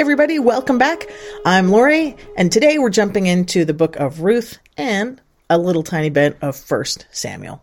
Everybody, 0.00 0.38
welcome 0.38 0.78
back. 0.78 1.10
I'm 1.44 1.68
Lori, 1.68 2.16
and 2.34 2.50
today 2.50 2.78
we're 2.78 2.88
jumping 2.88 3.26
into 3.26 3.66
the 3.66 3.74
book 3.74 3.96
of 3.96 4.22
Ruth 4.22 4.58
and 4.78 5.20
a 5.50 5.58
little 5.58 5.82
tiny 5.82 6.08
bit 6.08 6.38
of 6.40 6.56
First 6.56 7.04
Samuel. 7.10 7.62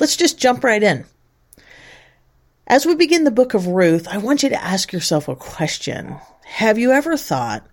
Let's 0.00 0.16
just 0.16 0.36
jump 0.36 0.64
right 0.64 0.82
in. 0.82 1.04
As 2.66 2.86
we 2.86 2.96
begin 2.96 3.22
the 3.22 3.30
book 3.30 3.54
of 3.54 3.68
Ruth, 3.68 4.08
I 4.08 4.18
want 4.18 4.42
you 4.42 4.48
to 4.48 4.60
ask 4.60 4.92
yourself 4.92 5.28
a 5.28 5.36
question. 5.36 6.16
Have 6.44 6.76
you 6.76 6.90
ever 6.90 7.16
thought, 7.16 7.64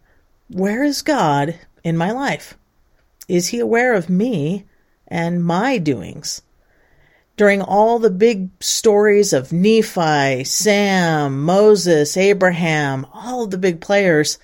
where 0.47 0.83
is 0.83 1.01
God 1.01 1.59
in 1.83 1.97
my 1.97 2.11
life? 2.11 2.55
Is 3.27 3.47
he 3.47 3.59
aware 3.59 3.95
of 3.95 4.11
me 4.11 4.67
and 5.07 5.43
my 5.43 5.79
doings? 5.79 6.43
During 7.35 7.61
all 7.61 7.97
the 7.97 8.11
big 8.11 8.49
stories 8.59 9.33
of 9.33 9.51
Nephi, 9.51 10.43
Sam, 10.43 11.43
Moses, 11.43 12.15
Abraham, 12.15 13.07
all 13.11 13.43
of 13.43 13.51
the 13.51 13.57
big 13.57 13.81
players, 13.81 14.37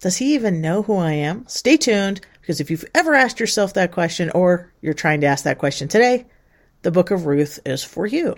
does 0.00 0.16
he 0.16 0.34
even 0.34 0.60
know 0.60 0.82
who 0.82 0.96
I 0.96 1.12
am? 1.12 1.46
Stay 1.46 1.76
tuned 1.76 2.20
because 2.40 2.60
if 2.60 2.70
you've 2.70 2.84
ever 2.92 3.14
asked 3.14 3.38
yourself 3.38 3.74
that 3.74 3.92
question 3.92 4.30
or 4.34 4.72
you're 4.80 4.94
trying 4.94 5.20
to 5.20 5.28
ask 5.28 5.44
that 5.44 5.58
question 5.58 5.86
today, 5.86 6.26
the 6.82 6.90
book 6.90 7.12
of 7.12 7.26
Ruth 7.26 7.60
is 7.64 7.84
for 7.84 8.04
you. 8.04 8.34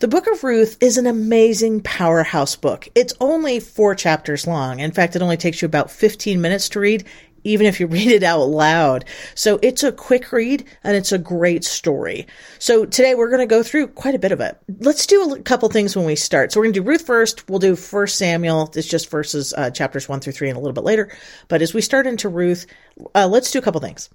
The 0.00 0.08
Book 0.08 0.26
of 0.26 0.42
Ruth 0.42 0.76
is 0.80 0.96
an 0.96 1.06
amazing 1.06 1.82
powerhouse 1.82 2.56
book. 2.56 2.88
It's 2.94 3.14
only 3.20 3.60
four 3.60 3.94
chapters 3.94 4.46
long. 4.46 4.80
In 4.80 4.90
fact, 4.90 5.14
it 5.14 5.22
only 5.22 5.36
takes 5.36 5.62
you 5.62 5.66
about 5.66 5.90
15 5.90 6.40
minutes 6.40 6.70
to 6.70 6.80
read, 6.80 7.04
even 7.44 7.66
if 7.66 7.80
you 7.80 7.86
read 7.88 8.08
it 8.08 8.22
out 8.22 8.44
loud. 8.44 9.04
So 9.34 9.58
it's 9.62 9.82
a 9.82 9.92
quick 9.92 10.32
read 10.32 10.64
and 10.84 10.96
it's 10.96 11.12
a 11.12 11.18
great 11.18 11.64
story. 11.64 12.26
So 12.58 12.84
today 12.84 13.14
we're 13.14 13.30
going 13.30 13.40
to 13.40 13.46
go 13.46 13.62
through 13.62 13.88
quite 13.88 14.14
a 14.14 14.18
bit 14.18 14.32
of 14.32 14.40
it. 14.40 14.58
Let's 14.80 15.06
do 15.06 15.34
a 15.34 15.42
couple 15.42 15.68
things 15.68 15.96
when 15.96 16.06
we 16.06 16.16
start. 16.16 16.52
So 16.52 16.60
we're 16.60 16.64
going 16.64 16.74
to 16.74 16.80
do 16.80 16.88
Ruth 16.88 17.06
first. 17.06 17.48
We'll 17.48 17.58
do 17.58 17.76
First 17.76 18.16
Samuel. 18.16 18.70
It's 18.74 18.88
just 18.88 19.10
verses, 19.10 19.54
uh, 19.54 19.70
chapters 19.70 20.08
one 20.08 20.20
through 20.20 20.32
three 20.34 20.48
and 20.48 20.56
a 20.56 20.60
little 20.60 20.74
bit 20.74 20.84
later. 20.84 21.10
But 21.48 21.62
as 21.62 21.74
we 21.74 21.80
start 21.80 22.06
into 22.06 22.28
Ruth, 22.28 22.66
uh, 23.14 23.26
let's 23.26 23.50
do 23.50 23.58
a 23.58 23.62
couple 23.62 23.80
things. 23.80 24.10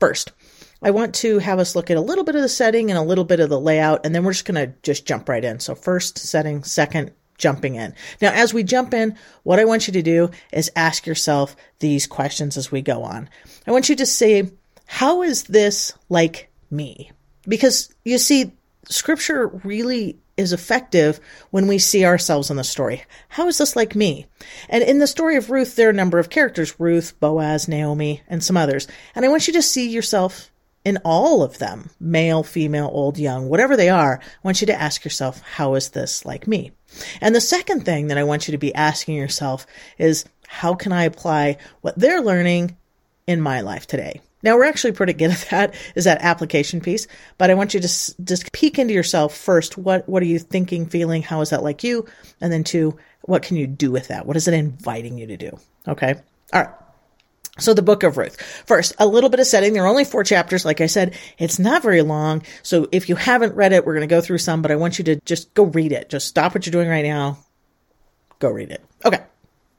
First, 0.00 0.32
I 0.82 0.90
want 0.90 1.14
to 1.16 1.38
have 1.38 1.60
us 1.60 1.76
look 1.76 1.90
at 1.90 1.96
a 1.96 2.00
little 2.00 2.24
bit 2.24 2.34
of 2.34 2.42
the 2.42 2.48
setting 2.48 2.90
and 2.90 2.98
a 2.98 3.02
little 3.02 3.24
bit 3.24 3.38
of 3.38 3.48
the 3.48 3.60
layout, 3.60 4.04
and 4.04 4.14
then 4.14 4.24
we're 4.24 4.32
just 4.32 4.44
going 4.44 4.66
to 4.66 4.74
just 4.82 5.06
jump 5.06 5.28
right 5.28 5.44
in. 5.44 5.60
So 5.60 5.76
first 5.76 6.18
setting, 6.18 6.64
second 6.64 7.12
jumping 7.38 7.74
in. 7.74 7.94
Now, 8.20 8.32
as 8.32 8.54
we 8.54 8.62
jump 8.62 8.94
in, 8.94 9.16
what 9.42 9.58
I 9.58 9.64
want 9.64 9.86
you 9.86 9.92
to 9.94 10.02
do 10.02 10.30
is 10.52 10.70
ask 10.76 11.06
yourself 11.06 11.56
these 11.80 12.06
questions 12.06 12.56
as 12.56 12.70
we 12.70 12.82
go 12.82 13.02
on. 13.02 13.28
I 13.66 13.72
want 13.72 13.88
you 13.88 13.96
to 13.96 14.06
say, 14.06 14.50
how 14.86 15.22
is 15.22 15.44
this 15.44 15.92
like 16.08 16.50
me? 16.70 17.10
Because 17.46 17.92
you 18.04 18.18
see, 18.18 18.52
scripture 18.88 19.48
really 19.64 20.18
is 20.36 20.52
effective 20.52 21.20
when 21.50 21.66
we 21.66 21.78
see 21.78 22.04
ourselves 22.04 22.50
in 22.50 22.56
the 22.56 22.64
story. 22.64 23.02
How 23.28 23.48
is 23.48 23.58
this 23.58 23.76
like 23.76 23.94
me? 23.94 24.26
And 24.68 24.82
in 24.82 24.98
the 24.98 25.06
story 25.06 25.36
of 25.36 25.50
Ruth, 25.50 25.76
there 25.76 25.88
are 25.88 25.90
a 25.90 25.94
number 25.94 26.18
of 26.18 26.30
characters 26.30 26.78
Ruth, 26.78 27.18
Boaz, 27.20 27.68
Naomi, 27.68 28.22
and 28.28 28.42
some 28.42 28.56
others. 28.56 28.86
And 29.14 29.24
I 29.24 29.28
want 29.28 29.46
you 29.46 29.52
to 29.54 29.62
see 29.62 29.88
yourself 29.88 30.51
in 30.84 30.98
all 31.04 31.42
of 31.42 31.58
them, 31.58 31.90
male, 32.00 32.42
female, 32.42 32.90
old, 32.92 33.18
young, 33.18 33.48
whatever 33.48 33.76
they 33.76 33.88
are, 33.88 34.20
I 34.22 34.38
want 34.42 34.60
you 34.60 34.66
to 34.66 34.80
ask 34.80 35.04
yourself, 35.04 35.40
how 35.42 35.74
is 35.74 35.90
this 35.90 36.24
like 36.24 36.46
me? 36.46 36.72
And 37.20 37.34
the 37.34 37.40
second 37.40 37.84
thing 37.84 38.08
that 38.08 38.18
I 38.18 38.24
want 38.24 38.48
you 38.48 38.52
to 38.52 38.58
be 38.58 38.74
asking 38.74 39.16
yourself 39.16 39.66
is, 39.98 40.24
how 40.48 40.74
can 40.74 40.92
I 40.92 41.04
apply 41.04 41.58
what 41.80 41.98
they're 41.98 42.20
learning 42.20 42.76
in 43.26 43.40
my 43.40 43.60
life 43.60 43.86
today? 43.86 44.20
Now 44.42 44.56
we're 44.56 44.64
actually 44.64 44.92
pretty 44.92 45.12
good 45.12 45.30
at 45.30 45.46
that, 45.50 45.74
is 45.94 46.04
that 46.04 46.20
application 46.20 46.80
piece, 46.80 47.06
but 47.38 47.48
I 47.48 47.54
want 47.54 47.74
you 47.74 47.80
to 47.80 47.86
just 47.86 48.52
peek 48.52 48.78
into 48.78 48.92
yourself 48.92 49.36
first. 49.36 49.78
What, 49.78 50.08
what 50.08 50.22
are 50.22 50.26
you 50.26 50.40
thinking, 50.40 50.86
feeling? 50.86 51.22
How 51.22 51.40
is 51.42 51.50
that 51.50 51.62
like 51.62 51.84
you? 51.84 52.06
And 52.40 52.52
then 52.52 52.64
two, 52.64 52.98
what 53.22 53.42
can 53.44 53.56
you 53.56 53.68
do 53.68 53.92
with 53.92 54.08
that? 54.08 54.26
What 54.26 54.36
is 54.36 54.48
it 54.48 54.54
inviting 54.54 55.16
you 55.16 55.28
to 55.28 55.36
do? 55.36 55.56
Okay. 55.86 56.16
All 56.52 56.62
right. 56.62 56.74
So 57.58 57.74
the 57.74 57.82
book 57.82 58.02
of 58.02 58.16
Ruth. 58.16 58.40
First, 58.66 58.94
a 58.98 59.06
little 59.06 59.28
bit 59.28 59.40
of 59.40 59.46
setting. 59.46 59.74
There 59.74 59.84
are 59.84 59.88
only 59.88 60.04
four 60.04 60.24
chapters. 60.24 60.64
Like 60.64 60.80
I 60.80 60.86
said, 60.86 61.14
it's 61.36 61.58
not 61.58 61.82
very 61.82 62.00
long. 62.00 62.42
So 62.62 62.88
if 62.92 63.10
you 63.10 63.16
haven't 63.16 63.54
read 63.54 63.74
it, 63.74 63.84
we're 63.84 63.92
going 63.94 64.08
to 64.08 64.14
go 64.14 64.22
through 64.22 64.38
some, 64.38 64.62
but 64.62 64.70
I 64.70 64.76
want 64.76 64.98
you 64.98 65.04
to 65.04 65.16
just 65.16 65.52
go 65.52 65.64
read 65.64 65.92
it. 65.92 66.08
Just 66.08 66.28
stop 66.28 66.54
what 66.54 66.64
you're 66.64 66.72
doing 66.72 66.88
right 66.88 67.04
now. 67.04 67.38
Go 68.38 68.48
read 68.48 68.70
it. 68.70 68.82
Okay. 69.04 69.20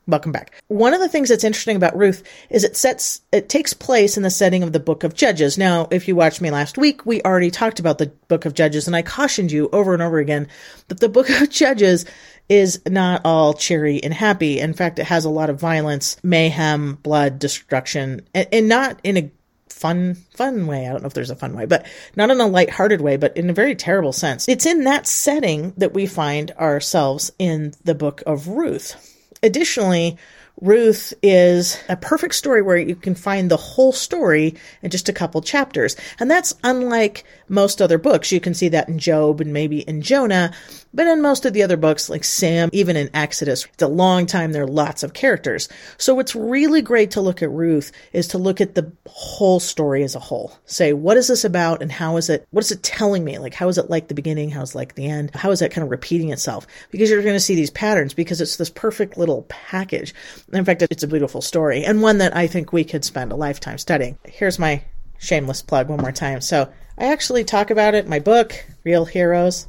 Welcome 0.05 0.33
back. 0.33 0.51
One 0.67 0.93
of 0.93 0.99
the 0.99 1.07
things 1.07 1.29
that's 1.29 1.45
interesting 1.45 1.77
about 1.77 1.97
Ruth 1.97 2.23
is 2.49 2.65
it 2.65 2.75
sets, 2.75 3.21
it 3.31 3.47
takes 3.47 3.73
place 3.73 4.17
in 4.17 4.23
the 4.23 4.29
setting 4.29 4.61
of 4.61 4.73
the 4.73 4.79
book 4.79 5.05
of 5.05 5.13
Judges. 5.13 5.57
Now, 5.57 5.87
if 5.91 6.09
you 6.09 6.15
watched 6.15 6.41
me 6.41 6.51
last 6.51 6.77
week, 6.77 7.05
we 7.05 7.21
already 7.21 7.49
talked 7.49 7.79
about 7.79 7.99
the 7.99 8.07
book 8.27 8.43
of 8.43 8.53
Judges 8.53 8.85
and 8.85 8.97
I 8.97 9.01
cautioned 9.01 9.49
you 9.49 9.69
over 9.71 9.93
and 9.93 10.03
over 10.03 10.19
again 10.19 10.49
that 10.89 10.99
the 10.99 11.07
book 11.07 11.29
of 11.29 11.49
Judges 11.49 12.05
is 12.53 12.81
not 12.87 13.21
all 13.25 13.53
cheery 13.53 14.03
and 14.03 14.13
happy. 14.13 14.59
In 14.59 14.73
fact, 14.73 14.99
it 14.99 15.05
has 15.05 15.25
a 15.25 15.29
lot 15.29 15.49
of 15.49 15.59
violence, 15.59 16.17
mayhem, 16.23 16.95
blood, 17.03 17.39
destruction, 17.39 18.21
and, 18.33 18.47
and 18.51 18.67
not 18.67 18.99
in 19.03 19.17
a 19.17 19.31
fun, 19.69 20.15
fun 20.35 20.67
way. 20.67 20.87
I 20.87 20.91
don't 20.91 21.01
know 21.01 21.07
if 21.07 21.13
there's 21.13 21.29
a 21.29 21.35
fun 21.35 21.55
way, 21.55 21.65
but 21.65 21.85
not 22.15 22.29
in 22.29 22.39
a 22.39 22.47
light-hearted 22.47 23.01
way, 23.01 23.17
but 23.17 23.35
in 23.35 23.49
a 23.49 23.53
very 23.53 23.75
terrible 23.75 24.13
sense. 24.13 24.47
It's 24.47 24.65
in 24.65 24.83
that 24.85 25.07
setting 25.07 25.73
that 25.77 25.93
we 25.93 26.05
find 26.05 26.51
ourselves 26.51 27.31
in 27.37 27.73
the 27.83 27.95
book 27.95 28.23
of 28.25 28.47
Ruth. 28.47 28.95
Additionally, 29.41 30.17
Ruth 30.61 31.13
is 31.21 31.81
a 31.89 31.97
perfect 31.97 32.35
story 32.35 32.61
where 32.61 32.77
you 32.77 32.95
can 32.95 33.15
find 33.15 33.49
the 33.49 33.57
whole 33.57 33.91
story 33.91 34.55
in 34.83 34.91
just 34.91 35.09
a 35.09 35.13
couple 35.13 35.41
chapters. 35.41 35.97
And 36.19 36.29
that's 36.29 36.53
unlike 36.63 37.25
most 37.47 37.81
other 37.81 37.97
books. 37.97 38.31
You 38.31 38.39
can 38.39 38.53
see 38.53 38.69
that 38.69 38.89
in 38.89 38.99
Job 38.99 39.41
and 39.41 39.53
maybe 39.53 39.81
in 39.81 40.01
Jonah, 40.01 40.53
but 40.93 41.07
in 41.07 41.21
most 41.21 41.45
of 41.45 41.53
the 41.53 41.63
other 41.63 41.77
books, 41.77 42.09
like 42.09 42.23
Sam, 42.23 42.69
even 42.71 42.95
in 42.95 43.09
Exodus, 43.13 43.65
it's 43.65 43.83
a 43.83 43.87
long 43.87 44.25
time. 44.25 44.51
There 44.51 44.63
are 44.63 44.67
lots 44.67 45.03
of 45.03 45.13
characters. 45.13 45.69
So 45.97 46.13
what's 46.13 46.35
really 46.35 46.81
great 46.81 47.11
to 47.11 47.21
look 47.21 47.41
at 47.41 47.49
Ruth 47.49 47.91
is 48.11 48.27
to 48.29 48.37
look 48.37 48.61
at 48.61 48.75
the 48.75 48.91
whole 49.07 49.59
story 49.59 50.03
as 50.03 50.15
a 50.15 50.19
whole. 50.19 50.57
Say, 50.65 50.93
what 50.93 51.17
is 51.17 51.27
this 51.27 51.43
about 51.43 51.81
and 51.81 51.91
how 51.91 52.17
is 52.17 52.29
it, 52.29 52.47
what 52.51 52.63
is 52.63 52.71
it 52.71 52.83
telling 52.83 53.23
me? 53.23 53.39
Like, 53.39 53.53
how 53.53 53.67
is 53.67 53.77
it 53.77 53.89
like 53.89 54.07
the 54.07 54.13
beginning? 54.13 54.49
How's 54.49 54.75
like 54.75 54.95
the 54.95 55.07
end? 55.07 55.31
How 55.35 55.51
is 55.51 55.59
that 55.59 55.71
kind 55.71 55.83
of 55.83 55.91
repeating 55.91 56.31
itself? 56.31 56.67
Because 56.91 57.09
you're 57.09 57.23
going 57.23 57.35
to 57.35 57.39
see 57.39 57.55
these 57.55 57.71
patterns 57.71 58.13
because 58.13 58.41
it's 58.41 58.57
this 58.57 58.69
perfect 58.69 59.17
little 59.17 59.43
package. 59.49 60.13
In 60.51 60.65
fact, 60.65 60.83
it's 60.83 61.03
a 61.03 61.07
beautiful 61.07 61.41
story 61.41 61.83
and 61.83 62.01
one 62.01 62.19
that 62.19 62.35
I 62.35 62.47
think 62.47 62.71
we 62.71 62.83
could 62.83 63.03
spend 63.03 63.31
a 63.31 63.35
lifetime 63.35 63.77
studying. 63.77 64.17
Here's 64.25 64.59
my 64.59 64.83
shameless 65.23 65.61
plug 65.61 65.87
one 65.89 66.01
more 66.01 66.11
time. 66.11 66.41
So 66.41 66.71
I 66.97 67.05
actually 67.11 67.43
talk 67.43 67.71
about 67.71 67.95
it 67.95 68.03
in 68.03 68.09
my 68.09 68.19
book, 68.19 68.65
Real 68.83 69.05
Heroes 69.05 69.67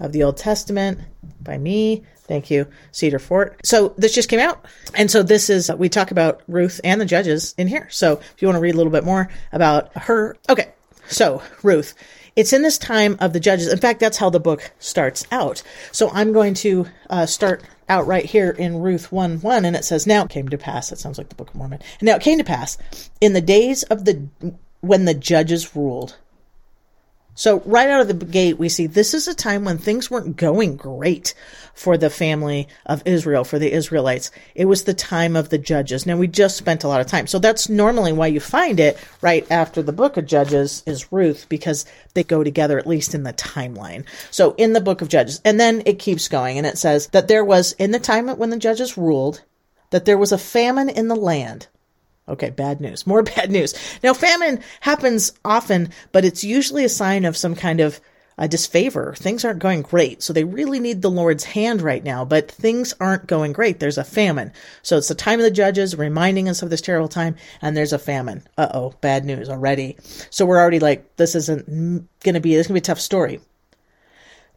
of 0.00 0.12
the 0.12 0.24
Old 0.24 0.36
Testament 0.36 1.00
by 1.40 1.56
me. 1.56 2.04
Thank 2.26 2.50
you, 2.50 2.66
Cedar 2.92 3.18
Fort. 3.18 3.58
So 3.64 3.94
this 3.96 4.14
just 4.14 4.28
came 4.28 4.40
out. 4.40 4.66
And 4.94 5.10
so 5.10 5.22
this 5.22 5.48
is, 5.48 5.70
we 5.72 5.88
talk 5.88 6.10
about 6.10 6.42
Ruth 6.46 6.80
and 6.84 7.00
the 7.00 7.06
judges 7.06 7.54
in 7.56 7.68
here. 7.68 7.88
So 7.90 8.14
if 8.34 8.42
you 8.42 8.48
want 8.48 8.56
to 8.56 8.60
read 8.60 8.74
a 8.74 8.76
little 8.76 8.92
bit 8.92 9.04
more 9.04 9.30
about 9.52 9.96
her. 9.96 10.36
Okay. 10.50 10.72
So 11.08 11.42
Ruth, 11.62 11.94
it's 12.36 12.52
in 12.52 12.62
this 12.62 12.76
time 12.76 13.16
of 13.20 13.32
the 13.32 13.40
judges. 13.40 13.72
In 13.72 13.78
fact, 13.78 14.00
that's 14.00 14.18
how 14.18 14.28
the 14.28 14.40
book 14.40 14.70
starts 14.78 15.26
out. 15.32 15.62
So 15.90 16.10
I'm 16.10 16.32
going 16.32 16.52
to 16.54 16.86
uh, 17.08 17.24
start 17.24 17.62
out 17.88 18.06
right 18.06 18.24
here 18.24 18.50
in 18.50 18.80
Ruth 18.80 19.10
1 19.12 19.40
1, 19.40 19.64
and 19.64 19.76
it 19.76 19.84
says, 19.84 20.06
Now 20.06 20.24
it 20.24 20.30
came 20.30 20.48
to 20.48 20.58
pass. 20.58 20.90
That 20.90 20.98
sounds 20.98 21.18
like 21.18 21.28
the 21.28 21.34
Book 21.34 21.50
of 21.50 21.54
Mormon. 21.54 21.80
Now 22.00 22.16
it 22.16 22.22
came 22.22 22.38
to 22.38 22.44
pass 22.44 22.78
in 23.20 23.32
the 23.32 23.40
days 23.40 23.82
of 23.84 24.04
the 24.04 24.28
when 24.80 25.04
the 25.04 25.14
judges 25.14 25.74
ruled 25.74 26.16
so 27.38 27.60
right 27.60 27.88
out 27.88 28.00
of 28.00 28.08
the 28.08 28.26
gate, 28.26 28.58
we 28.58 28.68
see 28.68 28.88
this 28.88 29.14
is 29.14 29.28
a 29.28 29.34
time 29.34 29.64
when 29.64 29.78
things 29.78 30.10
weren't 30.10 30.34
going 30.34 30.74
great 30.74 31.34
for 31.72 31.96
the 31.96 32.10
family 32.10 32.66
of 32.84 33.00
Israel, 33.06 33.44
for 33.44 33.60
the 33.60 33.70
Israelites. 33.70 34.32
It 34.56 34.64
was 34.64 34.82
the 34.82 34.92
time 34.92 35.36
of 35.36 35.48
the 35.48 35.56
judges. 35.56 36.04
Now 36.04 36.16
we 36.16 36.26
just 36.26 36.56
spent 36.56 36.82
a 36.82 36.88
lot 36.88 37.00
of 37.00 37.06
time. 37.06 37.28
So 37.28 37.38
that's 37.38 37.68
normally 37.68 38.12
why 38.12 38.26
you 38.26 38.40
find 38.40 38.80
it 38.80 38.98
right 39.22 39.48
after 39.52 39.84
the 39.84 39.92
book 39.92 40.16
of 40.16 40.26
Judges 40.26 40.82
is 40.84 41.12
Ruth, 41.12 41.46
because 41.48 41.86
they 42.14 42.24
go 42.24 42.42
together, 42.42 42.76
at 42.76 42.88
least 42.88 43.14
in 43.14 43.22
the 43.22 43.32
timeline. 43.34 44.04
So 44.32 44.56
in 44.58 44.72
the 44.72 44.80
book 44.80 45.00
of 45.00 45.08
Judges, 45.08 45.40
and 45.44 45.60
then 45.60 45.84
it 45.86 46.00
keeps 46.00 46.26
going 46.26 46.58
and 46.58 46.66
it 46.66 46.76
says 46.76 47.06
that 47.12 47.28
there 47.28 47.44
was 47.44 47.70
in 47.74 47.92
the 47.92 48.00
time 48.00 48.26
when 48.26 48.50
the 48.50 48.56
judges 48.56 48.98
ruled, 48.98 49.42
that 49.90 50.06
there 50.06 50.18
was 50.18 50.32
a 50.32 50.38
famine 50.38 50.88
in 50.88 51.06
the 51.06 51.14
land 51.14 51.68
Okay, 52.28 52.50
bad 52.50 52.80
news. 52.80 53.06
More 53.06 53.22
bad 53.36 53.50
news. 53.50 53.74
Now, 54.02 54.14
famine 54.14 54.60
happens 54.80 55.32
often, 55.44 55.90
but 56.12 56.24
it's 56.24 56.44
usually 56.44 56.84
a 56.84 56.88
sign 56.88 57.24
of 57.24 57.36
some 57.36 57.54
kind 57.54 57.80
of 57.80 58.00
uh, 58.38 58.46
disfavor. 58.46 59.14
Things 59.14 59.44
aren't 59.44 59.58
going 59.58 59.82
great. 59.82 60.22
So 60.22 60.32
they 60.32 60.44
really 60.44 60.78
need 60.78 61.02
the 61.02 61.10
Lord's 61.10 61.44
hand 61.44 61.82
right 61.82 62.04
now, 62.04 62.24
but 62.24 62.50
things 62.50 62.94
aren't 63.00 63.26
going 63.26 63.52
great. 63.52 63.80
There's 63.80 63.98
a 63.98 64.04
famine. 64.04 64.52
So 64.82 64.96
it's 64.96 65.08
the 65.08 65.14
time 65.14 65.40
of 65.40 65.44
the 65.44 65.50
judges 65.50 65.96
reminding 65.96 66.48
us 66.48 66.62
of 66.62 66.70
this 66.70 66.80
terrible 66.80 67.08
time, 67.08 67.34
and 67.60 67.76
there's 67.76 67.92
a 67.92 67.98
famine. 67.98 68.46
Uh 68.56 68.68
oh, 68.72 68.94
bad 69.00 69.24
news 69.24 69.48
already. 69.48 69.96
So 70.30 70.46
we're 70.46 70.60
already 70.60 70.78
like, 70.78 71.16
this 71.16 71.34
isn't 71.34 71.66
going 72.20 72.34
to 72.34 72.40
be, 72.40 72.54
this 72.54 72.66
is 72.66 72.68
going 72.68 72.80
to 72.80 72.80
be 72.80 72.92
a 72.92 72.94
tough 72.94 73.00
story. 73.00 73.40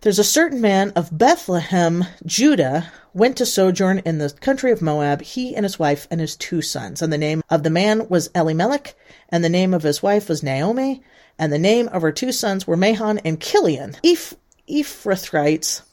There's 0.02 0.18
a 0.18 0.24
certain 0.24 0.62
man 0.62 0.94
of 0.96 1.16
Bethlehem, 1.16 2.06
Judah, 2.26 2.92
went 3.14 3.38
to 3.38 3.46
sojourn 3.46 4.00
in 4.00 4.18
the 4.18 4.32
country 4.32 4.72
of 4.72 4.82
Moab, 4.82 5.22
he 5.22 5.56
and 5.56 5.64
his 5.64 5.78
wife 5.78 6.08
and 6.10 6.20
his 6.20 6.36
two 6.36 6.64
sons. 6.64 7.04
And 7.04 7.14
the 7.14 7.20
name 7.20 7.44
of 7.52 7.62
the 7.62 7.70
man 7.70 8.10
was 8.10 8.32
Elimelech, 8.34 8.96
and 9.30 9.44
the 9.44 9.50
name 9.50 9.76
of 9.76 9.84
his 9.84 10.02
wife 10.02 10.28
was 10.28 10.42
Naomi, 10.42 11.04
and 11.38 11.54
the 11.54 11.60
name 11.60 11.88
of 11.90 12.02
her 12.02 12.12
two 12.12 12.32
sons 12.32 12.66
were 12.66 12.76
Mahlon 12.76 13.22
and 13.24 13.40
Chilion. 13.40 13.96
Eph- 14.04 14.34
Ephrathites, 14.68 15.84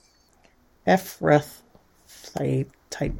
Ephrath, 0.86 1.60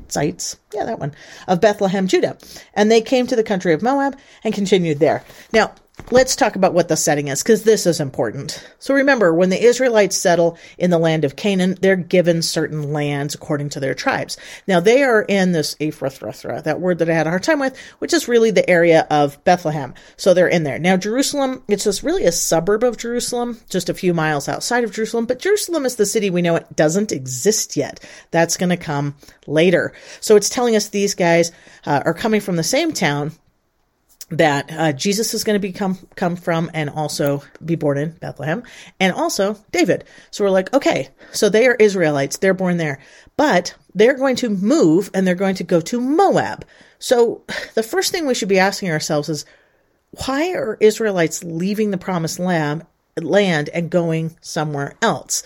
sites, 0.08 0.56
yeah, 0.72 0.84
that 0.86 0.98
one, 0.98 1.14
of 1.46 1.60
Bethlehem, 1.60 2.08
Judah. 2.08 2.38
And 2.72 2.90
they 2.90 3.02
came 3.02 3.26
to 3.26 3.36
the 3.36 3.42
country 3.42 3.74
of 3.74 3.82
Moab 3.82 4.16
and 4.42 4.54
continued 4.54 5.00
there. 5.00 5.22
Now, 5.52 5.74
let's 6.10 6.36
talk 6.36 6.56
about 6.56 6.74
what 6.74 6.88
the 6.88 6.96
setting 6.96 7.28
is 7.28 7.42
because 7.42 7.64
this 7.64 7.86
is 7.86 8.00
important. 8.00 8.66
So 8.78 8.94
remember, 8.94 9.34
when 9.34 9.50
the 9.50 9.62
Israelites 9.62 10.16
settle 10.16 10.58
in 10.78 10.90
the 10.90 10.98
land 10.98 11.24
of 11.24 11.36
Canaan, 11.36 11.76
they're 11.80 11.96
given 11.96 12.42
certain 12.42 12.92
lands 12.92 13.34
according 13.34 13.70
to 13.70 13.80
their 13.80 13.94
tribes. 13.94 14.36
Now 14.66 14.80
they 14.80 15.02
are 15.02 15.22
in 15.22 15.52
this 15.52 15.74
Ephrathra, 15.76 16.62
that 16.62 16.80
word 16.80 16.98
that 16.98 17.10
I 17.10 17.14
had 17.14 17.26
a 17.26 17.30
hard 17.30 17.42
time 17.42 17.60
with, 17.60 17.78
which 17.98 18.12
is 18.12 18.28
really 18.28 18.50
the 18.50 18.68
area 18.68 19.06
of 19.10 19.42
Bethlehem. 19.44 19.94
So 20.16 20.34
they're 20.34 20.48
in 20.48 20.64
there. 20.64 20.78
Now 20.78 20.96
Jerusalem, 20.96 21.62
it's 21.68 21.84
just 21.84 22.02
really 22.02 22.24
a 22.24 22.32
suburb 22.32 22.84
of 22.84 22.96
Jerusalem, 22.96 23.58
just 23.68 23.88
a 23.88 23.94
few 23.94 24.14
miles 24.14 24.48
outside 24.48 24.84
of 24.84 24.92
Jerusalem, 24.92 25.26
but 25.26 25.40
Jerusalem 25.40 25.84
is 25.84 25.96
the 25.96 26.06
city 26.06 26.30
we 26.30 26.42
know 26.42 26.56
it 26.56 26.76
doesn't 26.76 27.12
exist 27.12 27.76
yet. 27.76 28.00
That's 28.30 28.56
going 28.56 28.70
to 28.70 28.76
come 28.76 29.14
later. 29.46 29.92
So 30.20 30.36
it's 30.36 30.48
telling 30.48 30.76
us 30.76 30.88
these 30.88 31.14
guys 31.14 31.52
uh, 31.86 32.02
are 32.04 32.14
coming 32.14 32.40
from 32.40 32.56
the 32.56 32.62
same 32.62 32.92
town 32.92 33.32
that 34.30 34.70
uh, 34.70 34.92
Jesus 34.92 35.32
is 35.32 35.44
going 35.44 35.54
to 35.54 35.66
become 35.66 35.98
come 36.14 36.36
from 36.36 36.70
and 36.74 36.90
also 36.90 37.42
be 37.64 37.76
born 37.76 37.96
in 37.96 38.10
Bethlehem 38.10 38.62
and 39.00 39.12
also 39.12 39.58
David. 39.70 40.04
So 40.30 40.44
we're 40.44 40.50
like, 40.50 40.72
okay, 40.74 41.08
so 41.32 41.48
they 41.48 41.66
are 41.66 41.74
Israelites, 41.74 42.38
they're 42.38 42.54
born 42.54 42.76
there, 42.76 43.00
but 43.36 43.74
they're 43.94 44.16
going 44.16 44.36
to 44.36 44.50
move 44.50 45.10
and 45.14 45.26
they're 45.26 45.34
going 45.34 45.56
to 45.56 45.64
go 45.64 45.80
to 45.80 46.00
Moab. 46.00 46.66
So 46.98 47.42
the 47.74 47.82
first 47.82 48.12
thing 48.12 48.26
we 48.26 48.34
should 48.34 48.48
be 48.48 48.58
asking 48.58 48.90
ourselves 48.90 49.28
is 49.28 49.44
why 50.26 50.52
are 50.52 50.76
Israelites 50.80 51.44
leaving 51.44 51.90
the 51.90 51.98
promised 51.98 52.38
land 52.38 52.84
land 53.24 53.68
and 53.70 53.90
going 53.90 54.36
somewhere 54.40 54.94
else. 55.02 55.42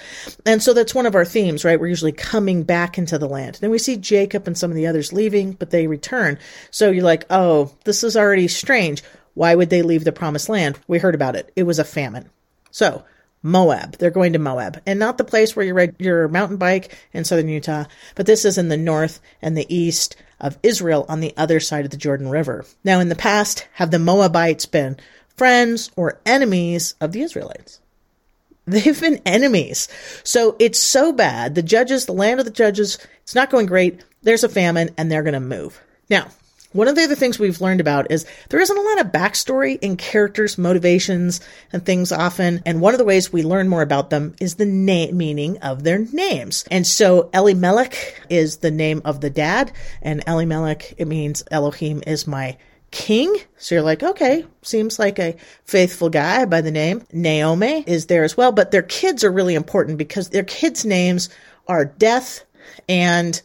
And 0.47 0.63
so 0.63 0.75
that's 0.75 0.95
one 0.95 1.07
of 1.07 1.15
our 1.15 1.25
themes, 1.25 1.65
right? 1.65 1.79
We're 1.79 1.89
usually 1.89 2.13
coming 2.13 2.63
back 2.63 2.99
into 2.99 3.19
the 3.19 3.29
land. 3.29 3.59
Then 3.61 3.71
we 3.71 3.79
see 3.79 3.97
Jacob 3.97 4.47
and 4.47 4.57
some 4.57 4.71
of 4.71 4.77
the 4.77 4.87
others 4.87 5.13
leaving, 5.13 5.53
but 5.53 5.71
they 5.71 5.87
return. 5.87 6.39
So 6.71 6.91
you're 6.91 7.05
like, 7.05 7.25
oh, 7.31 7.73
this 7.85 8.05
is 8.05 8.17
already 8.17 8.49
strange. 8.49 9.03
Why 9.35 9.55
would 9.55 9.71
they 9.71 9.83
leave 9.83 10.05
the 10.05 10.13
promised 10.13 10.49
land? 10.49 10.79
We 10.87 10.99
heard 10.99 11.15
about 11.15 11.37
it. 11.37 11.53
It 11.57 11.63
was 11.63 11.79
a 11.79 11.85
famine. 11.85 12.31
So 12.71 13.05
Moab. 13.43 13.99
They're 13.99 14.11
going 14.11 14.35
to 14.35 14.39
Moab, 14.39 14.81
and 14.87 14.99
not 14.99 15.19
the 15.19 15.25
place 15.25 15.57
where 15.57 15.67
you 15.67 15.75
ride 15.75 15.97
your 15.99 16.29
mountain 16.29 16.59
bike 16.59 16.97
in 17.13 17.25
southern 17.25 17.49
Utah, 17.49 17.85
but 18.15 18.27
this 18.27 18.45
is 18.45 18.57
in 18.57 18.69
the 18.69 18.77
north 18.77 19.21
and 19.41 19.57
the 19.57 19.75
east 19.75 20.17
of 20.41 20.59
Israel 20.63 21.05
on 21.09 21.21
the 21.21 21.35
other 21.37 21.59
side 21.59 21.85
of 21.85 21.91
the 21.91 21.97
Jordan 21.97 22.29
River. 22.29 22.65
Now, 22.85 23.01
in 23.01 23.09
the 23.09 23.17
past, 23.17 23.67
have 23.75 23.91
the 23.91 23.99
Moabites 23.99 24.67
been 24.67 24.97
friends 25.43 25.91
or 25.97 26.21
enemies 26.25 26.95
of 27.01 27.11
the 27.11 27.21
Israelites. 27.21 27.81
They've 28.65 29.01
been 29.01 29.21
enemies. 29.27 29.89
So 30.23 30.55
it's 30.61 30.79
so 30.79 31.13
bad. 31.13 31.57
The 31.57 31.65
judges, 31.65 32.07
the 32.07 32.13
land 32.13 32.39
of 32.39 32.47
the 32.47 32.53
judges, 32.53 32.97
it's 33.25 33.35
not 33.35 33.51
going 33.51 33.67
great. 33.67 34.05
There's 34.23 34.45
a 34.45 34.49
famine 34.49 34.91
and 34.97 35.11
they're 35.11 35.25
going 35.25 35.35
to 35.35 35.41
move. 35.41 35.83
Now, 36.09 36.29
one 36.71 36.87
of 36.87 36.95
the 36.95 37.03
other 37.03 37.17
things 37.17 37.41
we've 37.41 37.61
learned 37.61 37.81
about 37.81 38.13
is 38.13 38.25
there 38.51 38.61
isn't 38.61 38.79
a 38.79 38.81
lot 38.81 39.01
of 39.01 39.11
backstory 39.11 39.81
in 39.83 39.97
characters' 39.97 40.59
motivations 40.59 41.41
and 41.73 41.85
things 41.85 42.13
often. 42.13 42.63
And 42.65 42.81
one 42.81 42.95
of 42.95 42.99
the 42.99 43.05
ways 43.05 43.33
we 43.33 43.43
learn 43.43 43.67
more 43.67 43.83
about 43.83 44.11
them 44.11 44.37
is 44.41 44.55
the 44.55 44.65
name 44.65 45.17
meaning 45.17 45.59
of 45.59 45.83
their 45.83 45.99
names. 45.99 46.65
And 46.71 46.87
so 46.87 47.31
Elimelech 47.35 48.27
is 48.31 48.59
the 48.59 48.71
name 48.71 49.03
of 49.05 49.21
the 49.21 49.31
dad, 49.31 49.73
and 50.03 50.23
Elimelech, 50.25 50.95
it 50.99 51.09
means 51.09 51.43
Elohim 51.51 52.01
is 52.07 52.29
my 52.29 52.59
king. 52.93 53.35
So 53.57 53.75
you're 53.75 53.83
like, 53.83 54.05
okay, 54.05 54.47
seems 54.63 54.99
like 54.99 55.19
a 55.19 55.37
faithful 55.65 56.11
guy 56.11 56.45
by 56.45 56.61
the 56.61 56.71
name. 56.71 57.05
Naomi 57.13 57.83
is 57.87 58.07
there 58.07 58.23
as 58.23 58.37
well, 58.37 58.53
but 58.53 58.71
their 58.71 58.83
kids 58.83 59.25
are 59.25 59.33
really 59.33 59.57
important 59.57 59.99
because 59.99 60.29
their 60.29 60.45
kids' 60.45 60.85
names 60.85 61.29
are 61.67 61.85
Death 61.85 62.45
and 62.89 63.43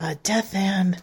uh, 0.00 0.14
Death 0.22 0.54
and 0.54 1.02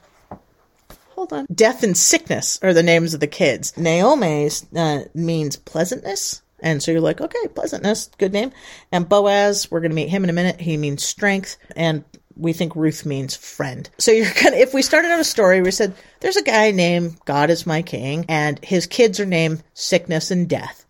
hold 1.10 1.34
on, 1.34 1.48
Death 1.54 1.84
and 1.84 1.98
Sickness 1.98 2.60
are 2.62 2.74
the 2.74 2.84
names 2.84 3.14
of 3.14 3.20
the 3.20 3.28
kids. 3.28 3.78
Naomi's 3.78 4.66
uh, 4.74 5.06
means 5.14 5.58
pleasantness. 5.58 6.42
And 6.62 6.82
so 6.82 6.92
you're 6.92 7.02
like, 7.02 7.20
okay, 7.20 7.48
pleasantness, 7.54 8.10
good 8.18 8.32
name. 8.32 8.52
And 8.92 9.08
Boaz, 9.08 9.70
we're 9.70 9.82
going 9.82 9.92
to 9.92 9.96
meet 9.96 10.10
him 10.10 10.24
in 10.24 10.30
a 10.30 10.34
minute. 10.34 10.62
He 10.62 10.78
means 10.78 11.04
strength. 11.04 11.58
And 11.76 12.04
we 12.36 12.54
think 12.54 12.76
Ruth 12.76 13.06
means 13.06 13.36
friend. 13.36 13.90
So 13.98 14.12
you're 14.12 14.32
gonna, 14.44 14.58
if 14.58 14.74
we 14.74 14.82
started 14.82 15.12
out 15.12 15.20
a 15.20 15.26
story, 15.26 15.62
we 15.62 15.72
said, 15.72 15.94
there's 16.20 16.38
a 16.38 16.44
guy 16.44 16.72
named 16.72 17.18
God 17.26 17.50
is 17.50 17.66
my 17.66 17.82
king, 17.82 18.26
and 18.30 18.64
his 18.64 18.88
kids 18.88 19.20
are 19.20 19.26
named 19.26 19.64
Sickness 19.74 20.32
and 20.32 20.50
Death. 20.50 20.86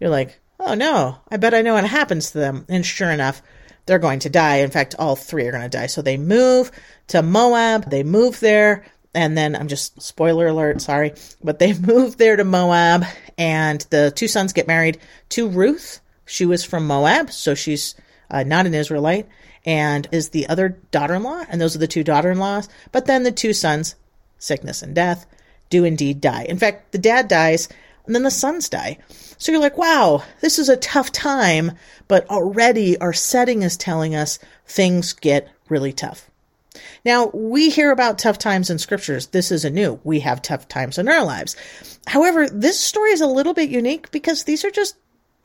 You're 0.00 0.10
like, 0.10 0.38
oh 0.58 0.74
no, 0.74 1.18
I 1.30 1.36
bet 1.36 1.54
I 1.54 1.62
know 1.62 1.74
what 1.74 1.84
happens 1.84 2.30
to 2.30 2.38
them. 2.38 2.64
And 2.68 2.84
sure 2.84 3.10
enough, 3.10 3.42
they're 3.86 3.98
going 3.98 4.20
to 4.20 4.30
die. 4.30 4.56
In 4.56 4.70
fact, 4.70 4.94
all 4.98 5.16
three 5.16 5.46
are 5.46 5.52
going 5.52 5.62
to 5.62 5.68
die. 5.68 5.86
So 5.86 6.02
they 6.02 6.16
move 6.16 6.70
to 7.08 7.22
Moab. 7.22 7.90
They 7.90 8.02
move 8.02 8.40
there. 8.40 8.84
And 9.14 9.36
then 9.36 9.54
I'm 9.54 9.68
just 9.68 10.00
spoiler 10.00 10.46
alert, 10.46 10.80
sorry, 10.80 11.12
but 11.42 11.58
they 11.58 11.74
move 11.78 12.16
there 12.16 12.36
to 12.36 12.44
Moab 12.44 13.04
and 13.36 13.80
the 13.90 14.12
two 14.14 14.28
sons 14.28 14.52
get 14.52 14.66
married 14.66 14.98
to 15.30 15.48
Ruth. 15.48 16.00
She 16.24 16.46
was 16.46 16.64
from 16.64 16.86
Moab, 16.86 17.30
so 17.30 17.54
she's 17.54 17.94
uh, 18.30 18.44
not 18.44 18.66
an 18.66 18.74
Israelite 18.74 19.28
and 19.64 20.08
is 20.10 20.30
the 20.30 20.48
other 20.48 20.80
daughter 20.90 21.14
in 21.14 21.22
law, 21.22 21.44
and 21.48 21.60
those 21.60 21.76
are 21.76 21.80
the 21.80 21.86
two 21.86 22.04
daughter 22.04 22.30
in 22.30 22.38
laws. 22.38 22.68
But 22.90 23.06
then 23.06 23.22
the 23.22 23.32
two 23.32 23.52
sons, 23.52 23.94
sickness 24.38 24.82
and 24.82 24.94
death, 24.94 25.26
do 25.70 25.84
indeed 25.84 26.20
die. 26.20 26.44
In 26.48 26.58
fact, 26.58 26.92
the 26.92 26.98
dad 26.98 27.28
dies, 27.28 27.68
and 28.06 28.14
then 28.14 28.24
the 28.24 28.30
sons 28.30 28.68
die. 28.68 28.98
So 29.38 29.52
you're 29.52 29.60
like, 29.60 29.78
wow, 29.78 30.22
this 30.40 30.58
is 30.58 30.68
a 30.68 30.76
tough 30.76 31.12
time, 31.12 31.72
but 32.08 32.28
already 32.28 32.98
our 32.98 33.12
setting 33.12 33.62
is 33.62 33.76
telling 33.76 34.14
us 34.14 34.38
things 34.66 35.12
get 35.12 35.48
really 35.68 35.92
tough. 35.92 36.30
Now, 37.04 37.26
we 37.26 37.70
hear 37.70 37.90
about 37.90 38.18
tough 38.18 38.38
times 38.38 38.70
in 38.70 38.78
scriptures. 38.78 39.26
This 39.26 39.50
isn't 39.50 39.74
new. 39.74 40.00
We 40.04 40.20
have 40.20 40.42
tough 40.42 40.68
times 40.68 40.98
in 40.98 41.08
our 41.08 41.24
lives. 41.24 41.56
However, 42.06 42.48
this 42.48 42.78
story 42.78 43.10
is 43.10 43.20
a 43.20 43.26
little 43.26 43.54
bit 43.54 43.68
unique 43.68 44.10
because 44.10 44.44
these 44.44 44.64
are 44.64 44.70
just 44.70 44.96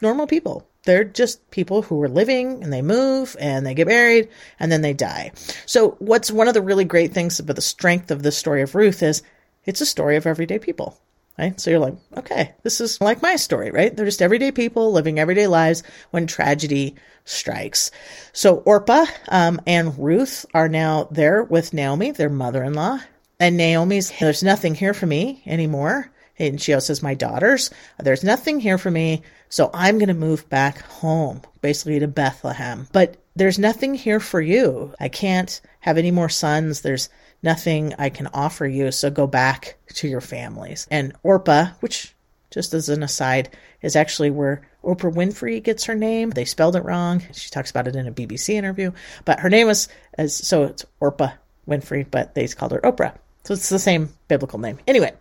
normal 0.01 0.27
people. 0.27 0.67
They're 0.87 1.03
just 1.03 1.51
people 1.51 1.83
who 1.83 2.01
are 2.01 2.09
living 2.09 2.63
and 2.63 2.73
they 2.73 2.81
move 2.81 3.35
and 3.39 3.65
they 3.65 3.73
get 3.73 3.87
married 3.87 4.29
and 4.59 4.71
then 4.71 4.81
they 4.81 4.93
die. 4.93 5.33
So, 5.65 5.91
what's 5.99 6.31
one 6.31 6.47
of 6.47 6.53
the 6.53 6.61
really 6.61 6.85
great 6.85 7.13
things 7.13 7.39
about 7.39 7.57
the 7.57 7.61
strength 7.61 8.09
of 8.09 8.23
the 8.23 8.31
story 8.31 8.61
of 8.61 8.73
Ruth 8.73 9.03
is 9.03 9.21
it's 9.65 9.81
a 9.81 9.85
story 9.85 10.15
of 10.15 10.25
everyday 10.25 10.59
people. 10.59 10.97
Right? 11.37 11.59
So 11.59 11.69
you're 11.69 11.79
like, 11.79 11.93
okay, 12.15 12.55
this 12.63 12.81
is 12.81 12.99
like 12.99 13.21
my 13.21 13.35
story, 13.35 13.69
right? 13.69 13.95
They're 13.95 14.07
just 14.07 14.23
everyday 14.23 14.51
people 14.51 14.91
living 14.91 15.19
everyday 15.19 15.45
lives 15.45 15.83
when 16.09 16.25
tragedy 16.25 16.95
strikes. 17.25 17.91
So 18.33 18.55
Orpah 18.59 19.05
um, 19.27 19.61
and 19.67 19.99
Ruth 19.99 20.47
are 20.55 20.67
now 20.67 21.07
there 21.11 21.43
with 21.43 21.73
Naomi, 21.73 22.09
their 22.09 22.29
mother-in-law, 22.29 23.01
and 23.39 23.55
Naomi's, 23.55 24.11
there's 24.19 24.41
nothing 24.41 24.73
here 24.73 24.95
for 24.95 25.05
me 25.05 25.43
anymore. 25.45 26.11
And 26.39 26.61
she 26.61 26.73
also 26.73 26.87
says, 26.87 27.03
my 27.03 27.13
daughters, 27.13 27.71
there's 27.99 28.23
nothing 28.23 28.59
here 28.59 28.77
for 28.77 28.91
me. 28.91 29.23
So 29.49 29.69
I'm 29.73 29.97
going 29.97 30.07
to 30.09 30.13
move 30.13 30.47
back 30.49 30.79
home, 30.81 31.41
basically 31.61 31.99
to 31.99 32.07
Bethlehem. 32.07 32.87
But 32.91 33.17
there's 33.35 33.59
nothing 33.59 33.93
here 33.93 34.19
for 34.19 34.41
you. 34.41 34.93
I 34.99 35.09
can't 35.09 35.59
have 35.79 35.97
any 35.97 36.11
more 36.11 36.29
sons. 36.29 36.81
There's 36.81 37.09
nothing 37.43 37.93
I 37.97 38.09
can 38.09 38.27
offer 38.27 38.67
you. 38.67 38.91
So 38.91 39.09
go 39.09 39.27
back 39.27 39.77
to 39.95 40.07
your 40.07 40.21
families. 40.21 40.87
And 40.91 41.13
Orpah, 41.23 41.67
which 41.79 42.13
just 42.49 42.73
as 42.73 42.89
an 42.89 43.03
aside, 43.03 43.55
is 43.81 43.95
actually 43.95 44.31
where 44.31 44.67
Oprah 44.83 45.13
Winfrey 45.13 45.63
gets 45.63 45.85
her 45.85 45.95
name. 45.95 46.29
They 46.29 46.45
spelled 46.45 46.75
it 46.75 46.85
wrong. 46.85 47.21
She 47.33 47.49
talks 47.49 47.69
about 47.69 47.87
it 47.87 47.95
in 47.95 48.07
a 48.07 48.11
BBC 48.11 48.53
interview, 48.53 48.91
but 49.25 49.39
her 49.41 49.49
name 49.49 49.67
was 49.67 49.89
as 50.17 50.33
so 50.33 50.63
it's 50.63 50.85
Orpah 50.99 51.31
Winfrey, 51.67 52.09
but 52.09 52.35
they 52.35 52.47
called 52.47 52.71
her 52.71 52.81
Oprah. 52.81 53.15
So 53.47 53.53
it's 53.53 53.69
the 53.69 53.79
same 53.79 54.09
biblical 54.27 54.59
name. 54.59 54.77
Anyway, 54.87 55.13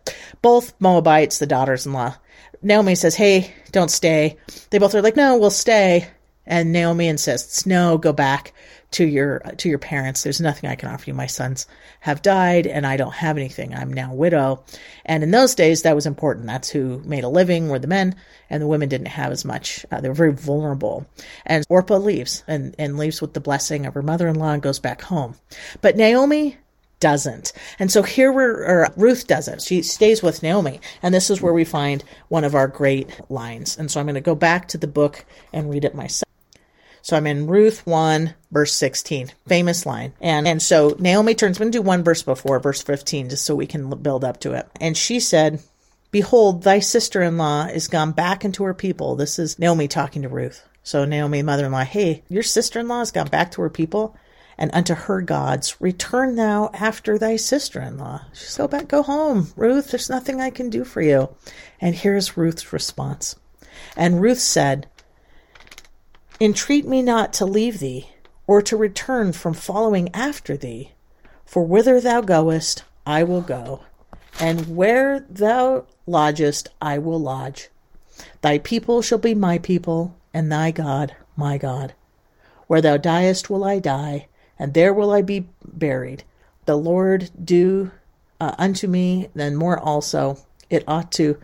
both 0.42 0.74
Moabites, 0.80 1.38
the 1.38 1.46
daughters 1.46 1.86
in 1.86 1.92
law. 1.92 2.16
Naomi 2.60 2.96
says, 2.96 3.14
Hey, 3.14 3.54
don't 3.70 3.88
stay. 3.88 4.36
They 4.70 4.78
both 4.78 4.96
are 4.96 5.00
like, 5.00 5.14
No, 5.14 5.38
we'll 5.38 5.52
stay. 5.52 6.08
And 6.44 6.72
Naomi 6.72 7.06
insists, 7.06 7.66
No, 7.66 7.98
go 7.98 8.12
back 8.12 8.52
to 8.90 9.04
your 9.06 9.38
to 9.58 9.68
your 9.68 9.78
parents. 9.78 10.24
There's 10.24 10.40
nothing 10.40 10.68
I 10.68 10.74
can 10.74 10.88
offer 10.88 11.04
you. 11.06 11.14
My 11.14 11.28
sons 11.28 11.68
have 12.00 12.20
died 12.20 12.66
and 12.66 12.84
I 12.84 12.96
don't 12.96 13.14
have 13.14 13.36
anything. 13.36 13.72
I'm 13.72 13.92
now 13.92 14.12
widow. 14.12 14.64
And 15.04 15.22
in 15.22 15.30
those 15.30 15.54
days 15.54 15.82
that 15.82 15.94
was 15.94 16.06
important. 16.06 16.46
That's 16.46 16.68
who 16.68 17.00
made 17.04 17.22
a 17.22 17.28
living 17.28 17.68
were 17.68 17.78
the 17.78 17.86
men 17.86 18.16
and 18.50 18.60
the 18.60 18.66
women 18.66 18.88
didn't 18.88 19.06
have 19.06 19.30
as 19.30 19.44
much. 19.44 19.86
Uh, 19.92 20.00
they 20.00 20.08
were 20.08 20.14
very 20.14 20.32
vulnerable. 20.32 21.06
And 21.44 21.64
Orpah 21.68 21.98
leaves 21.98 22.42
and, 22.48 22.74
and 22.76 22.98
leaves 22.98 23.20
with 23.20 23.34
the 23.34 23.40
blessing 23.40 23.86
of 23.86 23.94
her 23.94 24.02
mother-in-law 24.02 24.54
and 24.54 24.62
goes 24.62 24.80
back 24.80 25.02
home. 25.02 25.36
But 25.80 25.96
Naomi 25.96 26.56
doesn't. 27.00 27.52
And 27.78 27.90
so 27.90 28.02
here 28.02 28.32
we're, 28.32 28.88
Ruth 28.96 29.26
doesn't. 29.26 29.62
She 29.62 29.82
stays 29.82 30.22
with 30.22 30.42
Naomi. 30.42 30.80
And 31.02 31.14
this 31.14 31.30
is 31.30 31.42
where 31.42 31.52
we 31.52 31.64
find 31.64 32.04
one 32.28 32.44
of 32.44 32.54
our 32.54 32.68
great 32.68 33.20
lines. 33.30 33.78
And 33.78 33.90
so 33.90 34.00
I'm 34.00 34.06
going 34.06 34.14
to 34.14 34.20
go 34.20 34.34
back 34.34 34.68
to 34.68 34.78
the 34.78 34.86
book 34.86 35.24
and 35.52 35.70
read 35.70 35.84
it 35.84 35.94
myself. 35.94 36.26
So 37.02 37.16
I'm 37.16 37.28
in 37.28 37.46
Ruth 37.46 37.86
1, 37.86 38.34
verse 38.50 38.72
16, 38.72 39.30
famous 39.46 39.86
line. 39.86 40.12
And, 40.20 40.48
and 40.48 40.60
so 40.60 40.96
Naomi 40.98 41.36
turns, 41.36 41.58
I'm 41.58 41.66
going 41.66 41.72
to 41.72 41.78
do 41.78 41.82
one 41.82 42.02
verse 42.02 42.24
before, 42.24 42.58
verse 42.58 42.82
15, 42.82 43.28
just 43.28 43.44
so 43.44 43.54
we 43.54 43.68
can 43.68 43.88
build 44.02 44.24
up 44.24 44.40
to 44.40 44.54
it. 44.54 44.68
And 44.80 44.96
she 44.96 45.20
said, 45.20 45.62
Behold, 46.10 46.64
thy 46.64 46.80
sister 46.80 47.22
in 47.22 47.36
law 47.36 47.66
is 47.66 47.86
gone 47.86 48.10
back 48.10 48.44
into 48.44 48.64
her 48.64 48.74
people. 48.74 49.14
This 49.14 49.38
is 49.38 49.58
Naomi 49.58 49.86
talking 49.86 50.22
to 50.22 50.28
Ruth. 50.28 50.64
So 50.82 51.04
Naomi, 51.04 51.42
mother 51.42 51.66
in 51.66 51.72
law, 51.72 51.84
hey, 51.84 52.24
your 52.28 52.42
sister 52.42 52.80
in 52.80 52.88
law 52.88 53.00
has 53.00 53.12
gone 53.12 53.28
back 53.28 53.52
to 53.52 53.62
her 53.62 53.70
people 53.70 54.16
and 54.58 54.70
unto 54.72 54.94
her 54.94 55.20
gods. 55.20 55.80
Return 55.80 56.36
thou 56.36 56.70
after 56.72 57.18
thy 57.18 57.36
sister 57.36 57.80
in 57.80 57.98
law. 57.98 58.22
She 58.32 58.56
Go 58.56 58.66
back, 58.68 58.88
go 58.88 59.02
home. 59.02 59.52
Ruth, 59.56 59.90
there's 59.90 60.10
nothing 60.10 60.40
I 60.40 60.50
can 60.50 60.70
do 60.70 60.84
for 60.84 61.02
you. 61.02 61.28
And 61.80 61.94
here's 61.94 62.36
Ruth's 62.36 62.72
response. 62.72 63.36
And 63.96 64.20
Ruth 64.20 64.40
said, 64.40 64.88
Entreat 66.40 66.86
me 66.86 67.02
not 67.02 67.32
to 67.34 67.46
leave 67.46 67.78
thee, 67.80 68.10
or 68.46 68.60
to 68.62 68.76
return 68.76 69.32
from 69.32 69.54
following 69.54 70.14
after 70.14 70.56
thee. 70.56 70.92
For 71.44 71.62
whither 71.62 72.00
thou 72.00 72.20
goest, 72.20 72.84
I 73.06 73.22
will 73.22 73.40
go, 73.40 73.80
and 74.38 74.76
where 74.76 75.20
thou 75.20 75.86
lodgest, 76.06 76.68
I 76.80 76.98
will 76.98 77.20
lodge. 77.20 77.70
Thy 78.42 78.58
people 78.58 79.00
shall 79.00 79.18
be 79.18 79.34
my 79.34 79.58
people, 79.58 80.16
and 80.34 80.50
thy 80.50 80.70
God 80.70 81.14
my 81.36 81.56
God. 81.56 81.94
Where 82.66 82.80
thou 82.80 82.96
diest 82.96 83.48
will 83.48 83.64
I 83.64 83.78
die, 83.78 84.26
and 84.58 84.74
there 84.74 84.92
will 84.92 85.10
I 85.10 85.22
be 85.22 85.46
buried. 85.64 86.24
The 86.64 86.76
Lord 86.76 87.30
do 87.42 87.90
uh, 88.40 88.54
unto 88.58 88.86
me, 88.86 89.28
then 89.34 89.56
more 89.56 89.78
also. 89.78 90.38
It 90.68 90.84
ought 90.88 91.12
to, 91.12 91.38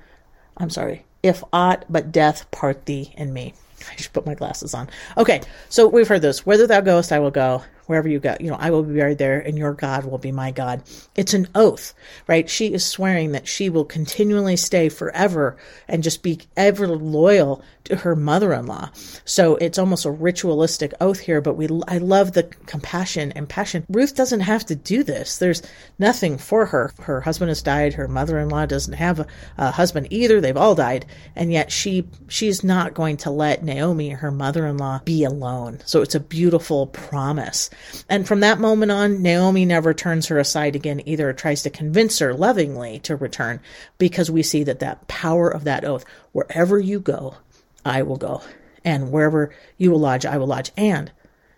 I'm 0.57 0.71
sorry, 0.71 1.05
if 1.23 1.45
aught 1.53 1.85
but 1.89 2.13
death 2.13 2.51
part 2.51 2.87
thee 2.87 3.15
and 3.17 3.33
me. 3.33 3.55
I 3.91 3.97
should 3.97 4.13
put 4.13 4.27
my 4.27 4.35
glasses 4.35 4.75
on. 4.75 4.89
Okay, 5.17 5.43
so 5.69 5.87
we've 5.87 6.09
heard 6.09 6.23
this. 6.23 6.47
Whither 6.47 6.67
thou 6.67 6.81
goest, 6.81 7.13
I 7.13 7.19
will 7.19 7.31
go 7.31 7.63
wherever 7.87 8.09
you 8.09 8.19
go, 8.19 8.37
you 8.41 8.51
know, 8.51 8.57
I 8.59 8.71
will 8.71 8.83
be 8.83 8.95
buried 8.95 9.19
there 9.19 9.41
and 9.41 9.59
your 9.59 9.73
God 9.73 10.05
will 10.05 10.19
be 10.19 10.33
my 10.33 10.51
God. 10.51 10.83
It's 11.15 11.35
an 11.35 11.49
oath, 11.55 11.95
right? 12.27 12.49
She 12.49 12.73
is 12.73 12.85
swearing 12.85 13.33
that 13.33 13.49
she 13.49 13.69
will 13.69 13.85
continually 13.85 14.57
stay 14.57 14.89
forever 14.89 15.57
and 15.89 16.03
just 16.03 16.23
be 16.23 16.41
ever 16.57 16.89
loyal 16.89 17.63
to 17.85 17.97
her 17.97 18.15
mother-in-law. 18.15 18.91
So 19.25 19.57
it's 19.57 19.79
almost 19.79 20.05
a 20.05 20.11
ritualistic 20.11 20.95
oath 21.01 21.19
here, 21.19 21.41
but 21.41 21.55
we, 21.55 21.69
I 21.89 21.99
love 21.99 22.33
the 22.33 22.45
compassion 22.67 23.33
and 23.33 23.49
passion. 23.49 23.85
Ruth 23.89 24.15
doesn't 24.15 24.41
have 24.41 24.65
to 24.67 24.77
do 24.77 25.03
this. 25.03 25.39
There's 25.39 25.63
nothing 25.99 26.39
for 26.39 26.67
her. 26.67 26.93
Her 27.01 27.21
husband 27.21 27.49
has 27.49 27.63
died. 27.63 27.95
Her 27.95 28.07
mother-in-law 28.09 28.67
doesn't 28.67 28.95
have 28.95 29.21
a, 29.21 29.27
a 29.59 29.71
husband 29.73 30.09
either. 30.11 30.41
They've 30.41 30.57
all 30.57 30.75
died. 30.75 31.07
And 31.35 31.53
yet 31.53 31.73
she, 31.73 32.07
she's 32.29 32.63
not 32.63 32.95
going 32.95 33.17
to 33.19 33.31
let 33.31 33.65
Naomi, 33.65 34.11
her 34.11 34.31
mother-in-law, 34.31 35.01
be 35.05 35.25
alone. 35.25 35.81
So 35.85 36.03
it's 36.03 36.15
a 36.15 36.21
beautiful 36.21 36.87
promise. 36.87 37.69
And 38.09 38.27
from 38.27 38.41
that 38.41 38.61
moment 38.61 38.93
on, 38.93 39.23
Naomi 39.23 39.65
never 39.65 39.95
turns 39.95 40.27
her 40.27 40.39
aside 40.39 40.77
again, 40.77 41.03
either 41.07 41.33
tries 41.33 41.63
to 41.63 41.71
convince 41.71 42.19
her 42.19 42.35
lovingly 42.35 42.99
to 43.01 43.17
return, 43.17 43.61
because 43.99 44.31
we 44.31 44.43
see 44.43 44.65
that 44.65 44.81
that 44.81 45.09
power 45.09 45.49
of 45.49 45.65
that 45.65 45.85
oath, 45.85 46.05
wherever 46.33 46.79
you 46.79 47.01
go, 47.01 47.37
I 47.85 48.03
will 48.03 48.17
go. 48.17 48.43
And 48.85 49.13
wherever 49.13 49.55
you 49.79 49.91
will 49.91 50.01
lodge, 50.01 50.27
I 50.27 50.39
will 50.39 50.49
lodge. 50.49 50.73
And 50.77 51.13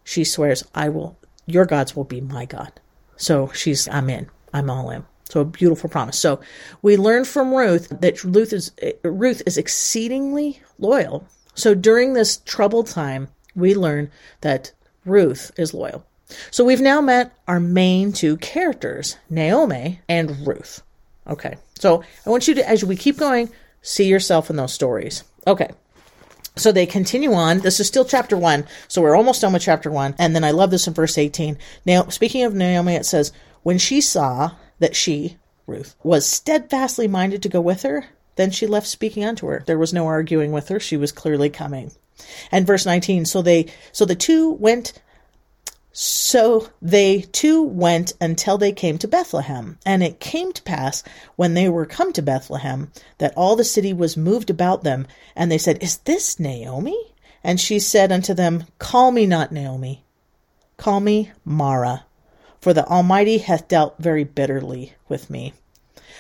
she 0.05 0.25
swears, 0.25 0.65
I 0.75 0.91
will, 0.91 1.19
your 1.47 1.65
gods 1.65 1.97
will 1.97 2.05
be 2.05 2.21
my 2.21 2.45
God. 2.45 2.73
So 3.17 3.51
she's, 3.55 3.89
I'm 3.89 4.11
in. 4.11 4.29
I'm 4.53 4.69
all 4.69 4.91
in. 4.91 5.05
So 5.31 5.41
a 5.41 5.45
beautiful 5.45 5.89
promise. 5.89 6.19
So 6.19 6.41
we 6.83 6.97
learn 6.97 7.25
from 7.25 7.55
Ruth 7.55 7.89
that 8.01 8.23
Ruth 8.23 8.53
is, 8.53 8.73
Ruth 9.03 9.43
is 9.47 9.57
exceedingly 9.57 10.61
loyal. 10.79 11.27
So 11.55 11.75
during 11.75 12.13
this 12.13 12.37
troubled 12.39 12.89
time, 12.89 13.29
we 13.57 13.75
learn 13.75 14.11
that 14.43 14.73
Ruth 15.05 15.51
is 15.57 15.75
loyal. 15.75 16.05
So 16.51 16.65
we've 16.65 16.81
now 16.81 17.01
met 17.01 17.37
our 17.47 17.61
main 17.61 18.13
two 18.13 18.37
characters, 18.39 19.17
Naomi 19.29 20.01
and 20.09 20.47
Ruth. 20.47 20.83
Okay. 21.27 21.57
So 21.79 22.03
I 22.27 22.31
want 22.31 22.49
you 22.49 22.55
to, 22.55 22.69
as 22.69 22.85
we 22.85 22.97
keep 22.97 23.19
going, 23.19 23.51
see 23.83 24.07
yourself 24.07 24.51
in 24.51 24.57
those 24.57 24.73
stories. 24.73 25.25
Okay. 25.47 25.71
So 26.57 26.71
they 26.71 26.87
continue 26.87 27.33
on. 27.33 27.61
This 27.61 27.81
is 27.81 27.87
still 27.87 28.05
chapter 28.05 28.37
one. 28.37 28.67
So 28.89 29.03
we're 29.03 29.17
almost 29.17 29.41
done 29.41 29.53
with 29.53 29.63
chapter 29.63 29.91
one. 29.91 30.15
And 30.19 30.35
then 30.35 30.45
I 30.45 30.53
love 30.53 30.71
this 30.71 30.87
in 30.87 30.95
verse 30.95 31.19
18. 31.19 31.59
Now, 31.85 32.09
speaking 32.09 32.45
of 32.45 32.55
Naomi, 32.55 32.95
it 32.95 33.07
says, 33.07 33.33
When 33.63 33.79
she 33.79 34.01
saw 34.01 34.53
that 34.79 34.95
she, 34.95 35.37
Ruth, 35.67 35.97
was 36.03 36.27
steadfastly 36.27 37.09
minded 37.09 37.43
to 37.43 37.49
go 37.49 37.61
with 37.61 37.83
her, 37.83 38.07
then 38.37 38.51
she 38.51 38.67
left 38.67 38.87
speaking 38.87 39.25
unto 39.25 39.47
her. 39.49 39.63
There 39.67 39.79
was 39.79 39.93
no 39.93 40.07
arguing 40.07 40.53
with 40.53 40.69
her. 40.69 40.79
She 40.79 40.97
was 40.97 41.13
clearly 41.13 41.51
coming. 41.51 41.93
And 42.51 42.67
verse 42.67 42.87
19, 42.87 43.25
so 43.25 43.43
they, 43.43 43.67
so 43.93 44.05
the 44.05 44.15
two 44.15 44.53
went 44.53 44.93
so 45.97 46.69
they 46.83 47.21
too 47.21 47.63
went 47.63 48.15
until 48.21 48.59
they 48.59 48.73
came 48.73 48.99
to 48.99 49.07
Bethlehem. 49.07 49.79
And 49.87 50.03
it 50.03 50.19
came 50.19 50.53
to 50.53 50.63
pass, 50.63 51.05
when 51.37 51.55
they 51.55 51.69
were 51.69 51.87
come 51.87 52.13
to 52.15 52.23
Bethlehem, 52.23 52.91
that 53.19 53.33
all 53.37 53.55
the 53.55 53.63
city 53.63 53.93
was 53.93 54.17
moved 54.17 54.51
about 54.51 54.83
them. 54.83 55.07
And 55.37 55.53
they 55.53 55.59
said, 55.59 55.81
Is 55.81 55.99
this 55.99 56.41
Naomi? 56.41 56.99
And 57.45 57.61
she 57.61 57.79
said 57.79 58.11
unto 58.11 58.35
them, 58.35 58.65
Call 58.81 59.13
me 59.13 59.25
not 59.25 59.53
Naomi, 59.53 60.05
call 60.79 60.99
me 60.99 61.31
Mara, 61.45 62.07
for 62.61 62.73
the 62.75 62.87
Almighty 62.87 63.39
hath 63.39 63.69
dealt 63.69 63.97
very 63.99 64.25
bitterly 64.25 64.95
with 65.09 65.31
me. 65.31 65.53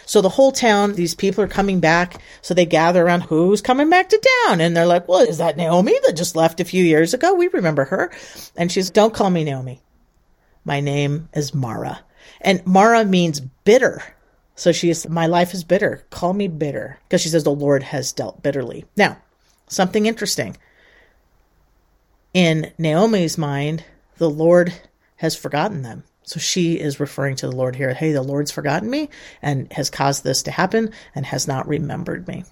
So 0.07 0.21
the 0.21 0.29
whole 0.29 0.53
town, 0.53 0.95
these 0.95 1.15
people 1.15 1.43
are 1.45 1.49
coming 1.49 1.81
back. 1.81 2.21
So 2.43 2.55
they 2.55 2.67
gather 2.67 3.05
around 3.05 3.23
who's 3.23 3.61
coming 3.61 3.91
back 3.91 4.09
to 4.11 4.29
town. 4.47 4.61
And 4.61 4.77
they're 4.77 4.87
like, 4.87 5.09
well, 5.09 5.21
is 5.21 5.39
that 5.39 5.57
Naomi 5.57 5.99
that 6.05 6.17
just 6.17 6.37
left 6.37 6.61
a 6.61 6.65
few 6.65 6.85
years 6.85 7.15
ago? 7.15 7.35
We 7.35 7.49
remember 7.49 7.85
her. 7.87 8.13
And 8.57 8.71
she's, 8.71 8.91
don't 8.91 9.15
call 9.15 9.31
me 9.31 9.45
Naomi. 9.45 9.81
My 10.65 10.81
name 10.81 11.29
is 11.35 11.55
Mara. 11.55 12.01
And 12.41 12.65
Mara 12.67 13.05
means 13.05 13.41
bitter. 13.41 14.03
So 14.55 14.73
she's, 14.73 15.09
my 15.09 15.27
life 15.27 15.53
is 15.53 15.65
bitter. 15.65 16.05
Call 16.11 16.33
me 16.33 16.49
bitter. 16.49 16.99
Because 17.05 17.21
she 17.21 17.29
says 17.29 17.45
the 17.45 17.51
Lord 17.51 17.83
has 17.83 18.13
dealt 18.13 18.43
bitterly. 18.43 18.85
Now, 18.97 19.19
something 19.67 20.07
interesting. 20.07 20.57
In 22.33 22.73
Naomi's 22.79 23.39
mind, 23.39 23.85
the 24.19 24.31
Lord 24.31 24.73
has 25.17 25.37
forgotten 25.37 25.83
them. 25.83 26.05
So 26.25 26.41
she 26.41 26.75
is 26.75 27.01
referring 27.01 27.37
to 27.37 27.47
the 27.47 27.55
Lord 27.55 27.77
here. 27.77 27.93
Hey, 27.95 28.13
the 28.13 28.23
Lord's 28.23 28.51
forgotten 28.51 28.91
me 28.91 29.11
and 29.43 29.71
has 29.73 29.91
caused 29.91 30.25
this 30.25 30.43
to 30.45 30.51
happen 30.51 30.91
and 31.15 31.27
has 31.27 31.47
not 31.47 31.69
remembered 31.69 32.27
me. 32.27 32.45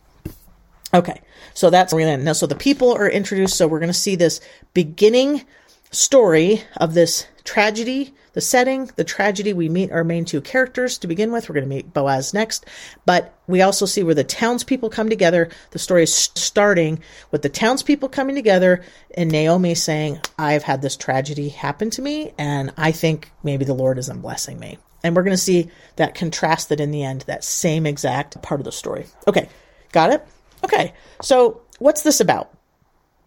Okay, 0.95 1.23
so 1.55 1.71
that's 1.71 1.93
where 1.93 2.05
we 2.05 2.05
Now, 2.23 2.35
so 2.35 2.47
the 2.47 2.55
people 2.55 2.93
are 2.93 3.09
introduced. 3.09 3.57
So 3.57 3.67
we're 3.67 3.79
to 3.89 3.95
see 3.95 4.15
this 4.15 4.41
beginning 4.75 5.45
story 5.91 6.63
of 6.77 6.93
this 6.93 7.27
tragedy, 7.45 8.13
the 8.33 8.41
setting, 8.41 8.91
the 8.97 9.05
tragedy. 9.05 9.53
We 9.53 9.69
meet 9.69 9.93
our 9.93 10.05
main 10.05 10.25
two 10.25 10.41
characters 10.41 10.99
to 10.99 11.07
begin 11.07 11.33
with. 11.33 11.49
We're 11.49 11.55
going 11.55 11.69
to 11.69 11.75
meet 11.75 11.93
Boaz 11.93 12.35
next, 12.35 12.67
but 13.07 13.35
we 13.47 13.63
also 13.63 13.87
see 13.87 14.03
where 14.03 14.15
the 14.15 14.25
townspeople 14.25 14.91
come 14.91 15.09
together. 15.09 15.51
The 15.71 15.79
story 15.79 16.05
is 16.05 16.15
starting 16.15 17.01
with 17.31 17.43
the 17.43 17.49
townspeople 17.49 18.09
coming 18.09 18.35
together 18.35 18.83
and 19.17 19.31
Naomi 19.31 19.75
saying, 19.75 20.21
I've 20.39 20.63
had 20.63 20.83
this 20.83 20.97
tragedy 20.97 21.49
happen 21.49 21.91
to 21.91 22.03
me, 22.03 22.33
and 22.39 22.73
I 22.77 22.93
think 22.93 23.31
maybe 23.43 23.65
the 23.65 23.75
Lord 23.75 23.99
isn't 23.99 24.23
blessing 24.23 24.59
me. 24.59 24.79
And 25.05 25.17
we're 25.17 25.25
going 25.25 25.33
to 25.33 25.39
see 25.39 25.69
that 25.97 26.15
contrasted 26.15 26.81
in 26.81 26.93
the 26.93 27.03
end, 27.03 27.23
that 27.23 27.45
same 27.45 27.87
exact 27.87 28.41
part 28.41 28.61
of 28.61 28.65
the 28.65 28.73
story. 28.73 29.07
Okay, 29.27 29.49
got 29.91 30.11
it? 30.11 30.27
Okay, 30.65 30.95
so 31.21 31.63
what's 31.79 32.03
this 32.03 32.21
about? 32.21 32.57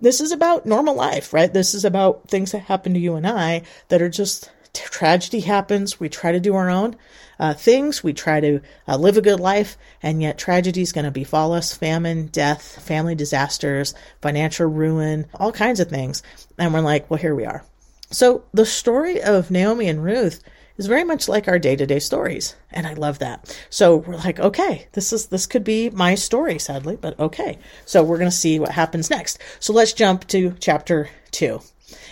this 0.01 0.19
is 0.21 0.31
about 0.31 0.65
normal 0.65 0.95
life, 0.95 1.33
right? 1.33 1.51
This 1.51 1.73
is 1.73 1.85
about 1.85 2.27
things 2.29 2.51
that 2.51 2.59
happen 2.59 2.93
to 2.93 2.99
you 2.99 3.15
and 3.15 3.25
I 3.25 3.63
that 3.87 4.01
are 4.01 4.09
just 4.09 4.51
tragedy 4.83 5.41
happens. 5.41 5.99
We 5.99 6.09
try 6.09 6.31
to 6.31 6.39
do 6.39 6.55
our 6.55 6.69
own 6.69 6.95
uh, 7.39 7.53
things. 7.53 8.03
We 8.03 8.13
try 8.13 8.39
to 8.39 8.61
uh, 8.87 8.97
live 8.97 9.17
a 9.17 9.21
good 9.21 9.39
life, 9.39 9.77
and 10.01 10.21
yet 10.21 10.37
tragedy 10.37 10.81
is 10.81 10.91
going 10.91 11.05
to 11.05 11.11
befall 11.11 11.53
us 11.53 11.75
famine, 11.75 12.27
death, 12.27 12.83
family 12.83 13.15
disasters, 13.15 13.93
financial 14.21 14.67
ruin, 14.67 15.25
all 15.33 15.51
kinds 15.51 15.79
of 15.79 15.89
things. 15.89 16.23
And 16.57 16.73
we're 16.73 16.81
like, 16.81 17.09
well, 17.09 17.19
here 17.19 17.35
we 17.35 17.45
are. 17.45 17.63
So 18.11 18.43
the 18.53 18.65
story 18.65 19.21
of 19.21 19.51
Naomi 19.51 19.87
and 19.89 20.03
Ruth 20.03 20.41
is 20.77 20.87
very 20.87 21.03
much 21.03 21.27
like 21.27 21.47
our 21.47 21.57
day-to-day 21.57 21.99
stories 21.99 22.55
and 22.71 22.85
i 22.85 22.93
love 22.93 23.19
that 23.19 23.57
so 23.69 23.97
we're 23.97 24.15
like 24.17 24.39
okay 24.39 24.87
this 24.91 25.13
is 25.13 25.27
this 25.27 25.45
could 25.45 25.63
be 25.63 25.89
my 25.91 26.15
story 26.15 26.59
sadly 26.59 26.97
but 26.97 27.17
okay 27.19 27.57
so 27.85 28.03
we're 28.03 28.17
going 28.17 28.29
to 28.29 28.35
see 28.35 28.59
what 28.59 28.71
happens 28.71 29.09
next 29.09 29.39
so 29.59 29.71
let's 29.71 29.93
jump 29.93 30.27
to 30.27 30.53
chapter 30.59 31.09
2 31.31 31.61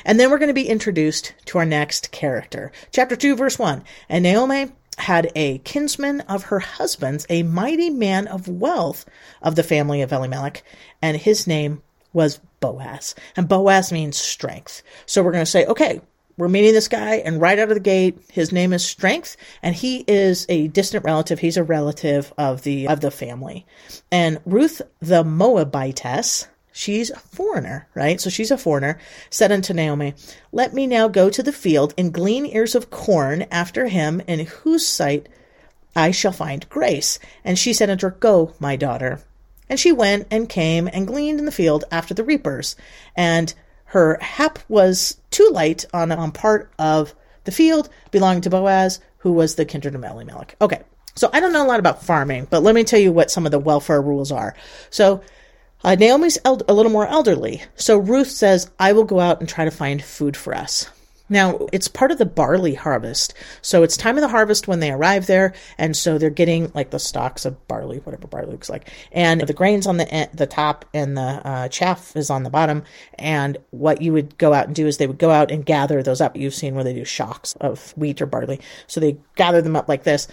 and 0.05 0.19
then 0.19 0.29
we're 0.29 0.37
going 0.37 0.47
to 0.47 0.53
be 0.53 0.67
introduced 0.67 1.33
to 1.45 1.57
our 1.57 1.65
next 1.65 2.11
character. 2.11 2.71
Chapter 2.91 3.15
2 3.15 3.35
verse 3.35 3.57
1 3.57 3.83
and 4.09 4.23
naomi 4.23 4.71
had 4.97 5.31
a 5.35 5.57
kinsman 5.59 6.21
of 6.21 6.43
her 6.43 6.59
husband's 6.59 7.25
a 7.29 7.43
mighty 7.43 7.89
man 7.89 8.27
of 8.27 8.47
wealth 8.47 9.05
of 9.41 9.55
the 9.55 9.63
family 9.63 10.01
of 10.01 10.11
elimelech 10.11 10.63
and 11.01 11.17
his 11.17 11.47
name 11.47 11.81
was 12.11 12.39
boaz. 12.59 13.15
And 13.35 13.49
boaz 13.49 13.91
means 13.91 14.17
strength. 14.17 14.83
So 15.05 15.23
we're 15.23 15.31
going 15.31 15.45
to 15.45 15.51
say 15.51 15.65
okay 15.65 16.01
we're 16.35 16.47
meeting 16.47 16.73
this 16.73 16.87
guy 16.87 17.15
and 17.17 17.39
right 17.39 17.59
out 17.59 17.69
of 17.69 17.75
the 17.75 17.79
gate 17.79 18.19
his 18.31 18.51
name 18.51 18.73
is 18.73 18.83
strength 18.83 19.37
and 19.61 19.75
he 19.75 20.03
is 20.07 20.45
a 20.49 20.67
distant 20.69 21.05
relative. 21.05 21.39
He's 21.39 21.57
a 21.57 21.63
relative 21.63 22.33
of 22.37 22.63
the 22.63 22.87
of 22.87 23.01
the 23.01 23.11
family. 23.11 23.65
And 24.11 24.39
ruth 24.45 24.81
the 24.99 25.23
moabitess 25.23 26.47
she's 26.73 27.09
a 27.09 27.19
foreigner 27.19 27.87
right 27.93 28.19
so 28.19 28.29
she's 28.29 28.51
a 28.51 28.57
foreigner 28.57 28.99
said 29.29 29.51
unto 29.51 29.73
naomi 29.73 30.13
let 30.51 30.73
me 30.73 30.85
now 30.85 31.07
go 31.07 31.29
to 31.29 31.41
the 31.41 31.53
field 31.53 31.93
and 31.97 32.13
glean 32.13 32.45
ears 32.45 32.75
of 32.75 32.89
corn 32.89 33.45
after 33.49 33.87
him 33.87 34.21
in 34.27 34.45
whose 34.45 34.85
sight 34.85 35.29
i 35.95 36.11
shall 36.11 36.33
find 36.33 36.67
grace 36.67 37.17
and 37.45 37.57
she 37.57 37.71
said 37.71 37.89
unto 37.89 38.07
her 38.07 38.17
go 38.19 38.53
my 38.59 38.75
daughter 38.75 39.21
and 39.69 39.79
she 39.79 39.91
went 39.91 40.27
and 40.29 40.49
came 40.49 40.89
and 40.91 41.07
gleaned 41.07 41.39
in 41.39 41.45
the 41.45 41.51
field 41.51 41.85
after 41.91 42.13
the 42.13 42.23
reapers 42.23 42.75
and 43.15 43.53
her 43.93 44.17
hap 44.21 44.57
was 44.67 45.17
too 45.29 45.47
light 45.53 45.85
on, 45.93 46.11
on 46.11 46.31
part 46.31 46.71
of 46.79 47.13
the 47.43 47.51
field 47.51 47.89
belonging 48.09 48.41
to 48.41 48.49
Boaz, 48.49 48.99
who 49.19 49.31
was 49.31 49.53
the 49.53 49.65
kindred 49.65 49.93
of 49.93 50.03
Elimelech. 50.03 50.55
Okay, 50.59 50.81
so 51.15 51.29
I 51.31 51.39
don't 51.39 51.53
know 51.53 51.63
a 51.63 51.67
lot 51.67 51.79
about 51.79 52.03
farming, 52.03 52.47
but 52.49 52.63
let 52.63 52.73
me 52.73 52.83
tell 52.83 52.99
you 52.99 53.11
what 53.11 53.29
some 53.29 53.45
of 53.45 53.51
the 53.51 53.59
welfare 53.59 54.01
rules 54.01 54.31
are. 54.31 54.55
So 54.89 55.21
uh, 55.83 55.95
Naomi's 55.95 56.37
el- 56.45 56.61
a 56.67 56.73
little 56.73 56.91
more 56.91 57.07
elderly, 57.07 57.63
so 57.75 57.97
Ruth 57.97 58.29
says, 58.29 58.69
I 58.79 58.93
will 58.93 59.03
go 59.03 59.19
out 59.19 59.39
and 59.39 59.49
try 59.49 59.65
to 59.65 59.71
find 59.71 60.03
food 60.03 60.37
for 60.37 60.55
us. 60.55 60.89
Now, 61.29 61.67
it's 61.71 61.87
part 61.87 62.11
of 62.11 62.17
the 62.17 62.25
barley 62.25 62.75
harvest. 62.75 63.33
So 63.61 63.81
it's 63.81 63.95
time 63.95 64.17
of 64.17 64.21
the 64.21 64.27
harvest 64.27 64.67
when 64.67 64.81
they 64.81 64.91
arrive 64.91 65.25
there. 65.25 65.53
And 65.77 65.95
so 65.95 66.17
they're 66.17 66.29
getting 66.29 66.71
like 66.75 66.91
the 66.91 66.99
stalks 66.99 67.45
of 67.45 67.67
barley, 67.67 67.97
whatever 67.99 68.27
barley 68.27 68.51
looks 68.51 68.69
like. 68.69 68.91
And 69.11 69.41
the 69.41 69.53
grains 69.53 69.87
on 69.87 69.97
the, 69.97 70.29
the 70.33 70.45
top 70.45 70.85
and 70.93 71.17
the 71.17 71.21
uh, 71.21 71.67
chaff 71.69 72.15
is 72.15 72.29
on 72.29 72.43
the 72.43 72.49
bottom. 72.49 72.83
And 73.17 73.57
what 73.71 74.01
you 74.01 74.13
would 74.13 74.37
go 74.37 74.53
out 74.53 74.67
and 74.67 74.75
do 74.75 74.85
is 74.85 74.97
they 74.97 75.07
would 75.07 75.17
go 75.17 75.31
out 75.31 75.49
and 75.49 75.65
gather 75.65 76.03
those 76.03 76.21
up. 76.21 76.35
You've 76.35 76.53
seen 76.53 76.75
where 76.75 76.83
they 76.83 76.93
do 76.93 77.05
shocks 77.05 77.55
of 77.61 77.97
wheat 77.97 78.21
or 78.21 78.25
barley. 78.25 78.59
So 78.87 78.99
they 78.99 79.17
gather 79.35 79.61
them 79.61 79.75
up 79.75 79.87
like 79.87 80.03
this. 80.03 80.27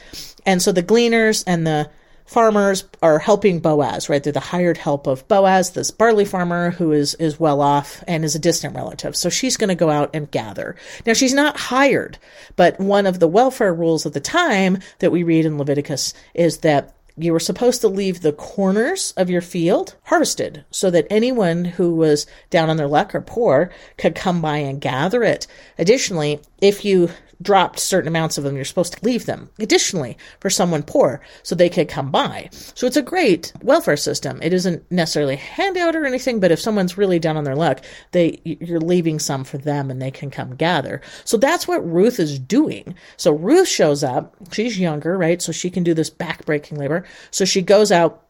And 0.45 0.61
so 0.61 0.73
the 0.73 0.83
gleaners 0.83 1.45
and 1.47 1.66
the 1.66 1.88
farmers 2.31 2.85
are 3.03 3.19
helping 3.19 3.59
Boaz, 3.59 4.09
right? 4.09 4.23
They're 4.23 4.33
the 4.33 4.39
hired 4.39 4.79
help 4.79 5.09
of 5.09 5.27
Boaz, 5.27 5.73
this 5.73 5.91
barley 5.91 6.25
farmer 6.25 6.71
who 6.71 6.93
is, 6.93 7.15
is 7.17 7.41
well 7.41 7.61
off 7.61 8.05
and 8.07 8.25
is 8.25 8.37
a 8.37 8.39
distant 8.39 8.77
relative. 8.77 9.17
So 9.17 9.29
she's 9.29 9.57
going 9.57 9.69
to 9.69 9.75
go 9.75 9.91
out 9.91 10.11
and 10.15 10.31
gather. 10.31 10.77
Now 11.05 11.13
she's 11.13 11.35
not 11.35 11.59
hired, 11.59 12.19
but 12.55 12.79
one 12.79 13.07
of 13.07 13.19
the 13.19 13.27
welfare 13.27 13.75
rules 13.75 14.07
of 14.07 14.13
the 14.13 14.21
time 14.21 14.79
that 15.01 15.11
we 15.11 15.25
read 15.25 15.45
in 15.45 15.59
Leviticus 15.59 16.15
is 16.33 16.59
that 16.59 16.95
you 17.17 17.33
were 17.33 17.41
supposed 17.41 17.81
to 17.81 17.89
leave 17.89 18.21
the 18.21 18.33
corners 18.33 19.13
of 19.17 19.29
your 19.29 19.43
field 19.43 19.97
harvested 20.05 20.65
so 20.71 20.89
that 20.89 21.09
anyone 21.11 21.65
who 21.65 21.97
was 21.97 22.29
down 22.49 22.71
on 22.71 22.77
their 22.77 22.87
luck 22.87 23.13
or 23.13 23.21
poor 23.21 23.73
could 23.99 24.15
come 24.15 24.41
by 24.41 24.59
and 24.59 24.81
gather 24.81 25.25
it. 25.25 25.49
Additionally, 25.79 26.39
if 26.63 26.85
you 26.85 27.11
dropped 27.43 27.79
certain 27.79 28.09
amounts 28.09 28.39
of 28.39 28.45
them, 28.45 28.57
you're 28.57 28.65
supposed 28.65 28.93
to 28.93 29.05
leave 29.05 29.27
them 29.27 29.51
additionally 29.59 30.17
for 30.41 30.51
someone 30.51 30.83
poor 30.83 31.21
so 31.43 31.55
they 31.55 31.69
could 31.69 31.89
come 31.89 32.11
by. 32.11 32.49
So 32.53 32.87
it's 32.87 32.97
a 32.97 33.03
great 33.03 33.53
welfare 33.63 33.97
system. 33.97 34.41
It 34.43 34.53
isn't 34.53 34.91
necessarily 34.91 35.37
handout 35.37 35.97
or 35.97 36.05
anything, 36.05 36.41
but 36.41 36.51
if 36.51 36.61
someone's 36.61 36.99
really 36.99 37.19
down 37.19 37.37
on 37.37 37.45
their 37.45 37.57
luck, 37.57 37.81
they, 38.13 38.41
you're 38.45 38.81
leaving 38.81 39.19
some 39.19 39.45
for 39.45 39.59
them 39.59 39.91
and 39.91 40.01
they 40.01 40.11
can 40.11 40.31
come 40.31 40.55
gather. 40.57 41.01
So 41.25 41.37
that's 41.37 41.67
what 41.67 41.89
Ruth 41.91 42.21
is 42.21 42.39
doing. 42.39 42.95
So 43.17 43.33
Ruth 43.33 43.69
shows 43.69 44.05
up. 44.05 44.37
She's 44.53 44.79
younger, 44.79 45.17
right? 45.17 45.41
So 45.41 45.53
she 45.53 45.71
can 45.71 45.83
do 45.83 45.95
this 45.95 46.11
backbreaking 46.11 46.79
labor. 46.79 47.05
So 47.31 47.45
she 47.45 47.63
goes 47.63 47.91
out 47.91 48.27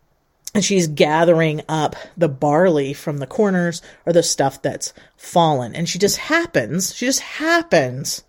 and 0.55 0.65
she's 0.65 0.89
gathering 0.89 1.63
up 1.69 1.95
the 2.17 2.29
barley 2.29 2.93
from 2.93 3.19
the 3.19 3.27
corners 3.27 3.83
or 4.05 4.13
the 4.13 4.23
stuff 4.23 4.61
that's 4.63 4.93
fallen. 5.17 5.75
And 5.75 5.89
she 5.89 5.99
just 5.99 6.17
happens, 6.17 6.95
she 6.95 7.07
just 7.07 7.21
happens 7.21 8.25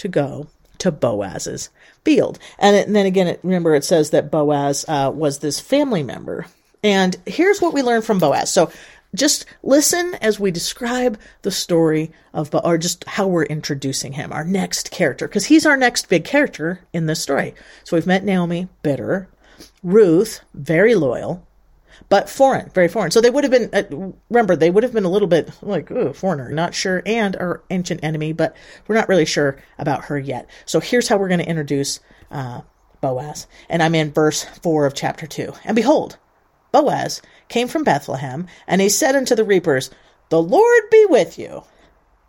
to 0.00 0.08
go 0.08 0.48
to 0.78 0.90
Boaz's 0.90 1.68
field. 2.04 2.38
And, 2.58 2.74
it, 2.74 2.86
and 2.86 2.96
then 2.96 3.06
again, 3.06 3.28
it, 3.28 3.40
remember 3.42 3.74
it 3.74 3.84
says 3.84 4.10
that 4.10 4.30
Boaz 4.30 4.84
uh, 4.88 5.12
was 5.14 5.38
this 5.38 5.60
family 5.60 6.02
member. 6.02 6.46
And 6.82 7.16
here's 7.26 7.60
what 7.60 7.74
we 7.74 7.82
learn 7.82 8.02
from 8.02 8.18
Boaz. 8.18 8.50
So 8.50 8.72
just 9.14 9.44
listen 9.62 10.14
as 10.22 10.40
we 10.40 10.50
describe 10.50 11.18
the 11.42 11.50
story 11.50 12.12
of, 12.32 12.54
or 12.54 12.78
just 12.78 13.04
how 13.04 13.26
we're 13.26 13.44
introducing 13.44 14.14
him, 14.14 14.32
our 14.32 14.44
next 14.44 14.90
character, 14.90 15.28
because 15.28 15.46
he's 15.46 15.66
our 15.66 15.76
next 15.76 16.08
big 16.08 16.24
character 16.24 16.80
in 16.92 17.06
this 17.06 17.20
story. 17.20 17.54
So 17.84 17.96
we've 17.96 18.06
met 18.06 18.24
Naomi, 18.24 18.68
bitter, 18.82 19.28
Ruth, 19.82 20.40
very 20.54 20.94
loyal, 20.94 21.46
but 22.10 22.28
foreign, 22.28 22.68
very 22.70 22.88
foreign. 22.88 23.12
So 23.12 23.20
they 23.20 23.30
would 23.30 23.44
have 23.44 23.52
been, 23.52 23.70
uh, 23.72 24.12
remember, 24.28 24.56
they 24.56 24.68
would 24.68 24.82
have 24.82 24.92
been 24.92 25.04
a 25.04 25.10
little 25.10 25.28
bit 25.28 25.50
like, 25.62 25.90
oh, 25.92 26.12
foreigner, 26.12 26.50
not 26.50 26.74
sure, 26.74 27.02
and 27.06 27.36
our 27.36 27.62
ancient 27.70 28.02
enemy, 28.02 28.32
but 28.32 28.56
we're 28.86 28.96
not 28.96 29.08
really 29.08 29.24
sure 29.24 29.62
about 29.78 30.06
her 30.06 30.18
yet. 30.18 30.50
So 30.66 30.80
here's 30.80 31.06
how 31.06 31.16
we're 31.16 31.28
going 31.28 31.40
to 31.40 31.48
introduce 31.48 32.00
uh, 32.32 32.62
Boaz. 33.00 33.46
And 33.68 33.80
I'm 33.80 33.94
in 33.94 34.12
verse 34.12 34.42
4 34.42 34.86
of 34.86 34.94
chapter 34.94 35.28
2. 35.28 35.52
And 35.64 35.76
behold, 35.76 36.18
Boaz 36.72 37.22
came 37.48 37.68
from 37.68 37.84
Bethlehem, 37.84 38.48
and 38.66 38.80
he 38.80 38.88
said 38.88 39.14
unto 39.14 39.36
the 39.36 39.44
reapers, 39.44 39.90
The 40.30 40.42
Lord 40.42 40.82
be 40.90 41.06
with 41.08 41.38
you. 41.38 41.62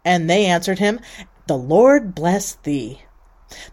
And 0.06 0.30
they 0.30 0.46
answered 0.46 0.78
him, 0.78 1.00
The 1.48 1.58
Lord 1.58 2.14
bless 2.14 2.54
thee. 2.54 3.02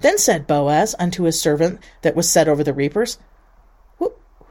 Then 0.01 0.17
said 0.17 0.47
Boaz 0.47 0.95
unto 0.99 1.25
his 1.25 1.39
servant 1.39 1.81
that 2.01 2.17
was 2.17 2.31
set 2.31 2.49
over 2.49 2.65
the 2.65 2.73
reapers, 2.73 3.19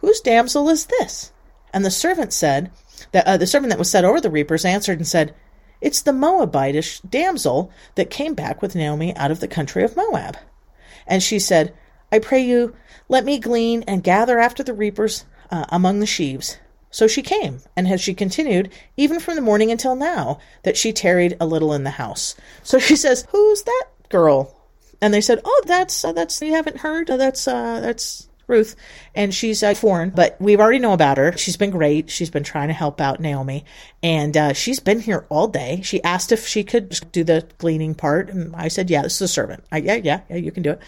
Whose 0.02 0.22
damsel 0.22 0.70
is 0.70 0.86
this? 0.86 1.32
And 1.78 1.86
the 1.86 1.92
servant 1.92 2.34
said, 2.34 2.72
that 3.12 3.28
uh, 3.28 3.38
the 3.38 3.46
servant 3.46 3.70
that 3.70 3.78
was 3.78 3.92
set 3.92 4.04
over 4.04 4.20
the 4.20 4.32
reapers 4.32 4.66
answered 4.66 4.98
and 4.98 5.08
said, 5.08 5.36
It's 5.80 6.02
the 6.02 6.12
Moabitish 6.12 7.08
damsel 7.08 7.72
that 7.94 8.10
came 8.10 8.34
back 8.34 8.63
with 8.63 8.74
Naomi 8.74 9.16
out 9.16 9.30
of 9.30 9.42
the 9.42 9.48
country 9.48 9.84
of 9.84 9.96
Moab. 9.96 10.38
And 11.06 11.22
she 11.22 11.38
said, 11.38 11.76
I 12.12 12.18
pray 12.18 12.40
you, 12.42 12.76
let 13.10 13.26
me 13.26 13.38
glean 13.38 13.84
and 13.84 14.04
gather 14.04 14.40
after 14.40 14.63
the 14.63 14.74
reapers 14.74 15.26
uh, 15.52 15.66
among 15.70 16.00
the 16.00 16.08
sheaves. 16.08 16.58
So 16.90 17.06
she 17.06 17.22
came, 17.22 17.60
and 17.76 17.88
has 17.88 18.02
she 18.02 18.16
continued, 18.16 18.72
even 18.98 19.20
from 19.20 19.36
the 19.36 19.42
morning 19.42 19.70
until 19.70 19.96
now, 19.96 20.40
that 20.63 20.78
she 20.78 20.92
tarried 20.92 21.38
a 21.40 21.46
little 21.46 21.74
in 21.74 21.84
the 21.84 21.92
house. 21.92 22.34
So 22.63 22.80
she 22.80 22.96
says, 23.04 23.28
Who's 23.30 23.62
that 23.62 23.86
girl? 24.10 24.60
And 25.00 25.13
they 25.13 25.22
said, 25.22 25.42
Oh, 25.46 25.62
that's, 25.68 26.04
uh, 26.04 26.12
that's, 26.13 26.42
you 26.42 26.56
haven't 26.56 26.78
heard? 26.78 27.08
Uh, 27.12 27.18
that's, 27.18 27.48
uh, 27.48 27.82
that's 27.82 28.28
Ruth, 28.47 28.77
and 29.13 29.33
she's 29.33 29.62
uh, 29.62 29.73
foreign, 29.73 30.10
but 30.12 30.39
we 30.39 30.55
already 30.55 30.79
know 30.79 30.93
about 30.93 31.17
her. 31.17 31.38
She's 31.38 31.57
been 31.57 31.69
great. 31.69 32.10
She's 32.10 32.29
been 32.29 32.43
trying 32.43 32.69
to 32.69 32.73
help 32.73 33.01
out 33.01 33.19
Naomi, 33.19 33.65
and 34.01 34.38
uh, 34.38 34.53
she's 34.53 34.79
been 34.79 35.01
here 35.01 35.25
all 35.27 35.49
day. 35.49 35.81
She 35.83 36.01
asked 36.03 36.31
if 36.31 36.47
she 36.47 36.63
could 36.63 36.97
do 37.12 37.25
the 37.25 37.45
gleaning 37.57 37.93
part, 37.93 38.29
and 38.29 38.55
I 38.55 38.69
said, 38.69 38.89
"Yeah, 38.89 39.01
this 39.01 39.15
is 39.15 39.21
a 39.21 39.27
servant. 39.27 39.65
I, 39.69 39.79
yeah, 39.79 39.95
yeah, 39.95 40.21
yeah, 40.29 40.38
you 40.38 40.53
can 40.53 40.63
do 40.63 40.71
it." 40.71 40.79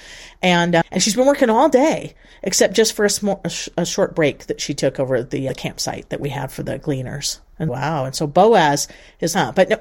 And 0.41 0.75
uh, 0.75 0.83
and 0.89 1.03
she's 1.03 1.15
been 1.15 1.27
working 1.27 1.49
all 1.49 1.67
day, 1.67 2.15
except 2.43 2.75
just 2.75 2.93
for 2.93 3.03
a, 3.03 3.09
small, 3.09 3.41
a, 3.43 3.49
sh- 3.49 3.67
a 3.77 3.85
short 3.85 4.15
break 4.15 4.45
that 4.47 4.61
she 4.61 4.73
took 4.73 4.97
over 4.97 5.21
the 5.21 5.49
uh, 5.49 5.53
campsite 5.53 6.09
that 6.09 6.21
we 6.21 6.29
have 6.29 6.53
for 6.53 6.63
the 6.63 6.79
gleaners. 6.79 7.41
And 7.59 7.69
wow, 7.69 8.05
and 8.05 8.15
so 8.15 8.25
Boaz 8.25 8.87
is 9.19 9.35
not. 9.35 9.55
But 9.55 9.67
no, 9.67 9.79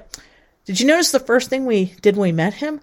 did 0.64 0.80
you 0.80 0.86
notice 0.86 1.12
the 1.12 1.20
first 1.20 1.48
thing 1.48 1.64
we 1.64 1.94
did 2.02 2.16
when 2.16 2.28
we 2.28 2.32
met 2.32 2.54
him? 2.54 2.80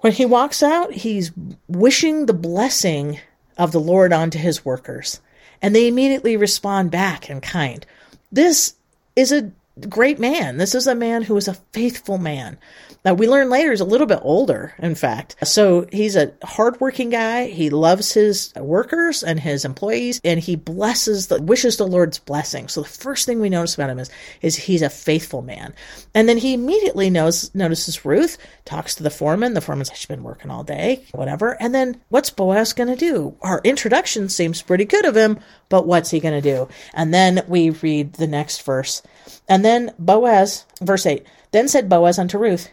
When 0.00 0.12
he 0.12 0.26
walks 0.26 0.62
out, 0.62 0.92
he's 0.92 1.32
wishing 1.68 2.26
the 2.26 2.34
blessing 2.34 3.20
of 3.58 3.72
the 3.72 3.80
Lord 3.80 4.12
onto 4.12 4.38
his 4.38 4.64
workers. 4.64 5.20
And 5.60 5.74
they 5.74 5.88
immediately 5.88 6.36
respond 6.36 6.90
back 6.90 7.28
in 7.28 7.40
kind. 7.40 7.84
This 8.30 8.74
is 9.16 9.32
a 9.32 9.50
great 9.88 10.18
man. 10.18 10.56
This 10.56 10.74
is 10.74 10.86
a 10.86 10.94
man 10.94 11.22
who 11.22 11.36
is 11.36 11.48
a 11.48 11.54
faithful 11.72 12.18
man. 12.18 12.58
Now 13.04 13.14
we 13.14 13.28
learn 13.28 13.48
later 13.48 13.70
he's 13.70 13.80
a 13.80 13.84
little 13.84 14.06
bit 14.06 14.18
older, 14.22 14.74
in 14.78 14.94
fact. 14.94 15.36
So 15.46 15.86
he's 15.92 16.16
a 16.16 16.32
hardworking 16.42 17.10
guy. 17.10 17.46
He 17.46 17.70
loves 17.70 18.12
his 18.12 18.52
workers 18.56 19.22
and 19.22 19.38
his 19.38 19.64
employees, 19.64 20.20
and 20.24 20.40
he 20.40 20.56
blesses 20.56 21.28
the 21.28 21.40
wishes 21.40 21.76
the 21.76 21.86
Lord's 21.86 22.18
blessing. 22.18 22.68
So 22.68 22.82
the 22.82 22.88
first 22.88 23.24
thing 23.24 23.40
we 23.40 23.48
notice 23.48 23.74
about 23.74 23.90
him 23.90 23.98
is 23.98 24.10
is 24.42 24.56
he's 24.56 24.82
a 24.82 24.90
faithful 24.90 25.42
man. 25.42 25.74
And 26.14 26.28
then 26.28 26.38
he 26.38 26.54
immediately 26.54 27.08
knows 27.08 27.54
notices 27.54 28.04
Ruth, 28.04 28.36
talks 28.64 28.96
to 28.96 29.02
the 29.02 29.10
foreman. 29.10 29.54
The 29.54 29.60
foreman's 29.60 29.90
she's 29.94 30.06
been 30.06 30.24
working 30.24 30.50
all 30.50 30.64
day, 30.64 31.04
whatever. 31.12 31.56
And 31.62 31.74
then 31.74 32.00
what's 32.08 32.30
Boaz 32.30 32.72
gonna 32.72 32.96
do? 32.96 33.36
Our 33.42 33.60
introduction 33.64 34.28
seems 34.28 34.60
pretty 34.60 34.84
good 34.84 35.04
of 35.04 35.16
him, 35.16 35.38
but 35.68 35.86
what's 35.86 36.10
he 36.10 36.20
gonna 36.20 36.42
do? 36.42 36.68
And 36.94 37.14
then 37.14 37.44
we 37.46 37.70
read 37.70 38.14
the 38.14 38.26
next 38.26 38.62
verse. 38.62 39.02
And 39.48 39.64
then 39.64 39.94
Boaz, 39.98 40.64
verse 40.80 41.06
8, 41.06 41.24
then 41.50 41.68
said 41.68 41.88
Boaz 41.88 42.18
unto 42.18 42.38
Ruth, 42.38 42.70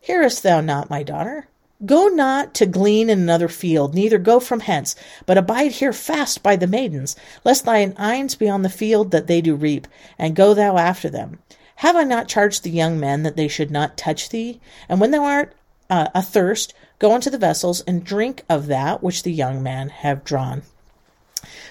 Hearest 0.00 0.42
thou 0.42 0.60
not, 0.60 0.90
my 0.90 1.02
daughter? 1.02 1.46
Go 1.86 2.08
not 2.08 2.52
to 2.54 2.66
glean 2.66 3.08
in 3.08 3.20
another 3.20 3.48
field, 3.48 3.94
neither 3.94 4.18
go 4.18 4.38
from 4.38 4.60
hence, 4.60 4.94
but 5.24 5.38
abide 5.38 5.72
here 5.72 5.94
fast 5.94 6.42
by 6.42 6.56
the 6.56 6.66
maidens, 6.66 7.16
lest 7.44 7.64
thine 7.64 7.94
eyes 7.96 8.34
be 8.34 8.50
on 8.50 8.62
the 8.62 8.68
field 8.68 9.10
that 9.12 9.26
they 9.26 9.40
do 9.40 9.54
reap, 9.54 9.86
and 10.18 10.36
go 10.36 10.52
thou 10.52 10.76
after 10.76 11.08
them. 11.08 11.38
Have 11.76 11.96
I 11.96 12.04
not 12.04 12.28
charged 12.28 12.62
the 12.62 12.70
young 12.70 13.00
men 13.00 13.22
that 13.22 13.36
they 13.36 13.48
should 13.48 13.70
not 13.70 13.96
touch 13.96 14.28
thee? 14.28 14.60
And 14.88 15.00
when 15.00 15.10
thou 15.10 15.24
art 15.24 15.54
uh, 15.88 16.08
athirst, 16.14 16.74
go 16.98 17.14
unto 17.14 17.30
the 17.30 17.38
vessels 17.38 17.80
and 17.82 18.04
drink 18.04 18.44
of 18.50 18.66
that 18.66 19.02
which 19.02 19.22
the 19.22 19.32
young 19.32 19.62
men 19.62 19.88
have 19.88 20.22
drawn. 20.22 20.62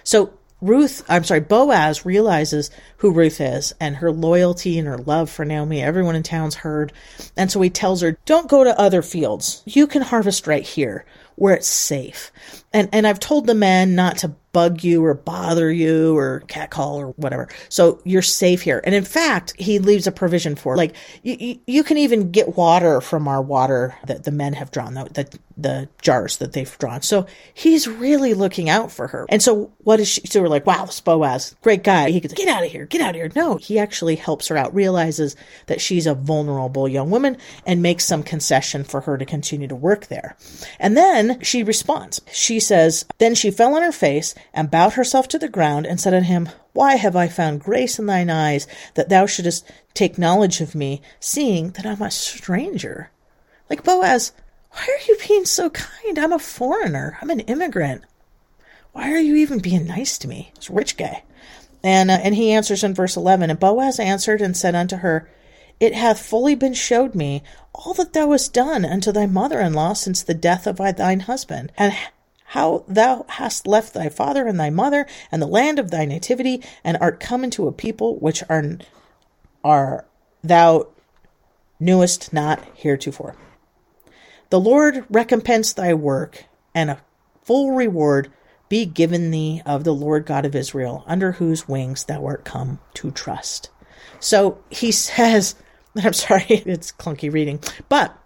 So 0.04 0.34
Ruth, 0.62 1.06
I'm 1.08 1.24
sorry, 1.24 1.40
Boaz 1.40 2.06
realizes 2.06 2.70
who 2.98 3.14
Ruth 3.14 3.40
is 3.40 3.74
and 3.80 3.96
her 3.98 4.12
loyalty 4.12 4.78
and 4.78 4.88
her 4.88 4.98
love 4.98 5.30
for 5.30 5.46
Naomi. 5.46 5.82
Everyone 5.82 6.16
in 6.16 6.24
town's 6.24 6.56
heard. 6.56 6.92
And 7.38 7.50
so 7.50 7.62
he 7.62 7.70
tells 7.70 8.02
her, 8.02 8.18
don't 8.26 8.50
go 8.50 8.64
to 8.66 8.78
other 8.78 9.02
fields. 9.02 9.64
You 9.66 9.88
can 9.88 10.02
harvest 10.02 10.48
right 10.48 10.64
here. 10.64 11.06
where 11.40 11.56
it's 11.56 11.68
safe. 11.68 12.32
And, 12.74 12.90
and 12.94 13.08
I've 13.08 13.20
told 13.20 13.48
the 13.48 13.56
men 13.56 13.96
not 13.96 14.18
to 14.20 14.36
bug 14.52 14.84
you 14.84 15.04
or 15.04 15.14
bother 15.14 15.72
you 15.72 16.18
or 16.18 16.42
catcall 16.48 17.00
or 17.00 17.08
whatever. 17.12 17.48
So 17.70 18.02
you're 18.04 18.22
safe 18.22 18.62
here. 18.62 18.82
And 18.84 18.96
in 18.96 19.06
fact, 19.06 19.54
he 19.58 19.80
leaves 19.80 20.08
a 20.08 20.12
provision 20.12 20.56
for 20.56 20.76
like 20.76 20.96
you, 21.22 21.60
you, 21.68 21.84
can 21.84 21.98
even 21.98 22.32
get 22.32 22.58
water 22.58 23.00
from 23.02 23.28
our 23.28 23.42
water 23.42 23.96
that 24.06 24.24
the 24.24 24.32
men 24.32 24.54
have 24.54 24.72
drawn, 24.72 24.96
the, 24.96 25.04
the, 25.06 25.40
the 25.58 25.90
jars 26.02 26.38
that 26.38 26.54
they've 26.54 26.78
drawn. 26.80 27.02
So 27.02 27.28
he's 27.54 27.88
really 27.88 28.34
looking 28.34 28.70
out 28.70 28.92
for 28.92 29.08
her. 29.08 29.26
And 29.30 29.42
so 29.42 29.72
what 29.80 30.00
is 30.00 30.08
she? 30.08 30.22
So 30.26 30.42
we're 30.42 30.48
like, 30.48 30.66
wow, 30.66 30.86
this 30.86 31.02
Boaz, 31.02 31.56
great 31.62 31.84
guy. 31.84 32.10
He 32.10 32.22
could 32.22 32.36
get 32.36 32.48
out 32.48 32.64
of 32.64 32.72
here, 32.72 32.86
get 32.86 33.02
out 33.02 33.12
of 33.12 33.16
here. 33.16 33.32
No, 33.36 33.58
he 33.58 33.78
actually 33.78 34.16
helps 34.16 34.48
her 34.48 34.58
out, 34.58 34.74
realizes 34.74 35.36
that 35.68 35.82
she's 35.82 36.08
a 36.08 36.16
vulnerable 36.16 36.88
young 36.88 37.12
woman 37.12 37.38
and 37.66 37.82
makes 37.82 38.06
some 38.06 38.24
concession 38.24 38.84
for 38.84 39.02
her 39.02 39.18
to 39.18 39.26
continue 39.26 39.68
to 39.68 39.76
work 39.76 40.08
there. 40.08 40.36
And 40.80 40.98
then 40.98 41.40
she 41.42 41.62
responds. 41.62 42.22
She 42.32 42.59
says, 42.60 43.06
then 43.18 43.36
she 43.36 43.52
fell 43.52 43.76
on 43.76 43.82
her 43.82 43.92
face 43.92 44.36
and 44.54 44.72
bowed 44.72 44.94
herself 44.94 45.28
to 45.30 45.40
the 45.40 45.48
ground 45.48 45.86
and 45.86 46.00
said 46.00 46.14
unto 46.14 46.28
him, 46.28 46.50
Why 46.74 46.96
have 46.96 47.16
I 47.16 47.28
found 47.28 47.62
grace 47.62 48.00
in 48.00 48.06
thine 48.06 48.30
eyes 48.30 48.68
that 48.96 49.10
thou 49.10 49.26
shouldest 49.26 49.70
take 49.94 50.18
knowledge 50.18 50.62
of 50.62 50.76
me, 50.76 51.02
seeing 51.20 51.72
that 51.72 51.86
I'm 51.86 52.02
a 52.02 52.12
stranger? 52.12 53.12
Like 53.70 53.84
Boaz, 53.84 54.32
why 54.72 54.82
are 54.82 55.08
you 55.08 55.18
being 55.28 55.46
so 55.46 55.70
kind? 55.70 56.18
I'm 56.18 56.34
a 56.34 56.40
foreigner. 56.40 57.18
I'm 57.22 57.30
an 57.30 57.42
immigrant. 57.42 58.04
Why 58.94 59.12
are 59.12 59.20
you 59.20 59.36
even 59.36 59.60
being 59.60 59.86
nice 59.86 60.18
to 60.20 60.28
me? 60.28 60.52
A 60.70 60.74
rich 60.74 60.98
guy. 60.98 61.24
And, 61.84 62.12
uh, 62.12 62.20
and 62.22 62.36
he 62.36 62.52
answers 62.52 62.84
in 62.84 62.94
verse 62.94 63.16
11, 63.16 63.50
And 63.50 63.60
Boaz 63.60 64.00
answered 64.00 64.42
and 64.42 64.56
said 64.56 64.76
unto 64.76 64.98
her, 64.98 65.30
It 65.80 65.94
hath 65.94 66.20
fully 66.20 66.56
been 66.56 66.74
showed 66.74 67.16
me 67.16 67.44
all 67.74 67.94
that 67.94 68.14
thou 68.14 68.32
hast 68.32 68.54
done 68.54 68.84
unto 68.84 69.12
thy 69.12 69.26
mother 69.26 69.60
in 69.62 69.74
law 69.74 69.94
since 69.94 70.22
the 70.22 70.34
death 70.34 70.68
of 70.68 70.78
thine 70.78 71.22
husband, 71.22 71.72
and 71.78 71.94
how 72.50 72.84
thou 72.88 73.26
hast 73.30 73.68
left 73.68 73.94
thy 73.94 74.10
father 74.10 74.48
and 74.48 74.60
thy 74.60 74.72
mother 74.72 75.06
and 75.32 75.40
the 75.40 75.48
land 75.48 75.78
of 75.78 75.92
thy 75.92 76.04
nativity, 76.04 76.64
and 76.84 76.98
art 77.00 77.20
come 77.20 77.44
into 77.44 77.68
a 77.68 77.72
people 77.72 78.18
which 78.18 78.44
are, 78.50 78.80
are 79.64 80.06
thou 80.44 80.88
knewest 81.80 82.34
not 82.34 82.60
heretofore. 82.74 83.36
The 84.50 84.60
Lord 84.60 85.06
recompense 85.12 85.74
thy 85.74 85.94
work, 85.94 86.46
and 86.74 86.90
a 86.90 87.02
full 87.44 87.72
reward 87.72 88.32
be 88.68 88.84
given 88.84 89.30
thee 89.30 89.62
of 89.64 89.84
the 89.84 89.94
Lord 89.94 90.26
God 90.26 90.44
of 90.44 90.56
Israel, 90.56 91.04
under 91.06 91.34
whose 91.34 91.68
wings 91.68 92.06
thou 92.06 92.26
art 92.26 92.46
come 92.46 92.80
to 92.96 93.12
trust. 93.12 93.70
So 94.20 94.58
he 94.72 94.92
says, 94.92 95.54
I'm 95.96 96.14
sorry, 96.14 96.46
it's 96.48 96.92
clunky 96.92 97.32
reading, 97.32 97.60
but 97.90 98.19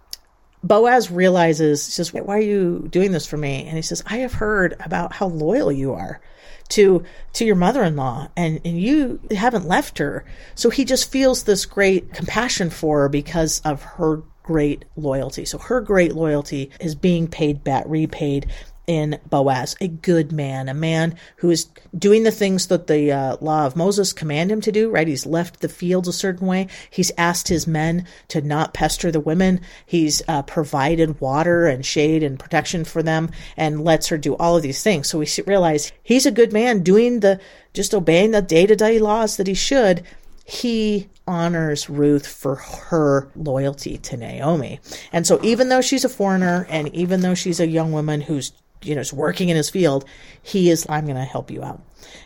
Boaz 0.64 1.12
realizes, 1.12 1.86
he 1.86 1.92
says, 1.92 2.14
Why 2.14 2.38
are 2.38 2.42
you 2.42 2.88
doing 2.90 3.12
this 3.12 3.28
for 3.28 3.38
me? 3.38 3.66
And 3.66 3.76
he 3.76 3.82
says, 3.82 4.02
I 4.08 4.18
have 4.18 4.34
heard 4.34 4.76
about 4.80 5.14
how 5.14 5.28
loyal 5.28 5.72
you 5.72 5.94
are 5.94 6.22
to 6.70 7.04
to 7.34 7.46
your 7.46 7.56
mother-in-law 7.56 8.30
and, 8.38 8.62
and 8.64 8.80
you 8.80 9.20
haven't 9.32 9.68
left 9.68 9.98
her. 9.98 10.26
So 10.56 10.70
he 10.70 10.86
just 10.86 11.12
feels 11.12 11.44
this 11.44 11.66
great 11.66 12.14
compassion 12.14 12.70
for 12.70 13.02
her 13.02 13.10
because 13.10 13.60
of 13.66 13.84
her 13.84 14.24
great 14.44 14.86
loyalty. 14.96 15.46
So 15.46 15.58
her 15.58 15.82
great 15.82 16.14
loyalty 16.14 16.72
is 16.80 16.96
being 16.96 17.28
paid 17.28 17.64
back, 17.64 17.86
repaid 17.88 18.48
in 18.86 19.20
Boaz, 19.30 19.76
a 19.80 19.88
good 19.88 20.32
man, 20.32 20.68
a 20.68 20.74
man 20.74 21.16
who 21.38 21.50
is 21.50 21.68
doing 21.98 22.24
the 22.24 22.32
things 22.32 22.68
that 22.68 22.88
the 22.88 23.12
uh, 23.12 23.38
law 23.40 23.66
of 23.66 23.76
Moses 23.76 24.12
command 24.12 24.52
him 24.52 24.62
to 24.62 24.72
do, 24.72 24.90
right? 24.90 25.08
He's 25.08 25.26
left 25.26 25.62
the 25.62 25.70
fields 25.70 26.08
a 26.08 26.14
certain 26.14 26.48
way. 26.48 26.68
He's 26.90 27.12
asked 27.18 27.48
his 27.48 27.66
men 27.66 28.06
to 28.30 28.42
not 28.42 28.74
pester 28.74 29.12
the 29.12 29.20
women. 29.20 29.62
He's 29.86 30.22
uh, 30.28 30.44
provided 30.44 31.22
water 31.22 31.66
and 31.66 31.86
shade 31.86 32.24
and 32.24 32.40
protection 32.40 32.84
for 32.84 33.02
them 33.02 33.30
and 33.56 33.84
lets 33.84 34.08
her 34.08 34.18
do 34.18 34.36
all 34.36 34.58
of 34.58 34.64
these 34.64 34.84
things. 34.84 35.08
So 35.08 35.20
we 35.20 35.28
realize 35.48 35.92
he's 36.04 36.26
a 36.26 36.32
good 36.32 36.52
man 36.52 36.84
doing 36.84 37.22
the, 37.22 37.40
just 37.74 37.94
obeying 37.94 38.32
the 38.32 38.42
day 38.42 38.66
to 38.66 38.76
day 38.76 39.00
laws 39.00 39.38
that 39.38 39.48
he 39.48 39.54
should. 39.54 40.04
He 40.46 41.10
honors 41.26 41.90
Ruth 41.90 42.28
for 42.28 42.56
her 42.56 43.30
loyalty 43.36 43.98
to 43.98 44.18
Naomi. 44.18 44.82
And 45.14 45.26
so 45.26 45.40
even 45.42 45.70
though 45.70 45.80
she's 45.80 46.04
a 46.04 46.10
foreigner 46.10 46.68
and 46.70 46.94
even 46.94 47.22
though 47.22 47.34
she's 47.34 47.62
a 47.62 47.68
young 47.68 47.94
woman 47.94 48.20
who's 48.20 48.52
you 48.86 48.96
know, 48.96 49.02
is 49.02 49.14
working 49.14 49.50
in 49.50 49.58
his 49.58 49.70
field, 49.70 50.06
he 50.42 50.70
is, 50.70 50.86
I'm 50.90 51.06
going 51.06 51.16
to 51.16 51.24
help 51.24 51.52
you 51.52 51.64
out. 51.64 51.82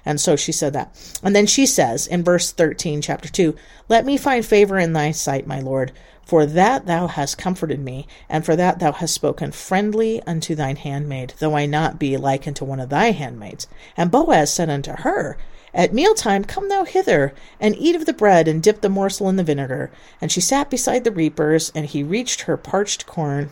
And 0.06 0.20
so 0.20 0.36
she 0.36 0.52
said 0.52 0.74
that. 0.74 1.20
And 1.24 1.36
then 1.36 1.46
she 1.46 1.66
says 1.66 2.08
in 2.08 2.24
verse 2.24 2.52
13, 2.52 3.02
chapter 3.02 3.30
2, 3.30 3.56
Let 3.90 4.06
me 4.06 4.18
find 4.18 4.46
favor 4.46 4.78
in 4.78 4.94
thy 4.94 5.12
sight, 5.12 5.48
my 5.48 5.60
Lord, 5.60 5.92
for 6.26 6.46
that 6.46 6.86
thou 6.86 7.08
hast 7.08 7.38
comforted 7.38 7.80
me, 7.80 8.06
and 8.28 8.46
for 8.46 8.56
that 8.56 8.80
thou 8.80 8.92
hast 8.92 9.14
spoken 9.14 9.52
friendly 9.52 10.22
unto 10.24 10.56
thine 10.56 10.76
handmaid, 10.76 11.34
though 11.40 11.56
I 11.56 11.66
not 11.66 12.00
be 12.00 12.18
like 12.18 12.46
unto 12.46 12.66
one 12.66 12.82
of 12.82 12.90
thy 12.90 13.12
handmaids. 13.12 13.68
And 13.96 14.12
Boaz 14.12 14.52
said 14.52 14.70
unto 14.70 14.92
her, 14.92 15.38
At 15.74 15.94
mealtime 15.94 16.44
come 16.44 16.68
thou 16.68 16.84
hither, 16.84 17.34
and 17.62 17.78
eat 17.78 17.96
of 17.96 18.06
the 18.06 18.14
bread, 18.14 18.50
and 18.50 18.62
dip 18.62 18.82
the 18.82 18.90
morsel 18.90 19.30
in 19.30 19.38
the 19.38 19.44
vinegar. 19.44 19.90
And 20.20 20.30
she 20.30 20.42
sat 20.42 20.70
beside 20.70 21.06
the 21.06 21.12
reapers, 21.12 21.72
and 21.74 21.86
he 21.86 22.04
reached 22.04 22.42
her 22.42 22.58
parched 22.58 23.06
corn, 23.06 23.50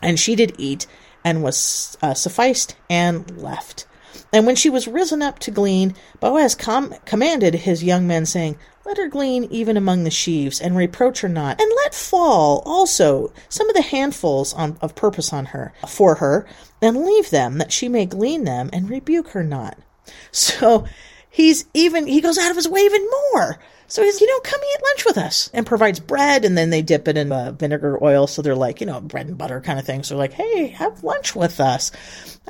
and 0.00 0.20
she 0.20 0.36
did 0.36 0.54
eat, 0.58 0.86
and 1.26 1.42
was 1.42 1.98
uh, 2.02 2.14
sufficed 2.14 2.76
and 2.88 3.36
left. 3.36 3.84
And 4.32 4.46
when 4.46 4.54
she 4.54 4.70
was 4.70 4.86
risen 4.86 5.22
up 5.22 5.40
to 5.40 5.50
glean, 5.50 5.96
Boaz 6.20 6.54
com- 6.54 6.94
commanded 7.04 7.54
his 7.54 7.82
young 7.82 8.06
men, 8.06 8.26
saying, 8.26 8.56
Let 8.84 8.96
her 8.96 9.08
glean 9.08 9.44
even 9.50 9.76
among 9.76 10.04
the 10.04 10.10
sheaves, 10.10 10.60
and 10.60 10.76
reproach 10.76 11.22
her 11.22 11.28
not, 11.28 11.60
and 11.60 11.70
let 11.84 11.94
fall 11.96 12.62
also 12.64 13.32
some 13.48 13.68
of 13.68 13.74
the 13.74 13.82
handfuls 13.82 14.54
on, 14.54 14.78
of 14.80 14.94
purpose 14.94 15.32
on 15.32 15.46
her 15.46 15.72
for 15.88 16.14
her, 16.16 16.46
and 16.80 17.04
leave 17.04 17.30
them, 17.30 17.58
that 17.58 17.72
she 17.72 17.88
may 17.88 18.06
glean 18.06 18.44
them, 18.44 18.70
and 18.72 18.88
rebuke 18.88 19.30
her 19.30 19.42
not. 19.42 19.76
So 20.30 20.86
he's 21.28 21.66
even 21.74 22.06
he 22.06 22.20
goes 22.20 22.38
out 22.38 22.50
of 22.50 22.56
his 22.56 22.68
way 22.68 22.82
even 22.82 23.04
more 23.32 23.58
so 23.88 24.02
he's, 24.02 24.20
you 24.20 24.26
know, 24.26 24.40
come 24.40 24.60
eat 24.60 24.82
lunch 24.82 25.04
with 25.04 25.18
us 25.18 25.50
and 25.52 25.66
provides 25.66 26.00
bread 26.00 26.44
and 26.44 26.56
then 26.58 26.70
they 26.70 26.82
dip 26.82 27.06
it 27.08 27.16
in 27.16 27.30
uh, 27.30 27.52
vinegar 27.52 28.02
oil. 28.02 28.26
So 28.26 28.42
they're 28.42 28.56
like, 28.56 28.80
you 28.80 28.86
know, 28.86 29.00
bread 29.00 29.28
and 29.28 29.38
butter 29.38 29.60
kind 29.60 29.78
of 29.78 29.84
thing. 29.84 30.02
So 30.02 30.14
they're 30.14 30.24
like, 30.24 30.32
hey, 30.32 30.68
have 30.68 31.04
lunch 31.04 31.36
with 31.36 31.60
us. 31.60 31.92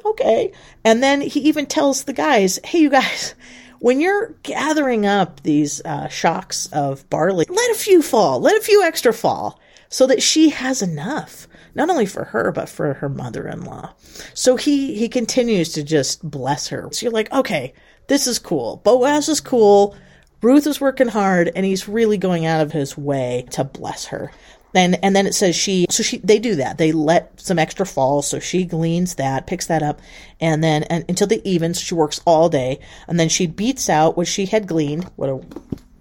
Okay. 0.04 0.52
And 0.84 1.02
then 1.02 1.20
he 1.20 1.40
even 1.40 1.66
tells 1.66 2.04
the 2.04 2.12
guys, 2.12 2.58
hey, 2.64 2.78
you 2.78 2.90
guys, 2.90 3.34
when 3.80 4.00
you're 4.00 4.34
gathering 4.42 5.04
up 5.04 5.42
these 5.42 5.82
uh, 5.84 6.08
shocks 6.08 6.66
of 6.72 7.08
barley, 7.10 7.46
let 7.48 7.70
a 7.70 7.78
few 7.78 8.02
fall, 8.02 8.40
let 8.40 8.56
a 8.56 8.64
few 8.64 8.82
extra 8.82 9.12
fall 9.12 9.60
so 9.88 10.06
that 10.06 10.22
she 10.22 10.50
has 10.50 10.82
enough 10.82 11.46
not 11.74 11.90
only 11.90 12.06
for 12.06 12.24
her 12.24 12.50
but 12.52 12.70
for 12.70 12.94
her 12.94 13.08
mother-in-law. 13.08 13.92
So 14.32 14.56
he 14.56 14.94
he 14.94 15.08
continues 15.10 15.72
to 15.74 15.82
just 15.82 16.28
bless 16.28 16.68
her. 16.68 16.88
So 16.90 17.04
you're 17.04 17.12
like, 17.12 17.30
okay, 17.32 17.74
this 18.08 18.26
is 18.26 18.38
cool. 18.38 18.78
Boaz 18.78 19.28
is 19.28 19.40
cool. 19.40 19.94
Ruth 20.42 20.66
is 20.66 20.80
working 20.80 21.08
hard 21.08 21.50
and 21.54 21.64
he's 21.64 21.88
really 21.88 22.18
going 22.18 22.46
out 22.46 22.60
of 22.60 22.72
his 22.72 22.96
way 22.96 23.46
to 23.50 23.64
bless 23.64 24.06
her. 24.06 24.30
And, 24.74 25.02
and 25.02 25.16
then 25.16 25.26
it 25.26 25.34
says 25.34 25.56
she, 25.56 25.86
so 25.88 26.02
she, 26.02 26.18
they 26.18 26.38
do 26.38 26.56
that. 26.56 26.76
They 26.76 26.92
let 26.92 27.40
some 27.40 27.58
extra 27.58 27.86
fall. 27.86 28.20
So 28.20 28.38
she 28.38 28.64
gleans 28.64 29.14
that, 29.14 29.46
picks 29.46 29.66
that 29.66 29.82
up, 29.82 30.00
and 30.38 30.62
then 30.62 30.82
and, 30.84 31.04
until 31.08 31.26
the 31.26 31.40
evens, 31.48 31.80
she 31.80 31.94
works 31.94 32.20
all 32.26 32.50
day. 32.50 32.80
And 33.08 33.18
then 33.18 33.30
she 33.30 33.46
beats 33.46 33.88
out 33.88 34.16
what 34.16 34.28
she 34.28 34.46
had 34.46 34.66
gleaned, 34.66 35.04
what 35.16 35.30
a 35.30 35.40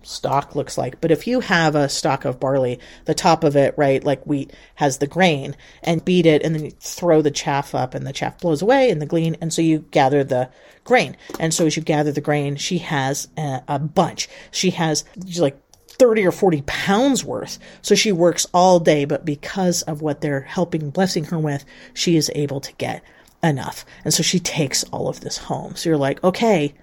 stalk 0.05 0.55
looks 0.55 0.77
like. 0.77 1.01
But 1.01 1.11
if 1.11 1.27
you 1.27 1.39
have 1.41 1.75
a 1.75 1.89
stalk 1.89 2.25
of 2.25 2.39
barley, 2.39 2.79
the 3.05 3.13
top 3.13 3.43
of 3.43 3.55
it, 3.55 3.73
right, 3.77 4.03
like 4.03 4.25
wheat, 4.25 4.53
has 4.75 4.99
the 4.99 5.07
grain, 5.07 5.55
and 5.83 6.05
beat 6.05 6.25
it, 6.25 6.43
and 6.43 6.55
then 6.55 6.65
you 6.65 6.71
throw 6.79 7.21
the 7.21 7.31
chaff 7.31 7.75
up, 7.75 7.93
and 7.93 8.05
the 8.05 8.13
chaff 8.13 8.39
blows 8.39 8.61
away 8.61 8.89
in 8.89 8.99
the 8.99 9.05
glean, 9.05 9.35
and 9.41 9.53
so 9.53 9.61
you 9.61 9.79
gather 9.91 10.23
the 10.23 10.49
grain. 10.83 11.17
And 11.39 11.53
so 11.53 11.65
as 11.65 11.75
you 11.75 11.83
gather 11.83 12.11
the 12.11 12.21
grain, 12.21 12.55
she 12.55 12.77
has 12.79 13.27
a, 13.37 13.61
a 13.67 13.79
bunch. 13.79 14.29
She 14.51 14.71
has 14.71 15.03
like 15.37 15.59
30 15.97 16.25
or 16.25 16.31
40 16.31 16.63
pounds 16.65 17.23
worth. 17.23 17.57
So 17.81 17.95
she 17.95 18.11
works 18.11 18.45
all 18.53 18.79
day, 18.79 19.05
but 19.05 19.25
because 19.25 19.81
of 19.83 20.01
what 20.01 20.21
they're 20.21 20.41
helping, 20.41 20.89
blessing 20.89 21.25
her 21.25 21.39
with, 21.39 21.65
she 21.93 22.15
is 22.15 22.31
able 22.35 22.61
to 22.61 22.73
get 22.73 23.03
enough. 23.43 23.85
And 24.03 24.13
so 24.13 24.23
she 24.23 24.39
takes 24.39 24.83
all 24.85 25.07
of 25.07 25.21
this 25.21 25.37
home. 25.37 25.75
So 25.75 25.89
you're 25.89 25.97
like, 25.97 26.23
okay, 26.23 26.73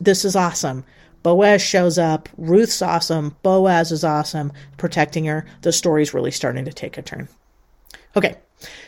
this 0.00 0.24
is 0.24 0.36
awesome. 0.36 0.84
Boaz 1.22 1.62
shows 1.62 1.98
up. 1.98 2.28
Ruth's 2.36 2.82
awesome. 2.82 3.36
Boaz 3.42 3.92
is 3.92 4.04
awesome, 4.04 4.52
protecting 4.76 5.24
her. 5.26 5.46
The 5.62 5.72
story's 5.72 6.14
really 6.14 6.30
starting 6.30 6.64
to 6.64 6.72
take 6.72 6.98
a 6.98 7.02
turn. 7.02 7.28
Okay, 8.16 8.36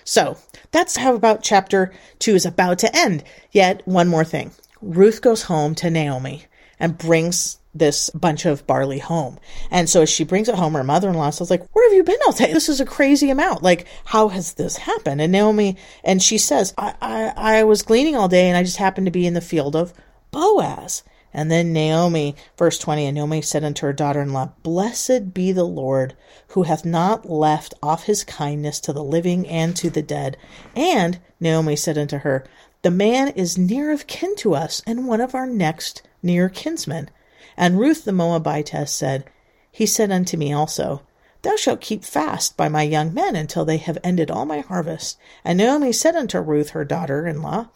so 0.05 0.37
that's 0.71 0.97
how 0.97 1.15
about 1.15 1.43
chapter 1.43 1.93
two 2.19 2.35
is 2.35 2.47
about 2.47 2.79
to 2.81 2.97
end. 2.97 3.25
Yet, 3.51 3.87
one 3.87 4.09
more 4.09 4.25
thing. 4.25 4.53
Ruth 4.81 5.23
goes 5.23 5.45
home 5.45 5.75
to 5.77 5.91
Naomi 5.91 6.47
and 6.81 6.99
brings 6.99 7.59
this 7.75 8.11
bunch 8.11 8.45
of 8.45 8.67
barley 8.67 8.99
home. 8.99 9.39
And 9.71 9.89
so 9.89 10.03
as 10.03 10.11
she 10.11 10.25
brings 10.25 10.49
it 10.49 10.57
home, 10.57 10.75
her 10.75 10.85
mother 10.85 11.09
in 11.09 11.15
law 11.15 11.31
says, 11.31 11.51
like, 11.51 11.67
where 11.73 11.89
have 11.89 11.97
you 11.97 12.03
been 12.03 12.19
all 12.27 12.33
day? 12.33 12.53
This 12.53 12.69
is 12.69 12.81
a 12.81 12.85
crazy 12.85 13.31
amount. 13.31 13.63
Like, 13.63 13.87
how 14.05 14.29
has 14.29 14.55
this 14.55 14.77
happened? 14.77 15.21
And 15.21 15.33
Naomi, 15.33 15.77
and 16.05 16.23
she 16.23 16.37
says, 16.37 16.75
I, 16.77 16.95
I, 17.01 17.33
I 17.37 17.65
was 17.65 17.83
gleaning 17.83 18.17
all 18.17 18.29
day 18.29 18.49
and 18.49 18.57
I 18.57 18.63
just 18.63 18.77
happened 18.77 19.07
to 19.07 19.13
be 19.13 19.27
in 19.27 19.35
the 19.35 19.41
field 19.41 19.75
of 19.75 19.95
Boaz. 20.33 21.03
And 21.35 21.51
then 21.51 21.73
Naomi, 21.73 22.37
verse 22.59 22.79
20, 22.79 23.07
and 23.07 23.15
Naomi 23.15 23.41
said 23.41 23.65
unto 23.65 23.87
her 23.87 23.93
daughter 23.93 24.21
in 24.21 24.33
law, 24.33 24.51
Blessed 24.63 25.33
be 25.33 25.53
the 25.53 25.65
Lord, 25.65 26.15
who 26.49 26.65
hath 26.65 26.85
not 26.85 27.29
left 27.29 27.73
off 27.83 28.05
his 28.05 28.25
kindness 28.25 28.79
to 28.81 28.93
the 28.93 29.05
living 29.05 29.49
and 29.49 29.75
to 29.77 29.89
the 29.89 30.03
dead. 30.03 30.37
And 30.77 31.19
Naomi 31.41 31.77
said 31.77 31.97
unto 31.97 32.19
her, 32.19 32.45
The 32.83 32.91
man 32.91 33.29
is 33.29 33.57
near 33.57 33.93
of 33.93 34.07
kin 34.07 34.37
to 34.37 34.55
us, 34.55 34.83
and 34.87 35.07
one 35.09 35.21
of 35.21 35.35
our 35.35 35.47
next 35.47 36.03
near 36.23 36.49
kinsmen. 36.49 37.11
And 37.57 37.79
Ruth 37.79 38.05
the 38.05 38.13
Moabitess 38.13 38.93
said, 38.93 39.25
He 39.71 39.87
said 39.87 40.11
unto 40.11 40.37
me 40.37 40.53
also, 40.53 41.03
Thou 41.43 41.57
shalt 41.57 41.81
keep 41.81 42.05
fast 42.05 42.57
by 42.57 42.69
my 42.69 42.83
young 42.83 43.13
men 43.13 43.35
until 43.35 43.65
they 43.65 43.79
have 43.79 43.99
ended 44.05 44.31
all 44.31 44.47
my 44.47 44.61
harvest. 44.61 45.19
And 45.45 45.59
Naomi 45.59 45.93
said 45.93 46.15
unto 46.15 46.39
Ruth 46.39 46.71
her 46.71 46.85
daughter 46.85 47.27
in 47.27 47.43
law, 47.43 47.69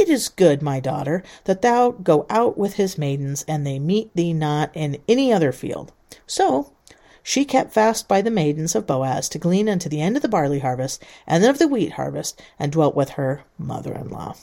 it 0.00 0.08
is 0.08 0.28
good, 0.28 0.62
my 0.62 0.80
daughter, 0.80 1.22
that 1.44 1.62
thou 1.62 1.90
go 1.90 2.26
out 2.28 2.58
with 2.58 2.74
his 2.74 2.98
maidens, 2.98 3.44
and 3.46 3.66
they 3.66 3.78
meet 3.78 4.14
thee 4.14 4.32
not 4.32 4.70
in 4.74 4.98
any 5.08 5.32
other 5.32 5.52
field. 5.52 5.92
So 6.26 6.72
she 7.22 7.44
kept 7.44 7.72
fast 7.72 8.08
by 8.08 8.22
the 8.22 8.30
maidens 8.30 8.74
of 8.74 8.86
Boaz 8.86 9.28
to 9.28 9.38
glean 9.38 9.68
unto 9.68 9.88
the 9.88 10.00
end 10.00 10.16
of 10.16 10.22
the 10.22 10.28
barley 10.28 10.60
harvest, 10.60 11.04
and 11.26 11.42
then 11.42 11.50
of 11.50 11.58
the 11.58 11.68
wheat 11.68 11.92
harvest, 11.92 12.40
and 12.58 12.72
dwelt 12.72 12.96
with 12.96 13.10
her 13.10 13.44
mother 13.58 13.94
in 13.94 14.08
law. 14.08 14.34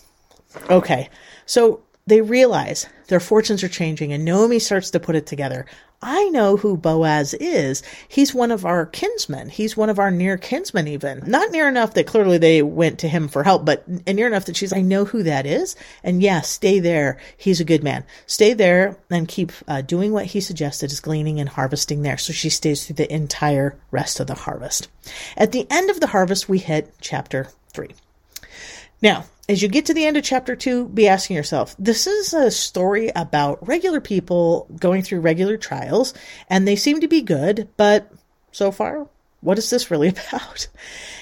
Okay, 0.70 1.10
so 1.46 1.82
they 2.06 2.22
realize 2.22 2.88
their 3.08 3.20
fortunes 3.20 3.64
are 3.64 3.68
changing, 3.68 4.14
and 4.14 4.24
Naomi 4.24 4.60
starts 4.60 4.90
to 4.92 5.00
put 5.00 5.16
it 5.16 5.26
together. 5.26 5.66
I 6.00 6.30
know 6.30 6.58
who 6.58 6.78
Boaz 6.78 7.34
is. 7.34 7.82
He's 8.08 8.34
one 8.34 8.52
of 8.52 8.66
our 8.66 8.86
kinsmen. 8.86 9.50
He's 9.50 9.76
one 9.76 9.90
of 9.90 9.98
our 9.98 10.12
near 10.12 10.38
kinsmen, 10.38 10.88
even. 10.88 11.24
Not 11.26 11.52
near 11.52 11.68
enough 11.68 11.96
that 11.96 12.06
clearly 12.06 12.38
they 12.38 12.62
went 12.62 13.00
to 13.00 13.08
him 13.08 13.28
for 13.28 13.44
help, 13.44 13.66
but 13.66 13.88
near 14.08 14.28
enough 14.28 14.46
that 14.46 14.56
she's, 14.56 14.72
I 14.72 14.82
know 14.82 15.06
who 15.06 15.24
that 15.24 15.48
is. 15.48 15.76
And 16.04 16.22
yes, 16.22 16.36
yeah, 16.36 16.42
stay 16.42 16.80
there. 16.80 17.18
He's 17.36 17.60
a 17.60 17.66
good 17.66 17.84
man. 17.84 18.04
Stay 18.28 18.54
there 18.54 18.96
and 19.10 19.28
keep 19.28 19.52
uh, 19.68 19.82
doing 19.82 20.12
what 20.12 20.28
he 20.28 20.40
suggested 20.40 20.92
is 20.92 21.00
gleaning 21.00 21.40
and 21.40 21.50
harvesting 21.50 22.04
there. 22.04 22.20
So 22.20 22.32
she 22.32 22.52
stays 22.52 22.86
through 22.86 22.98
the 22.98 23.12
entire 23.12 23.76
rest 23.90 24.20
of 24.20 24.28
the 24.28 24.36
harvest. 24.36 24.90
At 25.36 25.52
the 25.52 25.66
end 25.72 25.90
of 25.90 26.00
the 26.00 26.08
harvest, 26.08 26.48
we 26.48 26.60
hit 26.60 26.94
chapter 27.02 27.48
three. 27.74 27.96
Now, 29.02 29.26
as 29.50 29.62
you 29.62 29.70
get 29.70 29.86
to 29.86 29.94
the 29.94 30.06
end 30.06 30.18
of 30.18 30.24
chapter 30.24 30.56
two, 30.56 30.88
be 30.90 31.08
asking 31.08 31.36
yourself, 31.36 31.76
this 31.80 32.06
is 32.06 32.34
a 32.34 32.52
story 32.52 33.12
about 33.16 33.66
regular 33.66 34.02
people 34.02 34.68
going 34.80 35.02
through 35.02 35.22
regular 35.22 35.58
trials, 35.58 36.14
and 36.50 36.68
they 36.68 36.76
seem 36.76 37.00
to 37.02 37.08
be 37.08 37.22
good, 37.22 37.70
but 37.78 38.12
so 38.52 38.72
far, 38.72 39.08
what 39.42 39.58
is 39.58 39.70
this 39.70 39.90
really 39.90 40.10
about? 40.30 40.68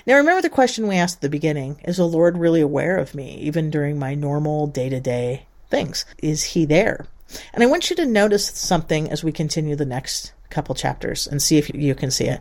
Now, 0.07 0.15
remember 0.15 0.41
the 0.41 0.49
question 0.49 0.87
we 0.87 0.95
asked 0.95 1.17
at 1.17 1.21
the 1.21 1.29
beginning 1.29 1.79
Is 1.83 1.97
the 1.97 2.07
Lord 2.07 2.37
really 2.37 2.61
aware 2.61 2.97
of 2.97 3.13
me, 3.13 3.35
even 3.37 3.69
during 3.69 3.99
my 3.99 4.15
normal 4.15 4.67
day 4.67 4.89
to 4.89 4.99
day 4.99 5.45
things? 5.69 6.05
Is 6.17 6.43
He 6.43 6.65
there? 6.65 7.07
And 7.53 7.63
I 7.63 7.67
want 7.67 7.89
you 7.89 7.95
to 7.97 8.05
notice 8.05 8.47
something 8.47 9.11
as 9.11 9.23
we 9.23 9.31
continue 9.31 9.75
the 9.75 9.85
next 9.85 10.33
couple 10.49 10.75
chapters 10.75 11.27
and 11.27 11.41
see 11.41 11.57
if 11.57 11.73
you 11.73 11.95
can 11.95 12.11
see 12.11 12.25
it. 12.25 12.39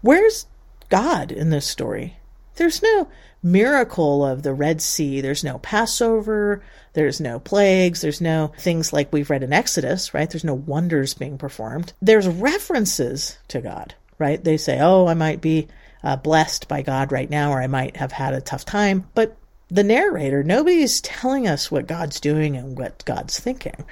Where's 0.00 0.46
God 0.88 1.30
in 1.30 1.50
this 1.50 1.66
story? 1.66 2.16
There's 2.56 2.82
no 2.82 3.08
miracle 3.42 4.24
of 4.24 4.42
the 4.42 4.54
Red 4.54 4.80
Sea. 4.80 5.20
There's 5.20 5.44
no 5.44 5.58
Passover. 5.58 6.62
There's 6.92 7.20
no 7.20 7.40
plagues. 7.40 8.00
There's 8.00 8.20
no 8.20 8.52
things 8.58 8.92
like 8.92 9.12
we've 9.12 9.30
read 9.30 9.42
in 9.42 9.52
Exodus, 9.52 10.14
right? 10.14 10.30
There's 10.30 10.44
no 10.44 10.54
wonders 10.54 11.14
being 11.14 11.38
performed. 11.38 11.92
There's 12.00 12.28
references 12.28 13.38
to 13.48 13.60
God, 13.60 13.94
right? 14.18 14.42
They 14.42 14.56
say, 14.56 14.78
oh, 14.80 15.06
I 15.06 15.14
might 15.14 15.40
be 15.40 15.68
uh, 16.04 16.16
blessed 16.16 16.68
by 16.68 16.82
God 16.82 17.12
right 17.12 17.30
now, 17.30 17.52
or 17.52 17.62
I 17.62 17.66
might 17.66 17.96
have 17.96 18.12
had 18.12 18.34
a 18.34 18.40
tough 18.40 18.64
time. 18.64 19.08
But 19.14 19.36
the 19.68 19.84
narrator, 19.84 20.42
nobody's 20.42 21.00
telling 21.00 21.48
us 21.48 21.70
what 21.70 21.86
God's 21.86 22.20
doing 22.20 22.56
and 22.56 22.78
what 22.78 23.04
God's 23.04 23.40
thinking. 23.40 23.84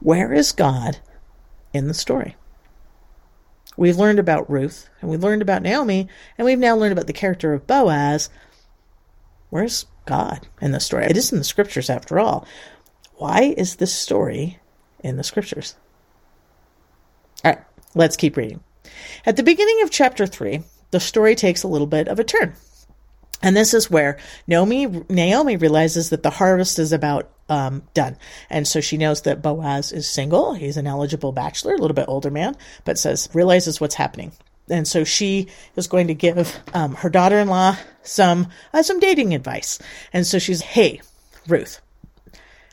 Where 0.00 0.32
is 0.32 0.52
God 0.52 0.98
in 1.72 1.88
the 1.88 1.94
story? 1.94 2.36
We've 3.78 3.96
learned 3.96 4.18
about 4.18 4.50
Ruth 4.50 4.90
and 5.00 5.08
we've 5.08 5.22
learned 5.22 5.40
about 5.40 5.62
Naomi 5.62 6.08
and 6.36 6.44
we've 6.44 6.58
now 6.58 6.74
learned 6.74 6.90
about 6.90 7.06
the 7.06 7.12
character 7.12 7.54
of 7.54 7.68
Boaz. 7.68 8.28
Where's 9.50 9.86
God 10.04 10.48
in 10.60 10.72
the 10.72 10.80
story? 10.80 11.04
It 11.04 11.16
is 11.16 11.30
in 11.30 11.38
the 11.38 11.44
scriptures 11.44 11.88
after 11.88 12.18
all. 12.18 12.44
Why 13.18 13.54
is 13.56 13.76
this 13.76 13.94
story 13.94 14.58
in 14.98 15.16
the 15.16 15.22
scriptures? 15.22 15.76
All 17.44 17.52
right, 17.52 17.60
let's 17.94 18.16
keep 18.16 18.36
reading. 18.36 18.64
At 19.24 19.36
the 19.36 19.44
beginning 19.44 19.80
of 19.84 19.92
chapter 19.92 20.26
3, 20.26 20.62
the 20.90 20.98
story 20.98 21.36
takes 21.36 21.62
a 21.62 21.68
little 21.68 21.86
bit 21.86 22.08
of 22.08 22.18
a 22.18 22.24
turn. 22.24 22.54
And 23.42 23.56
this 23.56 23.74
is 23.74 23.90
where 23.90 24.18
Naomi, 24.46 24.86
Naomi 25.08 25.56
realizes 25.56 26.10
that 26.10 26.22
the 26.22 26.30
harvest 26.30 26.78
is 26.78 26.92
about 26.92 27.30
um, 27.48 27.82
done. 27.94 28.16
And 28.50 28.66
so 28.66 28.80
she 28.80 28.96
knows 28.96 29.22
that 29.22 29.42
Boaz 29.42 29.92
is 29.92 30.08
single. 30.08 30.54
He's 30.54 30.76
an 30.76 30.86
eligible 30.86 31.32
bachelor, 31.32 31.74
a 31.74 31.78
little 31.78 31.94
bit 31.94 32.08
older 32.08 32.30
man, 32.30 32.56
but 32.84 32.98
says, 32.98 33.28
realizes 33.32 33.80
what's 33.80 33.94
happening. 33.94 34.32
And 34.68 34.86
so 34.86 35.04
she 35.04 35.48
is 35.76 35.86
going 35.86 36.08
to 36.08 36.14
give 36.14 36.58
um, 36.74 36.94
her 36.96 37.08
daughter 37.08 37.38
in 37.38 37.48
law 37.48 37.76
some, 38.02 38.48
uh, 38.74 38.82
some 38.82 39.00
dating 39.00 39.34
advice. 39.34 39.78
And 40.12 40.26
so 40.26 40.38
she's, 40.38 40.60
hey, 40.60 41.00
Ruth, 41.46 41.80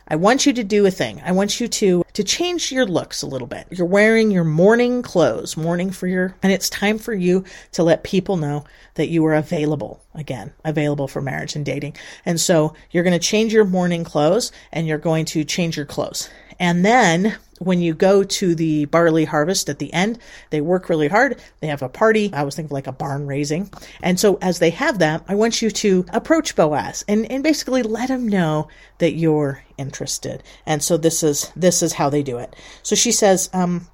I 0.08 0.15
want 0.15 0.46
you 0.46 0.54
to 0.54 0.63
do 0.63 0.86
a 0.86 0.91
thing. 0.91 1.22
I 1.26 1.32
want 1.32 1.60
you 1.60 1.68
to 1.68 2.04
to 2.13 2.24
change 2.24 2.72
your 2.72 2.86
looks 2.86 3.22
a 3.22 3.28
little 3.28 3.48
bit. 3.48 3.68
You're 3.72 3.88
wearing 3.88 4.32
your 4.32 4.44
mourning 4.44 5.02
clothes, 5.02 5.58
mourning 5.58 5.91
for 5.91 6.08
your 6.08 6.36
and 6.44 6.54
it's 6.54 6.70
time 6.70 6.98
for 6.98 7.13
you 7.13 7.44
to 7.74 7.84
let 7.84 8.04
people 8.04 8.38
know 8.38 8.65
that 8.96 9.10
you 9.10 9.26
are 9.26 9.34
available 9.34 10.02
again, 10.13 10.54
available 10.63 11.08
for 11.08 11.22
marriage 11.22 11.56
and 11.56 11.65
dating. 11.65 11.96
And 12.26 12.39
so 12.39 12.74
you're 12.91 13.04
going 13.04 13.20
to 13.20 13.28
change 13.28 13.54
your 13.54 13.65
mourning 13.65 14.04
clothes 14.04 14.52
and 14.72 14.88
you're 14.88 14.98
going 14.98 15.26
to 15.26 15.44
change 15.44 15.76
your 15.76 15.86
clothes. 15.86 16.30
And 16.60 16.86
then 16.86 17.38
when 17.60 17.82
you 17.82 17.94
go 17.94 18.24
to 18.24 18.56
the 18.56 18.86
barley 18.86 19.26
harvest 19.26 19.70
at 19.70 19.80
the 19.80 19.94
end, 19.94 20.20
they 20.50 20.62
work 20.62 20.89
really 20.89 21.08
hard. 21.08 21.39
They 21.62 21.68
have 21.68 21.82
a 21.82 21.89
party. 21.89 22.32
I 22.34 22.44
was 22.44 22.56
thinking 22.56 22.74
like 22.74 22.88
a 22.88 22.91
barn 22.91 23.28
raising. 23.28 23.72
And 24.04 24.20
so 24.20 24.38
as 24.41 24.60
they 24.60 24.72
have 24.72 25.00
that, 25.00 25.24
I 25.28 25.36
want 25.36 25.62
you 25.62 25.72
to 25.72 26.06
approach 26.12 26.56
Boaz 26.56 27.06
and, 27.08 27.30
and 27.32 27.44
basically 27.44 27.84
let 27.84 28.10
him 28.10 28.28
know 28.28 28.68
that 28.98 29.15
you're 29.15 29.63
interested. 29.78 30.44
And 30.65 30.84
so 30.84 30.98
this 30.98 31.24
is, 31.24 31.52
this 31.56 31.82
is 31.82 31.94
how 31.94 32.10
they 32.10 32.24
do 32.24 32.38
it. 32.38 32.56
So 32.84 32.96
she 32.96 33.12
says, 33.12 33.50
um, 33.54 33.88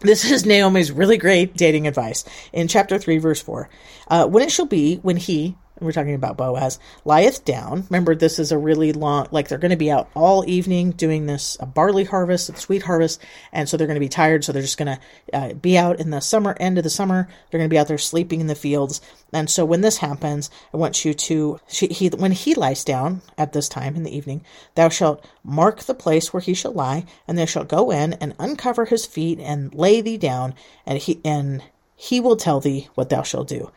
this 0.00 0.28
is 0.28 0.44
Naomi's 0.44 0.90
really 0.90 1.16
great 1.16 1.56
dating 1.56 1.86
advice 1.86 2.24
in 2.52 2.66
chapter 2.66 2.98
3, 2.98 3.18
verse 3.18 3.40
4. 3.40 3.70
Uh, 4.08 4.26
when 4.26 4.42
it 4.42 4.50
shall 4.50 4.66
be, 4.66 4.96
when 4.96 5.16
he, 5.16 5.56
we're 5.82 5.92
talking 5.92 6.14
about 6.14 6.36
Boaz, 6.36 6.78
lieth 7.04 7.44
down. 7.44 7.84
Remember, 7.90 8.14
this 8.14 8.38
is 8.38 8.52
a 8.52 8.58
really 8.58 8.92
long, 8.92 9.28
like 9.30 9.48
they're 9.48 9.58
going 9.58 9.70
to 9.70 9.76
be 9.76 9.90
out 9.90 10.08
all 10.14 10.48
evening 10.48 10.92
doing 10.92 11.26
this 11.26 11.56
a 11.60 11.66
barley 11.66 12.04
harvest, 12.04 12.48
a 12.48 12.56
sweet 12.56 12.82
harvest, 12.82 13.20
and 13.52 13.68
so 13.68 13.76
they're 13.76 13.86
going 13.86 13.96
to 13.96 14.00
be 14.00 14.08
tired. 14.08 14.44
So 14.44 14.52
they're 14.52 14.62
just 14.62 14.78
going 14.78 14.96
to 14.96 15.36
uh, 15.36 15.54
be 15.54 15.76
out 15.76 16.00
in 16.00 16.10
the 16.10 16.20
summer, 16.20 16.56
end 16.58 16.78
of 16.78 16.84
the 16.84 16.90
summer. 16.90 17.28
They're 17.50 17.58
going 17.58 17.68
to 17.68 17.74
be 17.74 17.78
out 17.78 17.88
there 17.88 17.98
sleeping 17.98 18.40
in 18.40 18.46
the 18.46 18.54
fields. 18.54 19.00
And 19.32 19.48
so 19.48 19.64
when 19.64 19.80
this 19.80 19.98
happens, 19.98 20.50
I 20.72 20.76
want 20.76 21.04
you 21.04 21.14
to, 21.14 21.60
she, 21.66 21.86
he, 21.88 22.08
when 22.08 22.32
he 22.32 22.54
lies 22.54 22.84
down 22.84 23.22
at 23.38 23.52
this 23.52 23.68
time 23.68 23.96
in 23.96 24.02
the 24.02 24.14
evening, 24.14 24.44
thou 24.74 24.88
shalt 24.88 25.24
mark 25.42 25.80
the 25.80 25.94
place 25.94 26.32
where 26.32 26.40
he 26.40 26.54
shall 26.54 26.72
lie, 26.72 27.04
and 27.26 27.38
thou 27.38 27.46
shalt 27.46 27.68
go 27.68 27.90
in 27.90 28.12
and 28.14 28.34
uncover 28.38 28.84
his 28.84 29.06
feet 29.06 29.40
and 29.40 29.74
lay 29.74 30.00
thee 30.00 30.18
down, 30.18 30.54
and 30.86 30.98
he, 30.98 31.20
and 31.24 31.62
he 31.96 32.20
will 32.20 32.36
tell 32.36 32.60
thee 32.60 32.88
what 32.94 33.08
thou 33.08 33.22
shalt 33.22 33.48
do. 33.48 33.70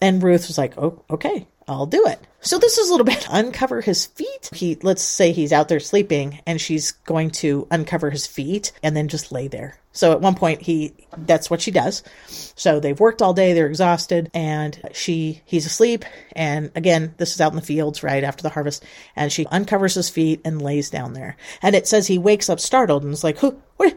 And 0.00 0.22
Ruth 0.22 0.48
was 0.48 0.58
like, 0.58 0.78
oh, 0.78 1.04
okay, 1.10 1.46
I'll 1.68 1.86
do 1.86 2.06
it. 2.06 2.18
So 2.40 2.58
this 2.58 2.78
is 2.78 2.88
a 2.88 2.92
little 2.92 3.04
bit 3.14 3.26
uncover 3.30 3.80
his 3.80 4.06
feet. 4.06 4.50
He, 4.52 4.78
let's 4.82 5.02
say 5.02 5.32
he's 5.32 5.52
out 5.52 5.68
there 5.68 5.80
sleeping 5.80 6.40
and 6.46 6.60
she's 6.60 6.92
going 6.92 7.30
to 7.30 7.66
uncover 7.70 8.10
his 8.10 8.26
feet 8.26 8.72
and 8.82 8.96
then 8.96 9.08
just 9.08 9.32
lay 9.32 9.48
there. 9.48 9.78
So 9.92 10.12
at 10.12 10.20
one 10.20 10.34
point 10.34 10.62
he, 10.62 10.94
that's 11.16 11.50
what 11.50 11.60
she 11.60 11.70
does. 11.70 12.02
So 12.26 12.80
they've 12.80 12.98
worked 12.98 13.20
all 13.20 13.34
day. 13.34 13.52
They're 13.52 13.66
exhausted 13.66 14.30
and 14.32 14.80
she, 14.92 15.42
he's 15.44 15.66
asleep. 15.66 16.04
And 16.34 16.70
again, 16.74 17.14
this 17.18 17.34
is 17.34 17.40
out 17.40 17.52
in 17.52 17.56
the 17.56 17.62
fields 17.62 18.02
right 18.02 18.24
after 18.24 18.42
the 18.42 18.48
harvest 18.48 18.84
and 19.14 19.30
she 19.30 19.46
uncovers 19.46 19.94
his 19.94 20.08
feet 20.08 20.40
and 20.44 20.62
lays 20.62 20.90
down 20.90 21.12
there. 21.12 21.36
And 21.60 21.74
it 21.74 21.86
says 21.86 22.06
he 22.06 22.18
wakes 22.18 22.48
up 22.48 22.58
startled 22.58 23.04
and 23.04 23.12
is 23.12 23.24
like, 23.24 23.38
who, 23.38 23.60
what, 23.76 23.96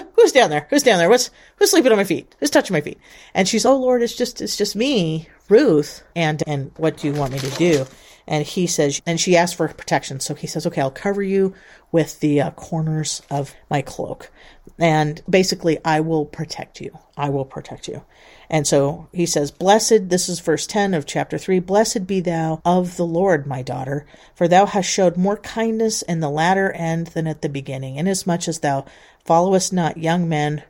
who's 0.16 0.32
down 0.32 0.50
there? 0.50 0.66
Who's 0.70 0.82
down 0.82 0.98
there? 0.98 1.08
What's 1.08 1.30
who's 1.56 1.70
sleeping 1.70 1.92
on 1.92 1.98
my 1.98 2.04
feet? 2.04 2.34
Who's 2.40 2.50
touching 2.50 2.74
my 2.74 2.80
feet? 2.80 2.98
And 3.34 3.48
she's, 3.48 3.66
oh 3.66 3.76
Lord, 3.76 4.02
it's 4.02 4.16
just 4.16 4.40
it's 4.40 4.56
just 4.56 4.76
me, 4.76 5.28
Ruth. 5.48 6.02
And 6.14 6.42
and 6.46 6.72
what 6.76 6.96
do 6.98 7.08
you 7.08 7.14
want 7.14 7.32
me 7.32 7.38
to 7.38 7.50
do? 7.52 7.86
And 8.28 8.44
he 8.44 8.66
says, 8.66 9.00
and 9.06 9.20
she 9.20 9.36
asks 9.36 9.56
for 9.56 9.68
protection. 9.68 10.18
So 10.18 10.34
he 10.34 10.48
says, 10.48 10.66
okay, 10.66 10.80
I'll 10.80 10.90
cover 10.90 11.22
you 11.22 11.54
with 11.92 12.18
the 12.20 12.40
uh, 12.40 12.50
corners 12.52 13.22
of 13.30 13.54
my 13.70 13.82
cloak. 13.82 14.30
And 14.78 15.22
basically, 15.28 15.78
I 15.84 16.00
will 16.00 16.26
protect 16.26 16.80
you. 16.80 16.98
I 17.16 17.30
will 17.30 17.46
protect 17.46 17.88
you. 17.88 18.02
And 18.50 18.66
so 18.66 19.08
he 19.12 19.24
says, 19.24 19.50
Blessed, 19.50 20.10
this 20.10 20.28
is 20.28 20.40
verse 20.40 20.66
10 20.66 20.92
of 20.92 21.06
chapter 21.06 21.38
3 21.38 21.60
Blessed 21.60 22.06
be 22.06 22.20
thou 22.20 22.60
of 22.64 22.96
the 22.96 23.06
Lord, 23.06 23.46
my 23.46 23.62
daughter, 23.62 24.06
for 24.34 24.46
thou 24.46 24.66
hast 24.66 24.88
showed 24.88 25.16
more 25.16 25.38
kindness 25.38 26.02
in 26.02 26.20
the 26.20 26.30
latter 26.30 26.72
end 26.72 27.08
than 27.08 27.26
at 27.26 27.42
the 27.42 27.48
beginning, 27.48 27.96
inasmuch 27.96 28.48
as 28.48 28.58
thou 28.58 28.84
followest 29.24 29.72
not 29.72 29.96
young 29.96 30.28
men, 30.28 30.62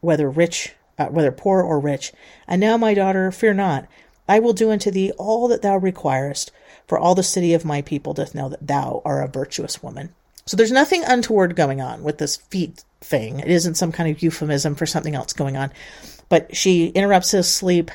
whether 0.00 0.30
rich, 0.30 0.74
uh, 0.98 1.06
whether 1.06 1.32
poor 1.32 1.62
or 1.62 1.80
rich. 1.80 2.12
And 2.46 2.60
now, 2.60 2.76
my 2.76 2.94
daughter, 2.94 3.32
fear 3.32 3.54
not. 3.54 3.88
I 4.28 4.38
will 4.38 4.52
do 4.52 4.70
unto 4.70 4.90
thee 4.90 5.12
all 5.18 5.48
that 5.48 5.62
thou 5.62 5.76
requirest, 5.76 6.52
for 6.86 6.96
all 6.96 7.14
the 7.14 7.22
city 7.22 7.54
of 7.54 7.64
my 7.64 7.82
people 7.82 8.14
doth 8.14 8.34
know 8.34 8.48
that 8.48 8.66
thou 8.66 9.02
art 9.04 9.28
a 9.28 9.32
virtuous 9.32 9.82
woman. 9.82 10.14
So 10.46 10.56
there's 10.56 10.72
nothing 10.72 11.04
untoward 11.04 11.56
going 11.56 11.80
on 11.80 12.02
with 12.02 12.18
this 12.18 12.36
feet 12.36 12.84
thing. 13.00 13.40
It 13.40 13.50
isn't 13.50 13.76
some 13.76 13.92
kind 13.92 14.10
of 14.10 14.22
euphemism 14.22 14.74
for 14.74 14.86
something 14.86 15.14
else 15.14 15.32
going 15.32 15.56
on. 15.56 15.70
But 16.28 16.56
she 16.56 16.88
interrupts 16.88 17.30
his 17.30 17.52
sleep 17.52 17.90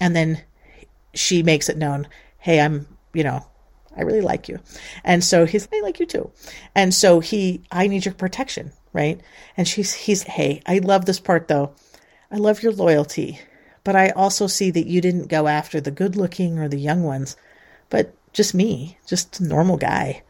and 0.00 0.16
then 0.16 0.42
she 1.14 1.42
makes 1.42 1.68
it 1.68 1.76
known, 1.76 2.08
hey, 2.38 2.60
I'm, 2.60 2.86
you 3.12 3.24
know, 3.24 3.46
I 3.96 4.02
really 4.02 4.20
like 4.20 4.48
you. 4.48 4.60
And 5.04 5.22
so 5.22 5.44
he's, 5.44 5.68
I 5.72 5.80
like 5.82 6.00
you 6.00 6.06
too. 6.06 6.30
And 6.74 6.94
so 6.94 7.20
he, 7.20 7.62
I 7.70 7.86
need 7.86 8.04
your 8.04 8.14
protection, 8.14 8.72
right? 8.92 9.20
And 9.56 9.68
she's, 9.68 9.92
he's, 9.92 10.22
hey, 10.22 10.62
I 10.66 10.78
love 10.78 11.04
this 11.04 11.20
part 11.20 11.48
though. 11.48 11.74
I 12.30 12.36
love 12.36 12.62
your 12.62 12.72
loyalty, 12.72 13.40
but 13.84 13.94
I 13.94 14.10
also 14.10 14.46
see 14.46 14.70
that 14.70 14.86
you 14.86 15.02
didn't 15.02 15.28
go 15.28 15.48
after 15.48 15.80
the 15.80 15.90
good 15.90 16.16
looking 16.16 16.58
or 16.58 16.68
the 16.68 16.78
young 16.78 17.02
ones, 17.02 17.36
but 17.90 18.14
just 18.32 18.54
me, 18.54 18.98
just 19.06 19.38
normal 19.40 19.76
guy. 19.76 20.22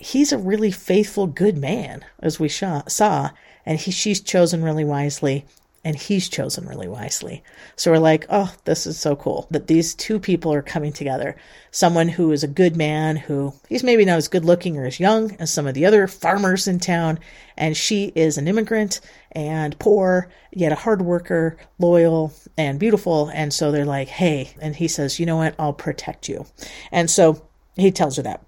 He's 0.00 0.32
a 0.32 0.38
really 0.38 0.70
faithful, 0.70 1.26
good 1.26 1.58
man, 1.58 2.04
as 2.20 2.40
we 2.40 2.48
saw, 2.48 3.30
and 3.66 3.78
he, 3.78 3.90
she's 3.90 4.20
chosen 4.20 4.64
really 4.64 4.84
wisely 4.84 5.44
and 5.84 5.96
he's 5.96 6.28
chosen 6.28 6.66
really 6.66 6.88
wisely. 6.88 7.42
So 7.76 7.90
we're 7.90 7.98
like, 7.98 8.26
oh, 8.28 8.54
this 8.64 8.86
is 8.86 8.98
so 8.98 9.16
cool 9.16 9.46
that 9.50 9.66
these 9.66 9.94
two 9.94 10.20
people 10.20 10.52
are 10.52 10.62
coming 10.62 10.92
together. 10.92 11.36
Someone 11.70 12.08
who 12.08 12.32
is 12.32 12.44
a 12.44 12.48
good 12.48 12.76
man, 12.76 13.16
who 13.16 13.54
he's 13.68 13.82
maybe 13.82 14.04
not 14.04 14.18
as 14.18 14.28
good 14.28 14.44
looking 14.44 14.76
or 14.76 14.84
as 14.84 15.00
young 15.00 15.34
as 15.36 15.50
some 15.50 15.66
of 15.66 15.74
the 15.74 15.86
other 15.86 16.06
farmers 16.06 16.68
in 16.68 16.80
town, 16.80 17.18
and 17.56 17.76
she 17.76 18.12
is 18.14 18.36
an 18.36 18.46
immigrant 18.46 19.00
and 19.32 19.78
poor, 19.78 20.28
yet 20.52 20.72
a 20.72 20.76
hard 20.76 21.00
worker, 21.00 21.56
loyal 21.78 22.34
and 22.58 22.78
beautiful. 22.78 23.28
And 23.28 23.52
so 23.52 23.72
they're 23.72 23.86
like, 23.86 24.08
hey, 24.08 24.50
and 24.60 24.76
he 24.76 24.88
says, 24.88 25.18
you 25.18 25.24
know 25.24 25.36
what? 25.36 25.54
I'll 25.58 25.72
protect 25.72 26.28
you. 26.28 26.44
And 26.92 27.10
so 27.10 27.42
he 27.76 27.90
tells 27.90 28.16
her 28.16 28.22
that. 28.24 28.44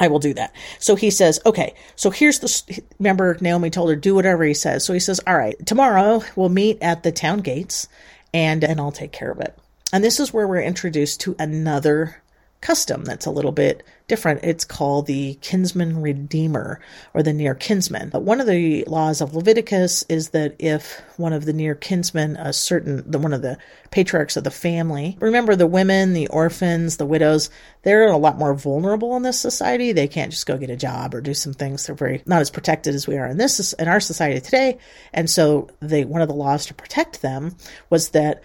I 0.00 0.08
will 0.08 0.18
do 0.18 0.34
that. 0.34 0.54
So 0.78 0.96
he 0.96 1.10
says, 1.10 1.38
okay, 1.44 1.74
so 1.94 2.10
here's 2.10 2.40
the, 2.40 2.82
remember 2.98 3.36
Naomi 3.40 3.68
told 3.70 3.90
her, 3.90 3.96
do 3.96 4.14
whatever 4.14 4.42
he 4.42 4.54
says. 4.54 4.84
So 4.84 4.94
he 4.94 4.98
says, 4.98 5.20
all 5.26 5.36
right, 5.36 5.54
tomorrow 5.66 6.24
we'll 6.34 6.48
meet 6.48 6.78
at 6.80 7.02
the 7.02 7.12
town 7.12 7.40
gates 7.40 7.86
and, 8.32 8.64
and 8.64 8.80
I'll 8.80 8.90
take 8.90 9.12
care 9.12 9.30
of 9.30 9.40
it. 9.40 9.56
And 9.92 10.02
this 10.02 10.18
is 10.18 10.32
where 10.32 10.48
we're 10.48 10.62
introduced 10.62 11.20
to 11.22 11.36
another 11.38 12.22
custom 12.60 13.04
that's 13.04 13.26
a 13.26 13.30
little 13.30 13.52
bit 13.52 13.82
different. 14.06 14.42
It's 14.42 14.64
called 14.64 15.06
the 15.06 15.38
kinsman 15.40 16.02
redeemer 16.02 16.80
or 17.14 17.22
the 17.22 17.32
near 17.32 17.54
kinsman. 17.54 18.10
But 18.10 18.22
one 18.22 18.40
of 18.40 18.46
the 18.46 18.84
laws 18.86 19.20
of 19.20 19.34
Leviticus 19.34 20.04
is 20.08 20.30
that 20.30 20.56
if 20.58 21.00
one 21.16 21.32
of 21.32 21.44
the 21.44 21.52
near 21.52 21.74
kinsmen, 21.74 22.36
a 22.36 22.52
certain, 22.52 23.08
the, 23.08 23.18
one 23.18 23.32
of 23.32 23.40
the 23.40 23.56
patriarchs 23.90 24.36
of 24.36 24.44
the 24.44 24.50
family, 24.50 25.16
remember 25.20 25.56
the 25.56 25.66
women, 25.66 26.12
the 26.12 26.28
orphans, 26.28 26.96
the 26.96 27.06
widows, 27.06 27.50
they're 27.82 28.08
a 28.08 28.16
lot 28.16 28.36
more 28.36 28.52
vulnerable 28.52 29.16
in 29.16 29.22
this 29.22 29.40
society. 29.40 29.92
They 29.92 30.08
can't 30.08 30.32
just 30.32 30.46
go 30.46 30.58
get 30.58 30.70
a 30.70 30.76
job 30.76 31.14
or 31.14 31.20
do 31.20 31.32
some 31.32 31.54
things. 31.54 31.86
They're 31.86 31.94
very 31.94 32.22
not 32.26 32.40
as 32.40 32.50
protected 32.50 32.94
as 32.94 33.06
we 33.06 33.16
are 33.16 33.26
in 33.26 33.38
this 33.38 33.72
in 33.74 33.88
our 33.88 34.00
society 34.00 34.40
today. 34.40 34.78
And 35.14 35.30
so 35.30 35.70
they 35.80 36.04
one 36.04 36.20
of 36.20 36.28
the 36.28 36.34
laws 36.34 36.66
to 36.66 36.74
protect 36.74 37.22
them 37.22 37.56
was 37.88 38.10
that 38.10 38.42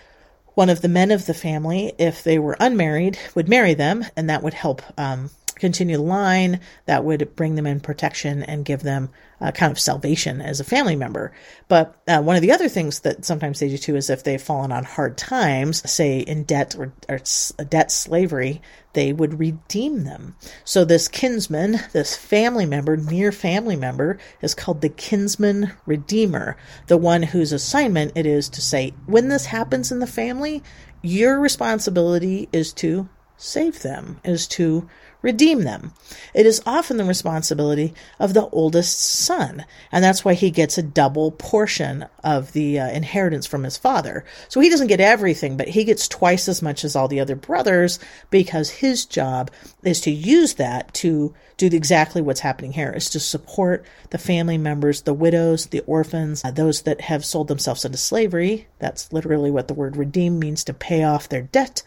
one 0.56 0.70
of 0.70 0.82
the 0.82 0.90
men 0.90 1.12
of 1.12 1.26
the 1.26 1.34
family, 1.34 1.94
if 1.98 2.24
they 2.24 2.40
were 2.40 2.58
unmarried, 2.60 3.20
would 3.36 3.48
marry 3.48 3.74
them, 3.74 4.06
and 4.16 4.30
that 4.30 4.42
would 4.42 4.54
help 4.54 4.82
um, 4.98 5.30
continue 5.56 5.98
the 5.98 6.04
line. 6.04 6.60
That 6.86 7.04
would 7.04 7.36
bring 7.36 7.56
them 7.56 7.68
in 7.68 7.80
protection 7.80 8.42
and 8.42 8.66
give 8.66 8.82
them 8.82 9.10
a 9.40 9.52
kind 9.52 9.72
of 9.72 9.80
salvation 9.80 10.42
as 10.42 10.60
a 10.60 10.64
family 10.64 10.96
member. 10.96 11.32
But 11.68 11.96
uh, 12.08 12.22
one 12.22 12.36
of 12.36 12.42
the 12.42 12.52
other 12.52 12.70
things 12.70 13.02
that 13.02 13.26
sometimes 13.26 13.60
they 13.60 13.70
do 13.70 13.78
too 13.78 13.96
is 13.96 14.10
if 14.10 14.24
they've 14.24 14.42
fallen 14.42 14.72
on 14.72 14.84
hard 14.84 15.18
times, 15.18 15.90
say 15.90 16.20
in 16.20 16.44
debt 16.44 16.76
or, 16.78 16.94
or 17.10 17.20
debt 17.64 17.92
slavery, 17.92 18.62
they 18.94 19.12
would 19.12 19.40
redeem 19.40 20.06
them. 20.06 20.36
So 20.64 20.86
this 20.86 21.08
kinsman, 21.08 21.80
this 21.92 22.16
family 22.16 22.66
member, 22.66 22.96
near 22.96 23.32
family 23.32 23.76
member, 23.76 24.18
is 24.42 24.56
called 24.56 24.82
the 24.82 24.90
kinsman 24.90 25.74
redeemer, 25.86 26.58
the 26.88 26.98
one 26.98 27.24
whose 27.24 27.52
assignment 27.52 28.14
it 28.16 28.26
is 28.26 28.48
to 28.50 28.62
say, 28.62 28.94
when 29.06 29.28
this 29.28 29.48
happens 29.48 29.92
in 29.92 30.00
the 30.00 30.08
family, 30.08 30.64
your 31.02 31.40
responsibility 31.40 32.48
is 32.54 32.74
to 32.74 33.10
save 33.38 33.82
them, 33.82 34.20
is 34.24 34.48
to 34.48 34.88
redeem 35.26 35.64
them. 35.64 35.92
It 36.34 36.46
is 36.46 36.62
often 36.66 36.98
the 36.98 37.04
responsibility 37.04 37.94
of 38.20 38.34
the 38.34 38.48
oldest 38.50 39.02
son, 39.02 39.66
and 39.92 40.04
that's 40.04 40.24
why 40.24 40.36
he 40.36 40.52
gets 40.52 40.78
a 40.78 40.84
double 40.84 41.32
portion 41.32 42.06
of 42.24 42.54
the 42.54 42.80
uh, 42.80 42.90
inheritance 42.90 43.48
from 43.48 43.64
his 43.64 43.76
father. 43.76 44.24
So 44.48 44.60
he 44.60 44.70
doesn't 44.70 44.88
get 44.88 45.02
everything, 45.02 45.58
but 45.58 45.68
he 45.68 45.84
gets 45.84 46.08
twice 46.08 46.48
as 46.48 46.62
much 46.62 46.86
as 46.86 46.96
all 46.96 47.08
the 47.08 47.20
other 47.20 47.36
brothers 47.36 48.00
because 48.30 48.70
his 48.70 49.06
job 49.06 49.50
is 49.84 50.00
to 50.02 50.12
use 50.12 50.54
that 50.54 50.94
to 50.96 51.34
do 51.58 51.68
exactly 51.68 52.22
what's 52.22 52.42
happening 52.42 52.74
here 52.74 52.92
is 52.92 53.10
to 53.10 53.20
support 53.20 53.86
the 54.10 54.18
family 54.18 54.58
members, 54.58 55.02
the 55.02 55.14
widows, 55.14 55.68
the 55.68 55.80
orphans, 55.82 56.44
uh, 56.44 56.52
those 56.52 56.82
that 56.82 57.02
have 57.02 57.24
sold 57.24 57.48
themselves 57.48 57.86
into 57.86 57.98
slavery. 57.98 58.68
That's 58.86 59.12
literally 59.12 59.50
what 59.50 59.68
the 59.68 59.74
word 59.74 59.98
redeem 59.98 60.38
means 60.38 60.64
to 60.66 60.74
pay 60.74 61.04
off 61.04 61.28
their 61.28 61.42
debt. 61.42 61.82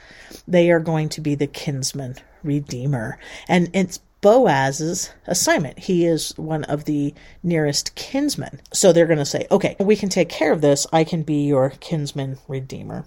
They 0.48 0.68
are 0.72 0.80
going 0.80 1.08
to 1.10 1.20
be 1.20 1.36
the 1.36 1.46
kinsman 1.46 2.16
redeemer. 2.42 3.20
And 3.46 3.70
it's 3.72 4.00
Boaz's 4.20 5.12
assignment. 5.28 5.78
He 5.78 6.04
is 6.04 6.36
one 6.36 6.64
of 6.64 6.86
the 6.86 7.14
nearest 7.40 7.94
kinsmen. 7.94 8.60
So 8.72 8.92
they're 8.92 9.06
going 9.06 9.18
to 9.18 9.24
say, 9.24 9.46
okay, 9.48 9.76
we 9.78 9.94
can 9.94 10.08
take 10.08 10.28
care 10.28 10.50
of 10.50 10.60
this. 10.60 10.88
I 10.92 11.04
can 11.04 11.22
be 11.22 11.46
your 11.46 11.70
kinsman 11.70 12.38
redeemer. 12.48 13.04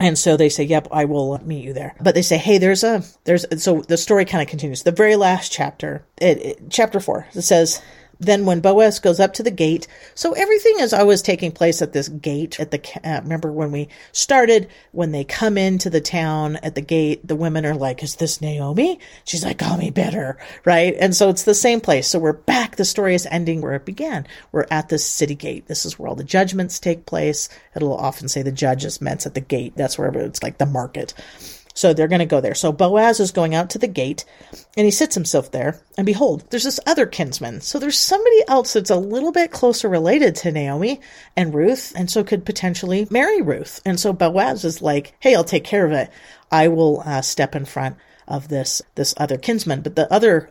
And 0.00 0.18
so 0.18 0.38
they 0.38 0.48
say, 0.48 0.64
yep, 0.64 0.88
I 0.90 1.04
will 1.04 1.38
meet 1.44 1.64
you 1.64 1.74
there. 1.74 1.96
But 2.00 2.14
they 2.14 2.22
say, 2.22 2.38
hey, 2.38 2.56
there's 2.56 2.82
a, 2.82 3.02
there's, 3.24 3.44
so 3.62 3.82
the 3.82 3.98
story 3.98 4.24
kind 4.24 4.40
of 4.40 4.48
continues. 4.48 4.84
The 4.84 4.90
very 4.90 5.16
last 5.16 5.52
chapter, 5.52 6.06
it, 6.16 6.38
it, 6.38 6.62
chapter 6.70 6.98
four, 6.98 7.26
it 7.34 7.42
says, 7.42 7.82
then 8.18 8.46
when 8.46 8.60
Boaz 8.60 8.98
goes 8.98 9.20
up 9.20 9.34
to 9.34 9.42
the 9.42 9.50
gate, 9.50 9.86
so 10.14 10.32
everything 10.32 10.76
is 10.80 10.92
always 10.92 11.22
taking 11.22 11.52
place 11.52 11.82
at 11.82 11.92
this 11.92 12.08
gate 12.08 12.58
at 12.60 12.70
the, 12.70 12.80
uh, 13.04 13.20
remember 13.22 13.52
when 13.52 13.72
we 13.72 13.88
started, 14.12 14.68
when 14.92 15.12
they 15.12 15.24
come 15.24 15.58
into 15.58 15.90
the 15.90 16.00
town 16.00 16.56
at 16.56 16.74
the 16.74 16.80
gate, 16.80 17.26
the 17.26 17.36
women 17.36 17.66
are 17.66 17.74
like, 17.74 18.02
is 18.02 18.16
this 18.16 18.40
Naomi? 18.40 18.98
She's 19.24 19.44
like, 19.44 19.58
call 19.58 19.76
me 19.76 19.90
better, 19.90 20.38
right? 20.64 20.94
And 20.98 21.14
so 21.14 21.28
it's 21.28 21.44
the 21.44 21.54
same 21.54 21.80
place. 21.80 22.08
So 22.08 22.18
we're 22.18 22.32
back. 22.32 22.76
The 22.76 22.84
story 22.84 23.14
is 23.14 23.26
ending 23.30 23.60
where 23.60 23.74
it 23.74 23.84
began. 23.84 24.26
We're 24.52 24.66
at 24.70 24.88
the 24.88 24.98
city 24.98 25.34
gate. 25.34 25.66
This 25.66 25.84
is 25.84 25.98
where 25.98 26.08
all 26.08 26.14
the 26.14 26.24
judgments 26.24 26.78
take 26.78 27.06
place. 27.06 27.48
It'll 27.74 27.96
often 27.96 28.28
say 28.28 28.42
the 28.42 28.52
judges 28.52 29.00
met 29.00 29.26
at 29.26 29.34
the 29.34 29.40
gate. 29.40 29.74
That's 29.76 29.98
where 29.98 30.10
it's 30.16 30.42
like 30.42 30.58
the 30.58 30.66
market. 30.66 31.14
So 31.76 31.92
they're 31.92 32.08
going 32.08 32.20
to 32.20 32.26
go 32.26 32.40
there. 32.40 32.54
So 32.54 32.72
Boaz 32.72 33.20
is 33.20 33.32
going 33.32 33.54
out 33.54 33.68
to 33.70 33.78
the 33.78 33.86
gate 33.86 34.24
and 34.78 34.86
he 34.86 34.90
sits 34.90 35.14
himself 35.14 35.50
there. 35.50 35.78
And 35.98 36.06
behold, 36.06 36.44
there's 36.48 36.64
this 36.64 36.80
other 36.86 37.04
kinsman. 37.04 37.60
So 37.60 37.78
there's 37.78 37.98
somebody 37.98 38.42
else 38.48 38.72
that's 38.72 38.88
a 38.88 38.96
little 38.96 39.30
bit 39.30 39.50
closer 39.50 39.86
related 39.86 40.34
to 40.36 40.52
Naomi 40.52 41.02
and 41.36 41.52
Ruth 41.52 41.92
and 41.94 42.10
so 42.10 42.24
could 42.24 42.46
potentially 42.46 43.06
marry 43.10 43.42
Ruth. 43.42 43.82
And 43.84 44.00
so 44.00 44.14
Boaz 44.14 44.64
is 44.64 44.80
like, 44.80 45.12
hey, 45.20 45.34
I'll 45.34 45.44
take 45.44 45.64
care 45.64 45.84
of 45.84 45.92
it. 45.92 46.10
I 46.50 46.68
will 46.68 47.02
uh, 47.04 47.20
step 47.20 47.54
in 47.54 47.66
front 47.66 47.96
of 48.26 48.48
this 48.48 48.80
this 48.94 49.12
other 49.18 49.36
kinsman. 49.36 49.82
But 49.82 49.96
the 49.96 50.10
other 50.10 50.50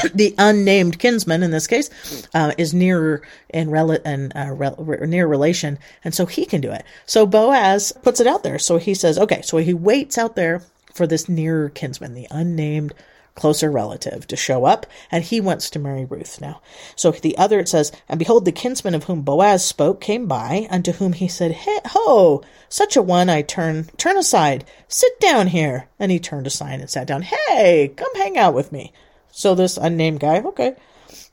the 0.14 0.34
unnamed 0.38 0.98
kinsman 0.98 1.42
in 1.42 1.50
this 1.50 1.66
case 1.66 1.90
uh, 2.34 2.52
is 2.58 2.74
nearer 2.74 3.22
in 3.48 3.70
rel- 3.70 3.98
and 4.04 4.32
uh, 4.36 4.50
re- 4.52 5.06
near 5.06 5.26
relation, 5.26 5.78
and 6.04 6.14
so 6.14 6.26
he 6.26 6.44
can 6.44 6.60
do 6.60 6.70
it. 6.70 6.84
So 7.06 7.26
Boaz 7.26 7.92
puts 8.02 8.20
it 8.20 8.26
out 8.26 8.42
there. 8.42 8.58
So 8.58 8.78
he 8.78 8.94
says, 8.94 9.18
okay. 9.18 9.42
So 9.42 9.58
he 9.58 9.74
waits 9.74 10.18
out 10.18 10.36
there 10.36 10.62
for 10.92 11.06
this 11.06 11.28
nearer 11.28 11.68
kinsman, 11.68 12.14
the 12.14 12.26
unnamed 12.30 12.92
closer 13.34 13.70
relative, 13.70 14.26
to 14.26 14.36
show 14.36 14.64
up, 14.64 14.84
and 15.12 15.22
he 15.22 15.40
wants 15.40 15.70
to 15.70 15.78
marry 15.78 16.04
Ruth 16.04 16.40
now. 16.40 16.60
So 16.96 17.12
the 17.12 17.38
other 17.38 17.60
it 17.60 17.68
says, 17.68 17.92
and 18.08 18.18
behold, 18.18 18.44
the 18.44 18.52
kinsman 18.52 18.96
of 18.96 19.04
whom 19.04 19.22
Boaz 19.22 19.64
spoke 19.64 20.00
came 20.00 20.26
by, 20.26 20.66
unto 20.70 20.92
whom 20.92 21.12
he 21.12 21.28
said, 21.28 21.52
Hey, 21.52 21.78
ho, 21.86 22.42
such 22.68 22.96
a 22.96 23.02
one 23.02 23.30
I 23.30 23.42
turn 23.42 23.84
turn 23.96 24.18
aside, 24.18 24.64
sit 24.88 25.20
down 25.20 25.46
here. 25.48 25.88
And 26.00 26.10
he 26.10 26.18
turned 26.18 26.48
aside 26.48 26.80
and 26.80 26.90
sat 26.90 27.06
down. 27.06 27.22
Hey, 27.22 27.92
come 27.96 28.14
hang 28.16 28.36
out 28.36 28.54
with 28.54 28.72
me. 28.72 28.92
So 29.30 29.54
this 29.54 29.76
unnamed 29.76 30.20
guy, 30.20 30.40
okay. 30.40 30.74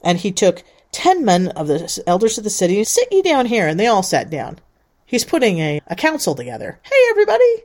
And 0.03 0.17
he 0.17 0.31
took 0.31 0.63
ten 0.91 1.25
men 1.25 1.49
of 1.49 1.67
the 1.67 2.03
elders 2.07 2.37
of 2.37 2.43
the 2.43 2.49
city, 2.49 2.83
sit 2.83 3.07
ye 3.11 3.21
down 3.21 3.45
here, 3.47 3.67
and 3.67 3.79
they 3.79 3.87
all 3.87 4.03
sat 4.03 4.29
down. 4.29 4.59
He's 5.05 5.25
putting 5.25 5.59
a, 5.59 5.81
a 5.87 5.95
council 5.95 6.35
together. 6.35 6.79
Hey, 6.83 7.09
everybody, 7.09 7.63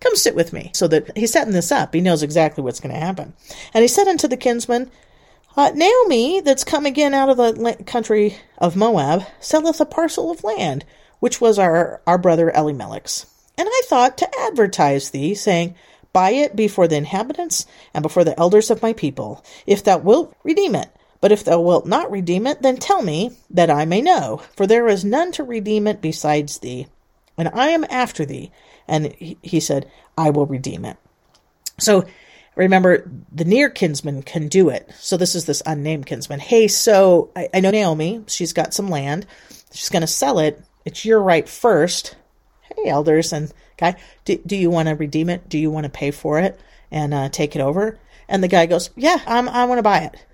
come 0.00 0.14
sit 0.16 0.34
with 0.34 0.52
me. 0.52 0.70
So 0.74 0.86
that 0.88 1.16
he's 1.16 1.32
setting 1.32 1.52
this 1.52 1.72
up. 1.72 1.94
He 1.94 2.00
knows 2.00 2.22
exactly 2.22 2.62
what's 2.62 2.80
going 2.80 2.94
to 2.94 3.00
happen. 3.00 3.34
And 3.74 3.82
he 3.82 3.88
said 3.88 4.08
unto 4.08 4.28
the 4.28 4.36
kinsman, 4.36 4.90
uh, 5.56 5.72
Naomi, 5.74 6.40
that's 6.40 6.62
come 6.62 6.86
again 6.86 7.14
out 7.14 7.30
of 7.30 7.36
the 7.36 7.82
country 7.86 8.36
of 8.58 8.76
Moab, 8.76 9.24
selleth 9.40 9.80
a 9.80 9.86
parcel 9.86 10.30
of 10.30 10.44
land, 10.44 10.84
which 11.18 11.40
was 11.40 11.58
our, 11.58 12.00
our 12.06 12.18
brother 12.18 12.50
Elimelech's. 12.50 13.26
And 13.56 13.68
I 13.68 13.82
thought 13.86 14.16
to 14.18 14.30
advertise 14.40 15.10
thee, 15.10 15.34
saying, 15.34 15.74
Buy 16.12 16.30
it 16.30 16.56
before 16.56 16.88
the 16.88 16.96
inhabitants 16.96 17.66
and 17.94 18.02
before 18.02 18.24
the 18.24 18.38
elders 18.38 18.70
of 18.70 18.82
my 18.82 18.92
people, 18.92 19.44
if 19.66 19.84
thou 19.84 19.98
wilt 19.98 20.34
redeem 20.42 20.74
it. 20.74 20.90
But 21.20 21.32
if 21.32 21.44
thou 21.44 21.60
wilt 21.60 21.86
not 21.86 22.10
redeem 22.10 22.46
it, 22.46 22.62
then 22.62 22.76
tell 22.76 23.02
me, 23.02 23.32
that 23.50 23.70
I 23.70 23.84
may 23.84 24.00
know, 24.00 24.42
for 24.56 24.66
there 24.66 24.86
is 24.86 25.04
none 25.04 25.32
to 25.32 25.42
redeem 25.42 25.86
it 25.86 26.00
besides 26.00 26.58
thee. 26.58 26.86
And 27.36 27.48
I 27.48 27.68
am 27.68 27.84
after 27.90 28.24
thee. 28.24 28.52
And 28.86 29.12
he 29.14 29.60
said, 29.60 29.90
I 30.16 30.30
will 30.30 30.46
redeem 30.46 30.84
it. 30.84 30.96
So 31.78 32.06
Remember, 32.58 33.08
the 33.30 33.44
near 33.44 33.70
kinsman 33.70 34.24
can 34.24 34.48
do 34.48 34.68
it. 34.68 34.90
So 34.98 35.16
this 35.16 35.36
is 35.36 35.44
this 35.44 35.62
unnamed 35.64 36.06
kinsman. 36.06 36.40
Hey, 36.40 36.66
so 36.66 37.30
I, 37.36 37.48
I 37.54 37.60
know 37.60 37.70
Naomi. 37.70 38.24
She's 38.26 38.52
got 38.52 38.74
some 38.74 38.90
land. 38.90 39.26
She's 39.72 39.90
going 39.90 40.00
to 40.00 40.08
sell 40.08 40.40
it. 40.40 40.60
It's 40.84 41.04
your 41.04 41.22
right 41.22 41.48
first. 41.48 42.16
Hey, 42.62 42.90
elders 42.90 43.32
and 43.32 43.54
guy, 43.78 43.96
do, 44.24 44.36
do 44.44 44.56
you 44.56 44.70
want 44.70 44.88
to 44.88 44.94
redeem 44.94 45.30
it? 45.30 45.48
Do 45.48 45.58
you 45.58 45.70
want 45.70 45.84
to 45.84 45.90
pay 45.90 46.10
for 46.10 46.38
it 46.38 46.60
and 46.90 47.14
uh, 47.14 47.28
take 47.30 47.56
it 47.56 47.62
over? 47.62 47.98
And 48.28 48.42
the 48.42 48.48
guy 48.48 48.66
goes, 48.66 48.90
Yeah, 48.96 49.20
I'm, 49.26 49.48
I 49.48 49.64
want 49.64 49.78
to 49.78 49.82
buy 49.82 50.00
it. 50.00 50.24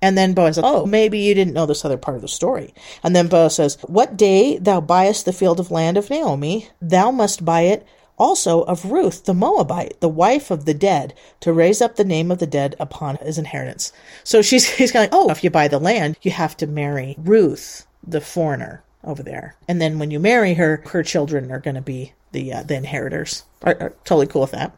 And 0.00 0.18
then 0.18 0.32
Boaz 0.34 0.56
says, 0.56 0.64
Oh, 0.66 0.86
maybe 0.86 1.18
you 1.18 1.34
didn't 1.34 1.54
know 1.54 1.66
this 1.66 1.84
other 1.84 1.98
part 1.98 2.16
of 2.16 2.22
the 2.22 2.28
story. 2.28 2.74
And 3.02 3.14
then 3.14 3.28
Boaz 3.28 3.56
says, 3.56 3.78
What 3.82 4.16
day 4.16 4.58
thou 4.58 4.80
buyest 4.80 5.24
the 5.24 5.32
field 5.32 5.60
of 5.60 5.70
land 5.70 5.96
of 5.96 6.08
Naomi, 6.08 6.70
thou 6.80 7.10
must 7.10 7.44
buy 7.44 7.62
it 7.62 7.86
also 8.18 8.62
of 8.62 8.84
Ruth 8.84 9.24
the 9.24 9.34
Moabite, 9.34 10.00
the 10.00 10.08
wife 10.08 10.50
of 10.50 10.64
the 10.64 10.74
dead, 10.74 11.14
to 11.40 11.52
raise 11.52 11.80
up 11.82 11.96
the 11.96 12.04
name 12.04 12.30
of 12.30 12.38
the 12.38 12.46
dead 12.46 12.76
upon 12.78 13.16
his 13.16 13.38
inheritance. 13.38 13.92
So 14.24 14.42
she's 14.42 14.68
he's 14.76 14.92
going, 14.92 15.08
Oh, 15.12 15.30
if 15.30 15.44
you 15.44 15.50
buy 15.50 15.68
the 15.68 15.78
land, 15.78 16.16
you 16.22 16.30
have 16.30 16.56
to 16.58 16.66
marry 16.66 17.14
Ruth, 17.18 17.86
the 18.06 18.20
foreigner 18.20 18.82
over 19.04 19.22
there. 19.22 19.56
And 19.68 19.80
then 19.80 19.98
when 19.98 20.10
you 20.10 20.20
marry 20.20 20.54
her, 20.54 20.82
her 20.88 21.02
children 21.02 21.50
are 21.50 21.60
going 21.60 21.74
to 21.74 21.82
be 21.82 22.12
the 22.32 22.52
uh, 22.52 22.62
the 22.62 22.76
inheritors. 22.76 23.44
Are, 23.62 23.76
are 23.78 23.94
totally 24.04 24.26
cool 24.26 24.42
with 24.42 24.52
that. 24.52 24.76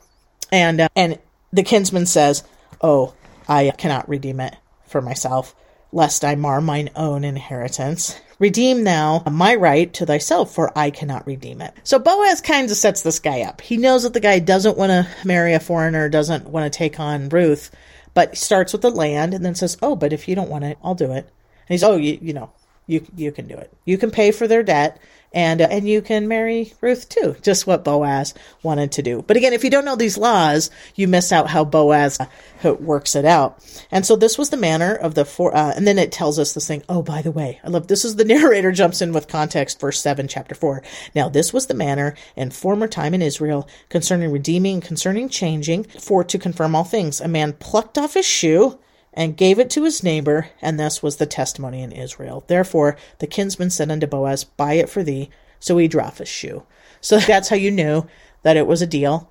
And 0.53 0.81
uh, 0.81 0.89
and 0.95 1.19
the 1.53 1.63
kinsman 1.63 2.07
says, 2.07 2.45
"Oh, 2.81 3.15
I 3.49 3.73
cannot 3.77 4.09
redeem 4.09 4.41
it 4.41 4.57
for 4.87 5.01
myself, 5.01 5.55
lest 5.93 6.25
I 6.25 6.35
mar 6.35 6.61
mine 6.61 6.91
own 6.97 7.25
inheritance. 7.25 8.21
Redeem 8.39 8.83
now 8.83 9.23
my 9.31 9.55
right 9.55 9.93
to 9.95 10.07
thyself, 10.07 10.53
for 10.55 10.77
I 10.77 10.91
cannot 10.91 11.27
redeem 11.27 11.61
it." 11.61 11.75
So 11.85 11.99
Boaz 11.99 12.41
kind 12.41 12.71
of 12.71 12.77
sets 12.77 13.03
this 13.03 13.21
guy 13.21 13.43
up. 13.43 13.61
He 13.61 13.77
knows 13.77 14.03
that 14.03 14.13
the 14.13 14.21
guy 14.21 14.39
doesn't 14.39 14.77
want 14.77 14.91
to 14.91 15.09
marry 15.25 15.55
a 15.55 15.61
foreigner, 15.61 16.09
doesn't 16.09 16.49
want 16.49 16.71
to 16.71 16.77
take 16.77 16.99
on 16.99 17.29
Ruth, 17.29 17.71
but 18.13 18.37
starts 18.37 18.73
with 18.73 18.83
the 18.83 18.91
land 18.91 19.35
and 19.35 19.45
then 19.45 19.55
says, 19.55 19.77
"Oh, 19.83 19.97
but 19.97 20.13
if 20.13 20.29
you 20.29 20.35
don't 20.35 20.51
want 20.51 20.65
it, 20.65 20.79
I'll 20.83 20.95
do 20.95 21.13
it." 21.13 21.25
And 21.69 21.69
he's, 21.69 21.85
"Oh, 21.85 21.97
you 21.97 22.19
you 22.21 22.33
know, 22.33 22.51
you 22.87 23.07
you 23.17 23.33
can 23.33 23.47
do 23.47 23.57
it. 23.57 23.73
You 23.85 23.99
can 23.99 24.11
pay 24.11 24.31
for 24.31 24.47
their 24.47 24.63
debt 24.63 25.01
and 25.35 25.61
uh, 25.61 25.69
and 25.71 25.89
you 25.89 26.01
can 26.01 26.29
marry 26.29 26.73
Ruth 26.81 27.09
too. 27.09 27.37
Just 27.43 27.67
what 27.67 27.85
Boaz 27.85 28.33
wanted 28.63 28.93
to 28.93 29.03
do. 29.03 29.23
But 29.23 29.37
again, 29.37 29.53
if 29.53 29.65
you 29.65 29.71
don't 29.71 29.85
know 29.85 29.97
these 29.97 30.17
laws, 30.17 30.71
you 30.95 31.09
miss 31.09 31.33
out 31.33 31.51
how 31.51 31.65
Boaz 31.65 32.19
uh, 32.21 32.75
works 32.75 33.17
it 33.17 33.25
out. 33.25 33.59
And 33.91 34.07
so 34.07 34.17
this 34.17 34.39
was 34.39 34.51
the 34.51 34.57
manner 34.57 34.95
of 34.95 35.15
the 35.15 35.25
four. 35.25 35.55
Uh, 35.55 35.73
and 35.75 35.87
then 35.87 35.99
it 35.99 36.13
tells 36.13 36.39
us 36.39 36.53
this 36.53 36.69
thing. 36.69 36.83
Oh, 36.89 37.03
by 37.03 37.21
the 37.21 37.33
way, 37.33 37.61
I 37.65 37.69
love 37.69 37.89
this. 37.89 38.05
Is 38.05 38.17
the 38.17 38.25
narrator 38.27 38.71
jumps 38.71 39.03
in 39.03 39.13
with 39.13 39.29
context, 39.29 39.81
verse 39.81 40.01
seven, 40.01 40.29
chapter 40.29 40.55
four. 40.55 40.83
Now 41.15 41.29
this 41.29 41.53
was 41.53 41.67
the 41.67 41.75
manner 41.75 42.15
in 42.37 42.51
former 42.51 42.87
time 42.87 43.13
in 43.13 43.23
Israel 43.23 43.69
concerning 43.89 44.31
redeeming, 44.31 44.81
concerning 44.81 45.29
changing, 45.29 45.85
for 45.85 46.23
to 46.25 46.39
confirm 46.39 46.77
all 46.77 46.85
things. 46.85 47.21
A 47.21 47.29
man 47.29 47.55
plucked 47.55 47.99
off 47.99 48.15
his 48.15 48.27
shoe 48.27 48.79
and 49.15 49.37
gave 49.37 49.59
it 49.59 49.71
to 49.71 49.85
his 49.85 50.03
neighbor, 50.03 50.51
and 50.61 50.79
this 50.79 51.03
was 51.03 51.17
the 51.17 51.27
testimony 51.27 51.83
in 51.83 51.93
Israel. 51.93 52.45
Therefore 52.47 52.97
the 53.21 53.27
kinsman 53.27 53.71
said 53.71 53.91
unto 53.91 54.07
Boaz, 54.07 54.45
Buy 54.45 54.75
it 54.75 54.91
for 54.91 55.03
thee. 55.03 55.31
So 55.61 55.79
he 55.79 55.89
dropped 55.89 56.19
his 56.19 56.29
shoe. 56.29 56.65
So 57.01 57.19
that's 57.21 57.49
how 57.49 57.57
you 57.57 57.71
knew 57.71 58.07
that 58.43 58.57
it 58.57 58.67
was 58.67 58.83
a 58.83 58.87
deal. 58.87 59.31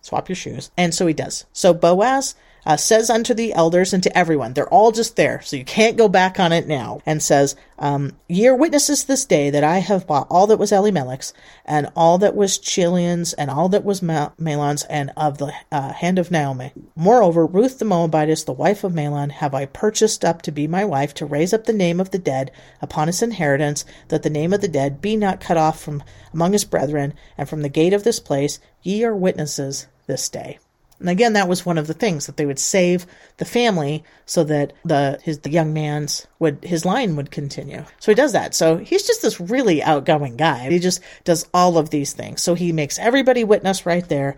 Swap 0.00 0.28
your 0.28 0.36
shoes. 0.36 0.70
And 0.76 0.94
so 0.94 1.06
he 1.06 1.14
does. 1.14 1.44
So 1.52 1.72
Boaz 1.72 2.34
uh, 2.66 2.76
says 2.76 3.10
unto 3.10 3.34
the 3.34 3.52
elders 3.52 3.92
and 3.92 4.02
to 4.02 4.16
everyone, 4.16 4.52
they're 4.52 4.68
all 4.68 4.92
just 4.92 5.16
there, 5.16 5.40
so 5.42 5.56
you 5.56 5.64
can't 5.64 5.96
go 5.96 6.08
back 6.08 6.40
on 6.40 6.52
it 6.52 6.66
now, 6.66 7.00
and 7.04 7.22
says, 7.22 7.56
um, 7.78 8.12
Ye 8.28 8.46
are 8.46 8.56
witnesses 8.56 9.04
this 9.04 9.24
day 9.24 9.50
that 9.50 9.64
I 9.64 9.78
have 9.78 10.06
bought 10.06 10.26
all 10.30 10.46
that 10.46 10.58
was 10.58 10.72
Elimelech's, 10.72 11.34
and 11.64 11.90
all 11.96 12.18
that 12.18 12.36
was 12.36 12.58
Chilion's, 12.58 13.32
and 13.32 13.50
all 13.50 13.68
that 13.70 13.84
was 13.84 14.00
Mahlon's, 14.00 14.84
and 14.84 15.10
of 15.16 15.38
the 15.38 15.52
uh, 15.72 15.92
hand 15.92 16.18
of 16.18 16.30
Naomi. 16.30 16.72
Moreover, 16.96 17.46
Ruth 17.46 17.78
the 17.78 17.84
Moabitess, 17.84 18.44
the 18.44 18.52
wife 18.52 18.84
of 18.84 18.92
Mahlon, 18.92 19.30
have 19.30 19.54
I 19.54 19.66
purchased 19.66 20.24
up 20.24 20.42
to 20.42 20.52
be 20.52 20.66
my 20.66 20.84
wife, 20.84 21.14
to 21.14 21.26
raise 21.26 21.52
up 21.52 21.64
the 21.64 21.72
name 21.72 22.00
of 22.00 22.10
the 22.10 22.18
dead 22.18 22.50
upon 22.80 23.08
his 23.08 23.22
inheritance, 23.22 23.84
that 24.08 24.22
the 24.22 24.30
name 24.30 24.52
of 24.52 24.60
the 24.60 24.68
dead 24.68 25.00
be 25.00 25.16
not 25.16 25.40
cut 25.40 25.56
off 25.56 25.80
from 25.80 26.02
among 26.32 26.52
his 26.52 26.64
brethren, 26.64 27.14
and 27.36 27.48
from 27.48 27.62
the 27.62 27.68
gate 27.68 27.92
of 27.92 28.04
this 28.04 28.20
place 28.20 28.58
ye 28.82 29.04
are 29.04 29.14
witnesses 29.14 29.86
this 30.06 30.28
day. 30.28 30.58
And 31.00 31.08
again, 31.08 31.32
that 31.32 31.48
was 31.48 31.66
one 31.66 31.78
of 31.78 31.86
the 31.86 31.94
things 31.94 32.26
that 32.26 32.36
they 32.36 32.46
would 32.46 32.58
save 32.58 33.06
the 33.36 33.44
family 33.44 34.04
so 34.26 34.44
that 34.44 34.72
the 34.84 35.18
his 35.22 35.40
the 35.40 35.50
young 35.50 35.72
man's 35.72 36.26
would 36.38 36.64
his 36.64 36.84
line 36.84 37.16
would 37.16 37.30
continue. 37.30 37.84
So 37.98 38.12
he 38.12 38.16
does 38.16 38.32
that. 38.32 38.54
So 38.54 38.76
he's 38.76 39.06
just 39.06 39.22
this 39.22 39.40
really 39.40 39.82
outgoing 39.82 40.36
guy. 40.36 40.70
He 40.70 40.78
just 40.78 41.00
does 41.24 41.46
all 41.52 41.78
of 41.78 41.90
these 41.90 42.12
things. 42.12 42.42
So 42.42 42.54
he 42.54 42.72
makes 42.72 42.98
everybody 42.98 43.44
witness 43.44 43.86
right 43.86 44.08
there. 44.08 44.36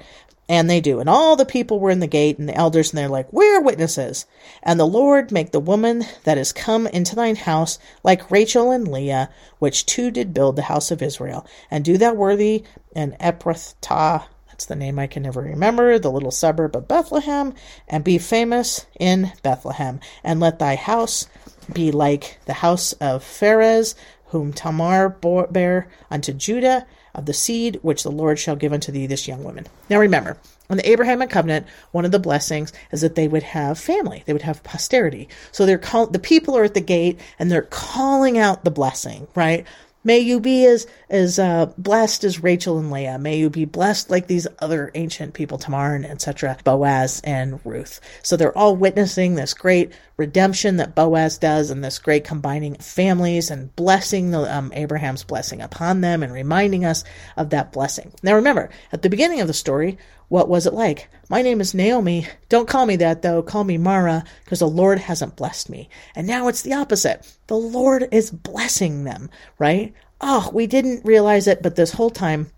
And 0.48 0.70
they 0.70 0.80
do. 0.80 1.00
And 1.00 1.08
all 1.08 1.34
the 1.34 1.44
people 1.44 1.80
were 1.80 1.90
in 1.90 1.98
the 1.98 2.06
gate 2.06 2.38
and 2.38 2.48
the 2.48 2.54
elders, 2.54 2.90
and 2.90 2.98
they're 2.98 3.08
like, 3.08 3.32
We're 3.32 3.60
witnesses. 3.60 4.26
And 4.62 4.78
the 4.78 4.86
Lord 4.86 5.32
make 5.32 5.50
the 5.50 5.58
woman 5.58 6.04
that 6.22 6.38
is 6.38 6.52
come 6.52 6.86
into 6.86 7.16
thine 7.16 7.34
house 7.34 7.80
like 8.04 8.30
Rachel 8.30 8.70
and 8.70 8.86
Leah, 8.86 9.28
which 9.58 9.86
two 9.86 10.12
did 10.12 10.32
build 10.32 10.54
the 10.54 10.62
house 10.62 10.92
of 10.92 11.02
Israel. 11.02 11.44
And 11.68 11.84
do 11.84 11.98
thou 11.98 12.14
worthy 12.14 12.62
and 12.94 13.18
Ephrathah 13.18 14.26
the 14.64 14.76
name 14.76 14.98
I 14.98 15.06
can 15.06 15.22
never 15.22 15.42
remember, 15.42 15.98
the 15.98 16.10
little 16.10 16.30
suburb 16.30 16.74
of 16.74 16.88
Bethlehem, 16.88 17.52
and 17.88 18.02
be 18.02 18.18
famous 18.18 18.86
in 18.98 19.32
Bethlehem. 19.42 20.00
And 20.24 20.40
let 20.40 20.58
thy 20.58 20.76
house 20.76 21.26
be 21.72 21.90
like 21.90 22.38
the 22.46 22.54
house 22.54 22.92
of 22.94 23.22
Pharez, 23.22 23.94
whom 24.26 24.52
Tamar 24.52 25.08
bore, 25.08 25.46
bare 25.46 25.88
unto 26.10 26.32
Judah, 26.32 26.86
of 27.14 27.26
the 27.26 27.32
seed 27.32 27.78
which 27.82 28.02
the 28.02 28.10
Lord 28.10 28.38
shall 28.38 28.56
give 28.56 28.72
unto 28.72 28.92
thee, 28.92 29.06
this 29.06 29.26
young 29.26 29.42
woman. 29.42 29.66
Now 29.88 29.98
remember, 29.98 30.36
in 30.68 30.76
the 30.76 30.90
Abrahamic 30.90 31.30
covenant, 31.30 31.66
one 31.92 32.04
of 32.04 32.10
the 32.10 32.18
blessings 32.18 32.72
is 32.92 33.00
that 33.00 33.14
they 33.14 33.28
would 33.28 33.42
have 33.42 33.78
family, 33.78 34.22
they 34.26 34.32
would 34.32 34.42
have 34.42 34.62
posterity. 34.62 35.28
So 35.52 35.64
they're 35.64 35.78
call- 35.78 36.08
the 36.08 36.18
people 36.18 36.56
are 36.56 36.64
at 36.64 36.74
the 36.74 36.80
gate 36.80 37.18
and 37.38 37.50
they're 37.50 37.62
calling 37.62 38.36
out 38.36 38.64
the 38.64 38.70
blessing, 38.70 39.28
right? 39.34 39.64
May 40.06 40.20
you 40.20 40.38
be 40.38 40.64
as 40.66 40.86
as 41.10 41.36
uh, 41.40 41.66
blessed 41.76 42.22
as 42.22 42.40
Rachel 42.40 42.78
and 42.78 42.92
Leah. 42.92 43.18
May 43.18 43.38
you 43.38 43.50
be 43.50 43.64
blessed 43.64 44.08
like 44.08 44.28
these 44.28 44.46
other 44.60 44.92
ancient 44.94 45.34
people, 45.34 45.58
Tamar 45.58 45.96
and 45.96 46.06
etc., 46.06 46.56
Boaz 46.62 47.20
and 47.24 47.58
Ruth. 47.64 48.00
So 48.22 48.36
they're 48.36 48.56
all 48.56 48.76
witnessing 48.76 49.34
this 49.34 49.52
great 49.52 49.92
redemption 50.16 50.76
that 50.76 50.94
Boaz 50.94 51.38
does, 51.38 51.70
and 51.70 51.82
this 51.82 51.98
great 51.98 52.22
combining 52.22 52.76
families 52.76 53.50
and 53.50 53.74
blessing 53.74 54.30
the 54.30 54.42
um, 54.42 54.72
Abraham's 54.76 55.24
blessing 55.24 55.60
upon 55.60 56.02
them, 56.02 56.22
and 56.22 56.32
reminding 56.32 56.84
us 56.84 57.02
of 57.36 57.50
that 57.50 57.72
blessing. 57.72 58.12
Now 58.22 58.36
remember, 58.36 58.70
at 58.92 59.02
the 59.02 59.10
beginning 59.10 59.40
of 59.40 59.48
the 59.48 59.54
story, 59.54 59.98
what 60.28 60.48
was 60.48 60.66
it 60.66 60.74
like? 60.74 61.08
My 61.28 61.42
name 61.42 61.60
is 61.60 61.74
Naomi. 61.74 62.26
Don't 62.48 62.68
call 62.68 62.86
me 62.86 62.96
that 62.96 63.22
though. 63.22 63.42
Call 63.42 63.64
me 63.64 63.78
Mara 63.78 64.24
because 64.44 64.58
the 64.58 64.68
Lord 64.68 64.98
hasn't 64.98 65.36
blessed 65.36 65.70
me. 65.70 65.88
And 66.14 66.26
now 66.26 66.48
it's 66.48 66.62
the 66.62 66.72
opposite. 66.72 67.30
The 67.46 67.56
Lord 67.56 68.08
is 68.10 68.30
blessing 68.30 69.04
them, 69.04 69.30
right? 69.58 69.94
Oh, 70.20 70.50
we 70.52 70.66
didn't 70.66 71.04
realize 71.04 71.46
it, 71.46 71.62
but 71.62 71.76
this 71.76 71.92
whole 71.92 72.10
time 72.10 72.50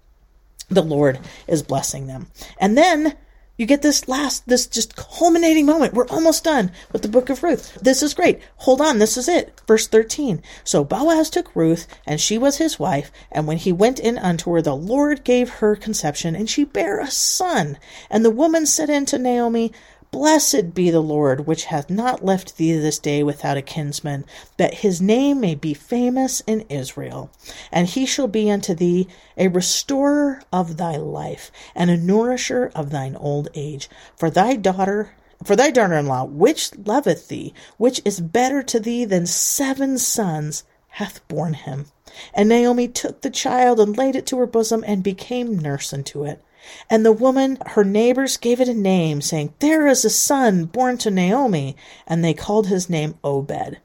the 0.70 0.82
Lord 0.82 1.18
is 1.46 1.62
blessing 1.62 2.06
them. 2.06 2.28
And 2.58 2.76
then 2.76 3.16
you 3.58 3.66
get 3.66 3.82
this 3.82 4.08
last, 4.08 4.46
this 4.46 4.66
just 4.66 4.94
culminating 4.94 5.66
moment. 5.66 5.92
We're 5.92 6.06
almost 6.06 6.44
done 6.44 6.70
with 6.92 7.02
the 7.02 7.08
book 7.08 7.28
of 7.28 7.42
Ruth. 7.42 7.74
This 7.82 8.04
is 8.04 8.14
great. 8.14 8.40
Hold 8.58 8.80
on. 8.80 9.00
This 9.00 9.16
is 9.16 9.28
it. 9.28 9.60
Verse 9.66 9.88
13. 9.88 10.42
So 10.62 10.84
Boaz 10.84 11.28
took 11.28 11.54
Ruth, 11.56 11.88
and 12.06 12.20
she 12.20 12.38
was 12.38 12.58
his 12.58 12.78
wife. 12.78 13.10
And 13.32 13.48
when 13.48 13.56
he 13.56 13.72
went 13.72 13.98
in 13.98 14.16
unto 14.16 14.52
her, 14.54 14.62
the 14.62 14.76
Lord 14.76 15.24
gave 15.24 15.50
her 15.50 15.74
conception, 15.74 16.36
and 16.36 16.48
she 16.48 16.62
bare 16.62 17.00
a 17.00 17.10
son. 17.10 17.78
And 18.08 18.24
the 18.24 18.30
woman 18.30 18.64
said 18.64 18.90
unto 18.90 19.18
Naomi, 19.18 19.72
Blessed 20.10 20.72
be 20.72 20.90
the 20.90 21.02
Lord, 21.02 21.46
which 21.46 21.66
hath 21.66 21.90
not 21.90 22.24
left 22.24 22.56
thee 22.56 22.72
this 22.78 22.98
day 22.98 23.22
without 23.22 23.58
a 23.58 23.62
kinsman, 23.62 24.24
that 24.56 24.74
his 24.74 25.02
name 25.02 25.40
may 25.40 25.54
be 25.54 25.74
famous 25.74 26.40
in 26.46 26.62
Israel. 26.70 27.30
And 27.70 27.86
he 27.86 28.06
shall 28.06 28.28
be 28.28 28.50
unto 28.50 28.74
thee 28.74 29.06
a 29.36 29.48
restorer 29.48 30.40
of 30.52 30.76
thy 30.78 30.96
life, 30.96 31.52
and 31.74 31.90
a 31.90 31.96
nourisher 31.96 32.72
of 32.74 32.90
thine 32.90 33.16
old 33.16 33.48
age. 33.54 33.90
For 34.16 34.30
thy 34.30 34.56
daughter 34.56 35.12
for 35.44 35.54
thy 35.54 35.70
daughter 35.70 35.94
in 35.94 36.06
law, 36.06 36.24
which 36.24 36.76
loveth 36.76 37.28
thee, 37.28 37.54
which 37.76 38.00
is 38.04 38.20
better 38.20 38.62
to 38.62 38.80
thee 38.80 39.04
than 39.04 39.26
seven 39.26 39.98
sons, 39.98 40.64
hath 40.88 41.26
borne 41.28 41.54
him. 41.54 41.86
And 42.34 42.48
Naomi 42.48 42.88
took 42.88 43.20
the 43.20 43.30
child 43.30 43.78
and 43.78 43.96
laid 43.96 44.16
it 44.16 44.26
to 44.26 44.38
her 44.38 44.46
bosom, 44.46 44.82
and 44.86 45.02
became 45.02 45.58
nurse 45.58 45.92
unto 45.92 46.24
it. 46.24 46.42
And 46.90 47.04
the 47.04 47.12
woman, 47.12 47.58
her 47.66 47.84
neighbors, 47.84 48.36
gave 48.36 48.60
it 48.60 48.68
a 48.68 48.74
name, 48.74 49.20
saying, 49.20 49.54
There 49.58 49.86
is 49.86 50.04
a 50.04 50.10
son 50.10 50.64
born 50.64 50.98
to 50.98 51.10
Naomi. 51.10 51.76
And 52.06 52.24
they 52.24 52.34
called 52.34 52.66
his 52.66 52.90
name 52.90 53.18
Obed. 53.24 53.78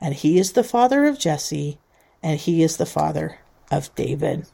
And 0.00 0.14
he 0.14 0.38
is 0.38 0.52
the 0.52 0.64
father 0.64 1.04
of 1.06 1.18
Jesse, 1.18 1.78
and 2.22 2.38
he 2.38 2.62
is 2.62 2.76
the 2.76 2.86
father 2.86 3.38
of 3.70 3.94
David. 3.94 4.46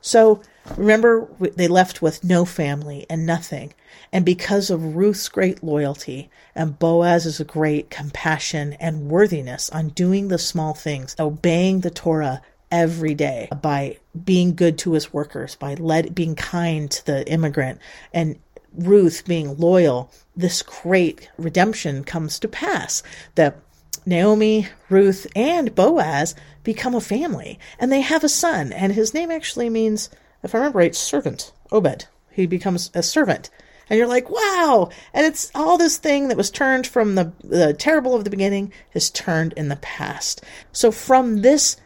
So 0.00 0.42
remember, 0.76 1.28
they 1.38 1.68
left 1.68 2.02
with 2.02 2.24
no 2.24 2.44
family 2.44 3.06
and 3.08 3.24
nothing. 3.24 3.72
And 4.12 4.24
because 4.24 4.68
of 4.68 4.96
Ruth's 4.96 5.28
great 5.28 5.62
loyalty 5.62 6.28
and 6.54 6.78
Boaz's 6.78 7.40
great 7.40 7.88
compassion 7.88 8.74
and 8.74 9.08
worthiness 9.08 9.70
on 9.70 9.90
doing 9.90 10.28
the 10.28 10.38
small 10.38 10.74
things, 10.74 11.14
obeying 11.20 11.80
the 11.80 11.90
Torah, 11.90 12.42
every 12.72 13.14
day 13.14 13.48
by 13.60 13.98
being 14.24 14.56
good 14.56 14.78
to 14.78 14.94
his 14.94 15.12
workers, 15.12 15.54
by 15.54 15.74
let, 15.74 16.14
being 16.14 16.34
kind 16.34 16.90
to 16.90 17.06
the 17.06 17.30
immigrant 17.30 17.78
and 18.12 18.36
Ruth 18.74 19.24
being 19.26 19.56
loyal, 19.58 20.10
this 20.34 20.62
great 20.62 21.30
redemption 21.36 22.04
comes 22.04 22.38
to 22.38 22.48
pass. 22.48 23.02
That 23.34 23.58
Naomi, 24.06 24.68
Ruth, 24.88 25.26
and 25.36 25.74
Boaz 25.74 26.34
become 26.64 26.94
a 26.94 27.00
family, 27.00 27.58
and 27.78 27.92
they 27.92 28.00
have 28.00 28.24
a 28.24 28.28
son, 28.28 28.72
and 28.72 28.92
his 28.92 29.14
name 29.14 29.30
actually 29.30 29.68
means, 29.68 30.08
if 30.42 30.54
I 30.54 30.58
remember 30.58 30.78
right, 30.78 30.94
servant, 30.94 31.52
Obed. 31.70 32.06
He 32.30 32.46
becomes 32.46 32.90
a 32.94 33.02
servant. 33.02 33.50
And 33.90 33.98
you're 33.98 34.08
like, 34.08 34.30
wow! 34.30 34.88
And 35.12 35.26
it's 35.26 35.50
all 35.54 35.76
this 35.76 35.98
thing 35.98 36.28
that 36.28 36.36
was 36.36 36.50
turned 36.50 36.86
from 36.86 37.14
the, 37.14 37.32
the 37.44 37.74
terrible 37.74 38.14
of 38.14 38.24
the 38.24 38.30
beginning 38.30 38.72
is 38.94 39.10
turned 39.10 39.52
in 39.52 39.68
the 39.68 39.76
past. 39.76 40.42
So 40.72 40.90
from 40.90 41.42
this 41.42 41.76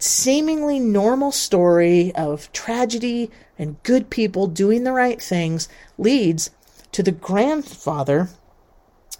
seemingly 0.00 0.80
normal 0.80 1.30
story 1.30 2.12
of 2.14 2.50
tragedy 2.52 3.30
and 3.58 3.80
good 3.82 4.10
people 4.10 4.46
doing 4.46 4.82
the 4.84 4.92
right 4.92 5.20
things 5.20 5.68
leads 5.98 6.50
to 6.92 7.02
the 7.02 7.12
grandfather, 7.12 8.28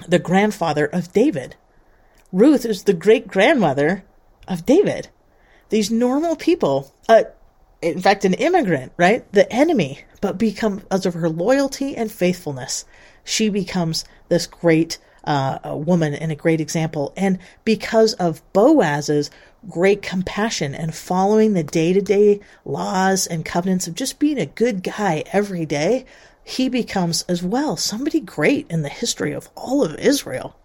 the 0.08 0.18
grandfather 0.18 0.86
of 0.86 1.12
David. 1.12 1.54
Ruth 2.32 2.64
is 2.64 2.84
the 2.84 2.94
great 2.94 3.28
grandmother 3.28 4.04
of 4.48 4.64
David. 4.64 5.08
These 5.68 5.90
normal 5.90 6.34
people, 6.34 6.92
uh, 7.08 7.24
in 7.82 8.00
fact, 8.00 8.24
an 8.24 8.34
immigrant, 8.34 8.92
right? 8.96 9.30
The 9.32 9.50
enemy, 9.52 10.00
but 10.20 10.38
become, 10.38 10.78
because 10.78 11.06
of 11.06 11.14
her 11.14 11.28
loyalty 11.28 11.94
and 11.94 12.10
faithfulness, 12.10 12.84
she 13.22 13.50
becomes 13.50 14.04
this 14.28 14.46
great 14.46 14.98
uh, 15.24 15.58
a 15.64 15.76
woman 15.76 16.14
and 16.14 16.32
a 16.32 16.36
great 16.36 16.60
example. 16.60 17.12
And 17.16 17.38
because 17.64 18.14
of 18.14 18.42
Boaz's 18.52 19.30
great 19.68 20.02
compassion 20.02 20.74
and 20.74 20.94
following 20.94 21.52
the 21.52 21.62
day 21.62 21.92
to 21.92 22.00
day 22.00 22.40
laws 22.64 23.26
and 23.26 23.44
covenants 23.44 23.86
of 23.86 23.94
just 23.94 24.18
being 24.18 24.38
a 24.38 24.46
good 24.46 24.82
guy 24.82 25.24
every 25.32 25.66
day, 25.66 26.06
he 26.42 26.68
becomes 26.68 27.22
as 27.22 27.42
well 27.42 27.76
somebody 27.76 28.20
great 28.20 28.66
in 28.70 28.82
the 28.82 28.88
history 28.88 29.32
of 29.32 29.48
all 29.54 29.84
of 29.84 29.94
Israel. 29.96 30.56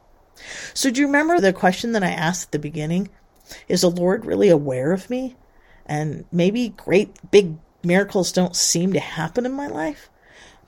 So, 0.73 0.91
do 0.91 1.01
you 1.01 1.07
remember 1.07 1.39
the 1.39 1.53
question 1.53 1.93
that 1.93 2.03
I 2.03 2.11
asked 2.11 2.47
at 2.47 2.51
the 2.51 2.59
beginning? 2.59 3.09
Is 3.67 3.81
the 3.81 3.91
Lord 3.91 4.25
really 4.25 4.49
aware 4.49 4.91
of 4.91 5.09
me? 5.09 5.35
And 5.85 6.25
maybe 6.31 6.69
great 6.69 7.31
big 7.31 7.55
miracles 7.83 8.31
don't 8.31 8.55
seem 8.55 8.93
to 8.93 8.99
happen 8.99 9.45
in 9.45 9.53
my 9.53 9.67
life. 9.67 10.09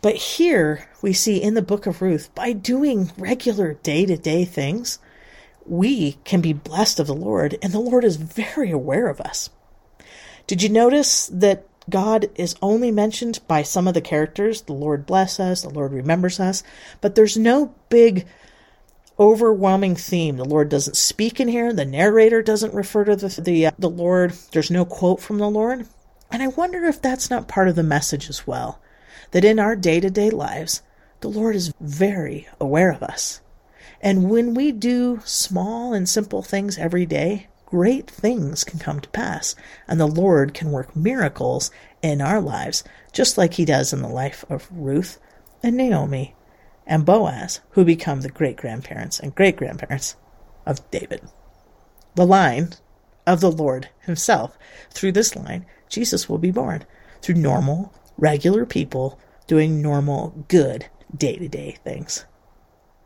But 0.01 0.15
here 0.15 0.87
we 1.01 1.13
see 1.13 1.41
in 1.41 1.53
the 1.53 1.61
book 1.61 1.85
of 1.87 2.01
Ruth, 2.01 2.33
by 2.35 2.53
doing 2.53 3.11
regular 3.17 3.73
day 3.73 4.05
to 4.05 4.17
day 4.17 4.45
things, 4.45 4.99
we 5.65 6.13
can 6.23 6.39
be 6.39 6.53
blessed 6.53 6.99
of 6.99 7.07
the 7.07 7.15
Lord, 7.15 7.57
and 7.61 7.73
the 7.73 7.79
Lord 7.79 8.03
is 8.03 8.15
very 8.15 8.71
aware 8.71 9.07
of 9.07 9.19
us. 9.19 9.49
Did 10.45 10.63
you 10.63 10.69
notice 10.69 11.27
that 11.27 11.65
God 11.89 12.29
is 12.35 12.55
only 12.61 12.91
mentioned 12.91 13.39
by 13.47 13.63
some 13.63 13.87
of 13.87 13.93
the 13.93 14.01
characters? 14.01 14.61
The 14.61 14.73
Lord 14.73 15.05
bless 15.05 15.39
us, 15.39 15.61
the 15.61 15.69
Lord 15.69 15.91
remembers 15.91 16.39
us, 16.39 16.63
but 17.01 17.15
there's 17.15 17.37
no 17.37 17.73
big 17.89 18.27
overwhelming 19.19 19.95
theme. 19.95 20.37
The 20.37 20.45
Lord 20.45 20.69
doesn't 20.69 20.95
speak 20.95 21.39
in 21.39 21.47
here. 21.47 21.73
The 21.73 21.85
narrator 21.85 22.43
doesn't 22.43 22.73
refer 22.73 23.03
to 23.05 23.15
the 23.15 23.41
the, 23.41 23.67
uh, 23.67 23.71
the 23.79 23.89
Lord. 23.89 24.33
There's 24.51 24.71
no 24.71 24.85
quote 24.85 25.21
from 25.21 25.39
the 25.39 25.49
Lord. 25.49 25.87
And 26.31 26.43
I 26.43 26.47
wonder 26.47 26.85
if 26.85 27.01
that's 27.01 27.29
not 27.29 27.47
part 27.47 27.67
of 27.67 27.75
the 27.75 27.83
message 27.83 28.29
as 28.29 28.45
well. 28.45 28.79
That 29.31 29.45
in 29.45 29.59
our 29.59 29.75
day 29.75 29.99
to 29.99 30.09
day 30.09 30.29
lives, 30.29 30.81
the 31.21 31.29
Lord 31.29 31.55
is 31.55 31.73
very 31.79 32.47
aware 32.59 32.91
of 32.91 33.03
us. 33.03 33.41
And 34.01 34.29
when 34.29 34.53
we 34.53 34.71
do 34.71 35.21
small 35.25 35.93
and 35.93 36.07
simple 36.07 36.41
things 36.41 36.77
every 36.77 37.05
day, 37.05 37.47
great 37.65 38.09
things 38.09 38.63
can 38.63 38.79
come 38.79 38.99
to 38.99 39.09
pass. 39.09 39.55
And 39.87 39.99
the 39.99 40.07
Lord 40.07 40.53
can 40.53 40.71
work 40.71 40.95
miracles 40.95 41.71
in 42.01 42.21
our 42.21 42.39
lives, 42.39 42.83
just 43.11 43.37
like 43.37 43.55
He 43.55 43.65
does 43.65 43.91
in 43.93 44.01
the 44.01 44.07
life 44.07 44.45
of 44.49 44.67
Ruth 44.71 45.19
and 45.63 45.75
Naomi 45.75 46.35
and 46.85 47.05
Boaz, 47.05 47.59
who 47.71 47.83
become 47.83 48.21
the 48.21 48.29
great 48.29 48.55
grandparents 48.55 49.19
and 49.19 49.35
great 49.35 49.57
grandparents 49.57 50.15
of 50.65 50.89
David. 50.91 51.21
The 52.15 52.25
line 52.25 52.73
of 53.25 53.41
the 53.41 53.51
Lord 53.51 53.89
Himself. 53.99 54.57
Through 54.91 55.11
this 55.13 55.35
line, 55.35 55.65
Jesus 55.89 56.29
will 56.29 56.37
be 56.37 56.51
born 56.51 56.85
through 57.21 57.35
normal, 57.35 57.93
regular 58.17 58.65
people 58.65 59.19
doing 59.47 59.81
normal, 59.81 60.45
good, 60.47 60.87
day 61.15 61.37
to 61.37 61.47
day 61.47 61.77
things. 61.83 62.25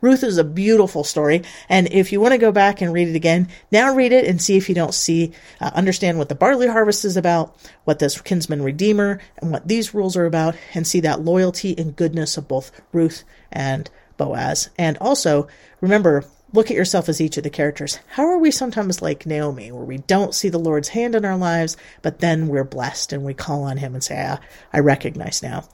Ruth 0.01 0.23
is 0.23 0.39
a 0.39 0.43
beautiful 0.43 1.03
story, 1.03 1.43
and 1.69 1.87
if 1.91 2.11
you 2.11 2.19
want 2.19 2.31
to 2.31 2.39
go 2.39 2.51
back 2.51 2.81
and 2.81 2.91
read 2.91 3.07
it 3.07 3.15
again, 3.15 3.49
now 3.71 3.93
read 3.93 4.11
it 4.11 4.25
and 4.25 4.41
see 4.41 4.57
if 4.57 4.67
you 4.67 4.73
don't 4.73 4.95
see, 4.95 5.31
uh, 5.59 5.69
understand 5.75 6.17
what 6.17 6.27
the 6.27 6.33
barley 6.33 6.67
harvest 6.67 7.05
is 7.05 7.17
about, 7.17 7.55
what 7.83 7.99
this 7.99 8.19
kinsman 8.19 8.63
redeemer, 8.63 9.19
and 9.37 9.51
what 9.51 9.67
these 9.67 9.93
rules 9.93 10.17
are 10.17 10.25
about, 10.25 10.55
and 10.73 10.87
see 10.87 11.01
that 11.01 11.23
loyalty 11.23 11.77
and 11.77 11.95
goodness 11.95 12.35
of 12.35 12.47
both 12.47 12.71
Ruth 12.91 13.23
and 13.51 13.91
Boaz. 14.17 14.71
And 14.75 14.97
also, 14.97 15.47
remember, 15.81 16.25
look 16.53 16.69
at 16.69 16.77
yourself 16.77 17.09
as 17.09 17.21
each 17.21 17.37
of 17.37 17.43
the 17.43 17.49
characters. 17.49 17.99
How 18.07 18.23
are 18.23 18.37
we 18.37 18.51
sometimes 18.51 19.01
like 19.01 19.25
Naomi, 19.25 19.71
where 19.71 19.83
we 19.83 19.99
don't 19.99 20.35
see 20.35 20.49
the 20.49 20.59
Lord's 20.59 20.89
hand 20.89 21.15
in 21.15 21.25
our 21.25 21.37
lives, 21.37 21.77
but 22.01 22.19
then 22.19 22.47
we're 22.47 22.63
blessed 22.63 23.13
and 23.13 23.23
we 23.23 23.33
call 23.33 23.63
on 23.63 23.77
Him 23.77 23.93
and 23.93 24.03
say, 24.03 24.23
ah, 24.27 24.39
I 24.73 24.79
recognize 24.79 25.41
now. 25.41 25.65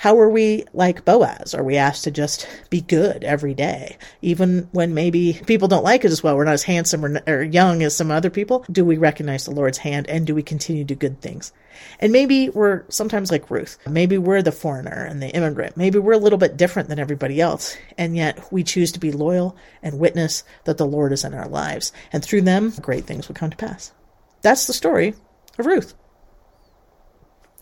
How 0.00 0.18
are 0.18 0.30
we 0.30 0.64
like 0.72 1.04
Boaz? 1.04 1.52
Are 1.52 1.62
we 1.62 1.76
asked 1.76 2.04
to 2.04 2.10
just 2.10 2.48
be 2.70 2.80
good 2.80 3.22
every 3.22 3.52
day? 3.52 3.98
Even 4.22 4.66
when 4.72 4.94
maybe 4.94 5.38
people 5.44 5.68
don't 5.68 5.84
like 5.84 6.06
it 6.06 6.10
as 6.10 6.22
well, 6.22 6.38
we're 6.38 6.46
not 6.46 6.54
as 6.54 6.62
handsome 6.62 7.04
or, 7.04 7.22
or 7.26 7.42
young 7.42 7.82
as 7.82 7.96
some 7.96 8.10
other 8.10 8.30
people. 8.30 8.64
Do 8.72 8.82
we 8.82 8.96
recognize 8.96 9.44
the 9.44 9.50
Lord's 9.50 9.76
hand 9.76 10.08
and 10.08 10.26
do 10.26 10.34
we 10.34 10.42
continue 10.42 10.84
to 10.84 10.94
do 10.94 10.98
good 10.98 11.20
things? 11.20 11.52
And 11.98 12.12
maybe 12.12 12.48
we're 12.48 12.84
sometimes 12.88 13.30
like 13.30 13.50
Ruth. 13.50 13.76
Maybe 13.86 14.16
we're 14.16 14.40
the 14.40 14.52
foreigner 14.52 15.04
and 15.04 15.20
the 15.20 15.28
immigrant. 15.28 15.76
Maybe 15.76 15.98
we're 15.98 16.12
a 16.12 16.18
little 16.18 16.38
bit 16.38 16.56
different 16.56 16.88
than 16.88 16.98
everybody 16.98 17.38
else. 17.38 17.76
And 17.98 18.16
yet 18.16 18.50
we 18.50 18.64
choose 18.64 18.92
to 18.92 19.00
be 19.00 19.12
loyal 19.12 19.54
and 19.82 19.98
witness 19.98 20.44
that 20.64 20.78
the 20.78 20.86
Lord 20.86 21.12
is 21.12 21.24
in 21.24 21.34
our 21.34 21.46
lives. 21.46 21.92
And 22.10 22.24
through 22.24 22.40
them, 22.40 22.72
great 22.80 23.04
things 23.04 23.28
will 23.28 23.34
come 23.34 23.50
to 23.50 23.56
pass. 23.58 23.92
That's 24.40 24.66
the 24.66 24.72
story 24.72 25.12
of 25.58 25.66
Ruth. 25.66 25.94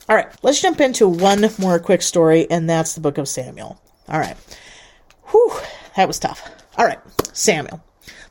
All 0.08 0.16
right, 0.16 0.28
let's 0.42 0.62
jump 0.62 0.80
into 0.80 1.06
one 1.06 1.44
more 1.58 1.78
quick 1.78 2.00
story, 2.00 2.50
and 2.50 2.68
that's 2.68 2.94
the 2.94 3.00
book 3.00 3.18
of 3.18 3.28
Samuel. 3.28 3.78
All 4.08 4.18
right. 4.18 4.36
Whew, 5.24 5.52
that 5.96 6.08
was 6.08 6.18
tough. 6.18 6.50
All 6.78 6.86
right, 6.86 6.98
Samuel. 7.34 7.82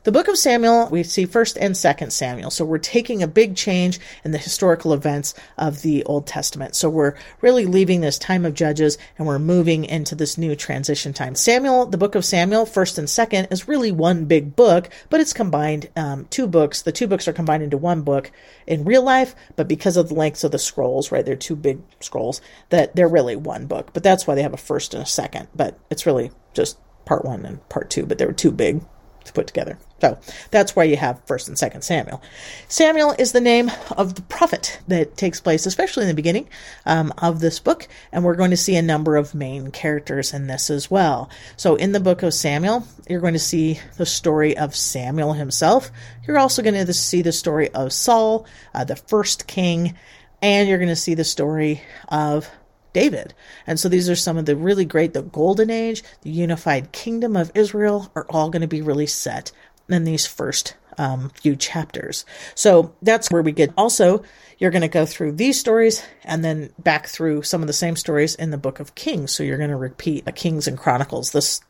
The 0.04 0.12
book 0.12 0.28
of 0.28 0.38
Samuel, 0.38 0.88
we 0.90 1.02
see 1.02 1.26
first 1.26 1.58
and 1.58 1.76
second 1.76 2.12
Samuel. 2.12 2.50
So 2.50 2.64
we're 2.64 2.78
taking 2.78 3.20
a 3.20 3.26
big 3.26 3.56
change 3.56 3.98
in 4.24 4.30
the 4.30 4.38
historical 4.38 4.92
events 4.92 5.34
of 5.56 5.82
the 5.82 6.04
Old 6.04 6.24
Testament. 6.24 6.76
So 6.76 6.88
we're 6.88 7.16
really 7.40 7.66
leaving 7.66 8.00
this 8.00 8.16
time 8.16 8.44
of 8.44 8.54
Judges 8.54 8.96
and 9.18 9.26
we're 9.26 9.40
moving 9.40 9.84
into 9.84 10.14
this 10.14 10.38
new 10.38 10.54
transition 10.54 11.12
time. 11.12 11.34
Samuel, 11.34 11.86
the 11.86 11.98
book 11.98 12.14
of 12.14 12.24
Samuel, 12.24 12.64
first 12.64 12.96
and 12.96 13.10
second, 13.10 13.48
is 13.50 13.66
really 13.66 13.90
one 13.90 14.26
big 14.26 14.54
book, 14.54 14.88
but 15.10 15.20
it's 15.20 15.32
combined 15.32 15.88
um, 15.96 16.26
two 16.30 16.46
books. 16.46 16.82
The 16.82 16.92
two 16.92 17.08
books 17.08 17.26
are 17.26 17.32
combined 17.32 17.64
into 17.64 17.76
one 17.76 18.02
book 18.02 18.30
in 18.68 18.84
real 18.84 19.02
life, 19.02 19.34
but 19.56 19.66
because 19.66 19.96
of 19.96 20.08
the 20.08 20.14
lengths 20.14 20.44
of 20.44 20.52
the 20.52 20.60
scrolls, 20.60 21.10
right, 21.10 21.26
they're 21.26 21.34
two 21.34 21.56
big 21.56 21.80
scrolls, 21.98 22.40
that 22.70 22.94
they're 22.94 23.08
really 23.08 23.34
one 23.34 23.66
book. 23.66 23.92
But 23.92 24.04
that's 24.04 24.28
why 24.28 24.36
they 24.36 24.42
have 24.42 24.54
a 24.54 24.58
first 24.58 24.94
and 24.94 25.02
a 25.02 25.06
second. 25.06 25.48
But 25.56 25.76
it's 25.90 26.06
really 26.06 26.30
just 26.54 26.78
part 27.04 27.24
one 27.24 27.44
and 27.44 27.68
part 27.68 27.90
two, 27.90 28.06
but 28.06 28.18
they 28.18 28.26
were 28.26 28.32
too 28.32 28.52
big 28.52 28.82
to 29.24 29.32
put 29.32 29.48
together. 29.48 29.76
So 30.00 30.18
that's 30.50 30.76
why 30.76 30.84
you 30.84 30.96
have 30.96 31.20
First 31.24 31.48
and 31.48 31.58
Second 31.58 31.82
Samuel. 31.82 32.22
Samuel 32.68 33.14
is 33.18 33.32
the 33.32 33.40
name 33.40 33.70
of 33.96 34.14
the 34.14 34.22
prophet 34.22 34.78
that 34.86 35.16
takes 35.16 35.40
place, 35.40 35.66
especially 35.66 36.04
in 36.04 36.08
the 36.08 36.14
beginning 36.14 36.48
um, 36.86 37.12
of 37.18 37.40
this 37.40 37.58
book, 37.58 37.88
and 38.12 38.22
we're 38.22 38.36
going 38.36 38.50
to 38.50 38.56
see 38.56 38.76
a 38.76 38.82
number 38.82 39.16
of 39.16 39.34
main 39.34 39.70
characters 39.72 40.32
in 40.32 40.46
this 40.46 40.70
as 40.70 40.90
well. 40.90 41.30
So 41.56 41.74
in 41.74 41.92
the 41.92 42.00
book 42.00 42.22
of 42.22 42.32
Samuel, 42.32 42.86
you're 43.08 43.20
going 43.20 43.32
to 43.32 43.40
see 43.40 43.80
the 43.96 44.06
story 44.06 44.56
of 44.56 44.76
Samuel 44.76 45.32
himself. 45.32 45.90
You're 46.26 46.38
also 46.38 46.62
going 46.62 46.74
to 46.86 46.92
see 46.92 47.22
the 47.22 47.32
story 47.32 47.68
of 47.70 47.92
Saul, 47.92 48.46
uh, 48.74 48.84
the 48.84 48.96
first 48.96 49.48
king, 49.48 49.96
and 50.40 50.68
you're 50.68 50.78
going 50.78 50.88
to 50.88 50.96
see 50.96 51.14
the 51.14 51.24
story 51.24 51.82
of 52.08 52.48
David. 52.92 53.34
And 53.66 53.78
so 53.78 53.88
these 53.88 54.08
are 54.08 54.16
some 54.16 54.38
of 54.38 54.46
the 54.46 54.56
really 54.56 54.84
great, 54.84 55.12
the 55.12 55.22
golden 55.22 55.70
age, 55.70 56.02
the 56.22 56.30
unified 56.30 56.92
kingdom 56.92 57.36
of 57.36 57.52
Israel 57.54 58.10
are 58.14 58.26
all 58.30 58.50
going 58.50 58.62
to 58.62 58.68
be 58.68 58.82
really 58.82 59.06
set 59.06 59.52
in 59.88 60.04
these 60.04 60.26
first 60.26 60.74
um, 60.98 61.30
few 61.30 61.56
chapters. 61.56 62.24
So 62.54 62.94
that's 63.02 63.30
where 63.30 63.42
we 63.42 63.52
get 63.52 63.72
also, 63.76 64.22
you're 64.58 64.70
going 64.70 64.82
to 64.82 64.88
go 64.88 65.06
through 65.06 65.32
these 65.32 65.58
stories 65.58 66.02
and 66.24 66.44
then 66.44 66.70
back 66.78 67.06
through 67.06 67.42
some 67.42 67.62
of 67.62 67.66
the 67.66 67.72
same 67.72 67.96
stories 67.96 68.34
in 68.34 68.50
the 68.50 68.58
book 68.58 68.80
of 68.80 68.94
Kings. 68.94 69.32
So 69.32 69.42
you're 69.42 69.58
going 69.58 69.70
to 69.70 69.76
repeat 69.76 70.24
the 70.24 70.32
Kings 70.32 70.66
and 70.66 70.76
Chronicles. 70.76 71.30
This 71.30 71.60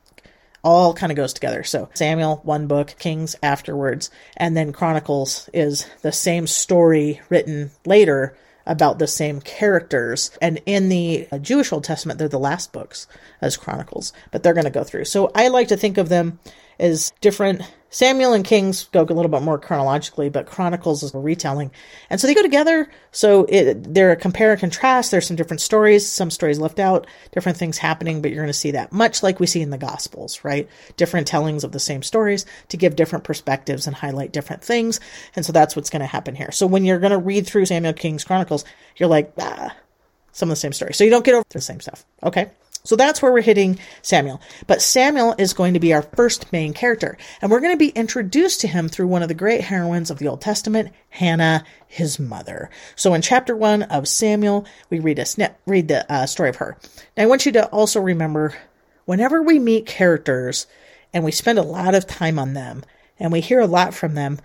all 0.65 0.95
kind 0.95 1.13
of 1.13 1.17
goes 1.17 1.33
together. 1.33 1.63
So 1.63 1.89
Samuel, 1.95 2.41
one 2.43 2.67
book, 2.67 2.95
Kings 2.99 3.37
afterwards, 3.43 4.11
and 4.37 4.57
then 4.57 4.73
Chronicles 4.73 5.49
is 5.53 5.87
the 6.03 6.13
same 6.13 6.47
story 6.47 7.21
written 7.29 7.71
later 7.87 8.37
about 8.67 8.99
the 8.99 9.07
same 9.07 9.41
characters. 9.41 10.31
And 10.43 10.61
in 10.67 10.89
the 10.89 11.27
Jewish 11.41 11.73
Old 11.73 11.85
Testament, 11.85 12.19
they're 12.19 12.29
the 12.29 12.39
last 12.39 12.73
books 12.73 13.07
as 13.41 13.57
Chronicles, 13.57 14.13
but 14.31 14.43
they're 14.43 14.53
going 14.53 14.65
to 14.65 14.71
go 14.71 14.85
through. 14.85 15.07
So 15.07 15.31
I 15.35 15.49
like 15.49 15.69
to 15.69 15.77
think 15.77 15.97
of 15.97 16.09
them 16.09 16.39
as 16.79 17.13
different 17.21 17.63
Samuel 17.91 18.35
and 18.35 18.45
Kings 18.45 18.85
go 18.93 19.03
a 19.03 19.05
little 19.05 19.31
bit 19.31 19.43
more 19.43 19.59
chronologically, 19.59 20.29
but 20.29 20.47
Chronicles 20.47 21.03
is 21.03 21.15
a 21.15 21.19
retelling. 21.19 21.71
And 22.11 22.21
so 22.21 22.27
they 22.27 22.35
go 22.35 22.43
together. 22.43 22.91
So 23.13 23.47
it, 23.49 23.95
they're 23.95 24.13
a 24.13 24.17
compare 24.17 24.53
and 24.53 24.61
contrast. 24.61 25.11
There's 25.11 25.27
some 25.27 25.37
different 25.37 25.61
stories, 25.61 26.07
some 26.07 26.31
stories 26.31 26.59
left 26.59 26.79
out, 26.79 27.07
different 27.33 27.57
things 27.57 27.79
happening, 27.79 28.21
but 28.21 28.31
you're 28.31 28.43
going 28.43 28.49
to 28.49 28.53
see 28.53 28.73
that 28.73 28.93
much 28.93 29.23
like 29.23 29.41
we 29.41 29.47
see 29.47 29.63
in 29.63 29.71
the 29.71 29.79
Gospels, 29.79 30.45
right? 30.45 30.69
Different 30.97 31.27
tellings 31.27 31.65
of 31.65 31.73
the 31.73 31.81
same 31.81 32.03
stories 32.03 32.45
to 32.69 32.77
give 32.77 32.97
different 32.97 33.25
perspectives 33.25 33.87
and 33.87 33.97
highlight 33.97 34.33
different 34.33 34.63
things. 34.63 35.01
And 35.35 35.47
so 35.47 35.53
that's 35.53 35.75
what's 35.75 35.91
going 35.91 36.01
to 36.01 36.07
happen 36.07 36.35
here. 36.35 36.53
So 36.53 36.67
when 36.67 36.85
you're 36.85 36.99
going 36.99 37.13
to 37.13 37.19
read 37.19 37.47
through 37.47 37.67
Samuel 37.67 37.95
Kings 37.95 38.25
Chronicles, 38.25 38.65
you're 38.97 39.09
like, 39.09 39.33
ah, 39.41 39.75
some 40.33 40.51
of 40.51 40.53
the 40.53 40.61
same 40.61 40.73
story. 40.73 40.95
So 40.95 41.05
you 41.05 41.11
don't 41.11 41.25
get 41.25 41.35
over 41.35 41.45
the 41.49 41.61
same 41.61 41.81
stuff. 41.81 42.05
Okay. 42.23 42.51
So 42.89 42.97
that's 42.97 43.21
where 43.21 43.31
we're 43.31 43.43
hitting 43.43 43.79
Samuel. 44.01 44.41
But 44.67 44.81
Samuel 44.81 45.35
is 45.37 45.53
going 45.53 45.75
to 45.75 45.79
be 45.79 45.93
our 45.93 46.01
first 46.01 46.51
main 46.55 46.73
character. 46.73 47.19
And 47.43 47.51
we're 47.51 47.61
going 47.61 47.75
to 47.75 47.77
be 47.77 47.91
introduced 47.91 48.63
to 48.63 48.67
him 48.67 48.89
through 48.89 49.09
one 49.09 49.21
of 49.21 49.29
the 49.29 49.35
great 49.35 49.61
heroines 49.61 50.11
of 50.11 50.19
the 50.19 50.27
Old 50.27 50.41
Testament, 50.41 50.95
Hannah, 51.11 51.67
his 51.87 52.19
mother. 52.19 52.71
So 52.97 53.13
in 53.13 53.21
chapter 53.21 53.55
one 53.55 53.83
of 53.83 54.09
Samuel, 54.09 54.65
we 54.89 55.01
read 55.01 55.19
a 55.19 55.27
snip, 55.27 55.61
read 55.67 55.89
the 55.89 56.11
uh, 56.11 56.25
story 56.25 56.49
of 56.49 56.57
her. 56.57 56.79
Now 57.15 57.25
I 57.25 57.27
want 57.27 57.45
you 57.45 57.53
to 57.53 57.67
also 57.67 58.01
remember 58.01 58.55
whenever 59.05 59.43
we 59.43 59.59
meet 59.59 59.85
characters 59.85 60.67
and 61.13 61.25
we 61.25 61.31
spend 61.31 61.59
a 61.59 61.63
lot 61.63 61.95
of 61.95 62.07
time 62.07 62.39
on 62.39 62.55
them 62.55 62.85
and 63.19 63.31
we 63.31 63.43
hear 63.43 63.61
a 63.61 63.67
lot 63.67 63.93
from 63.93 64.15
them, 64.15 64.39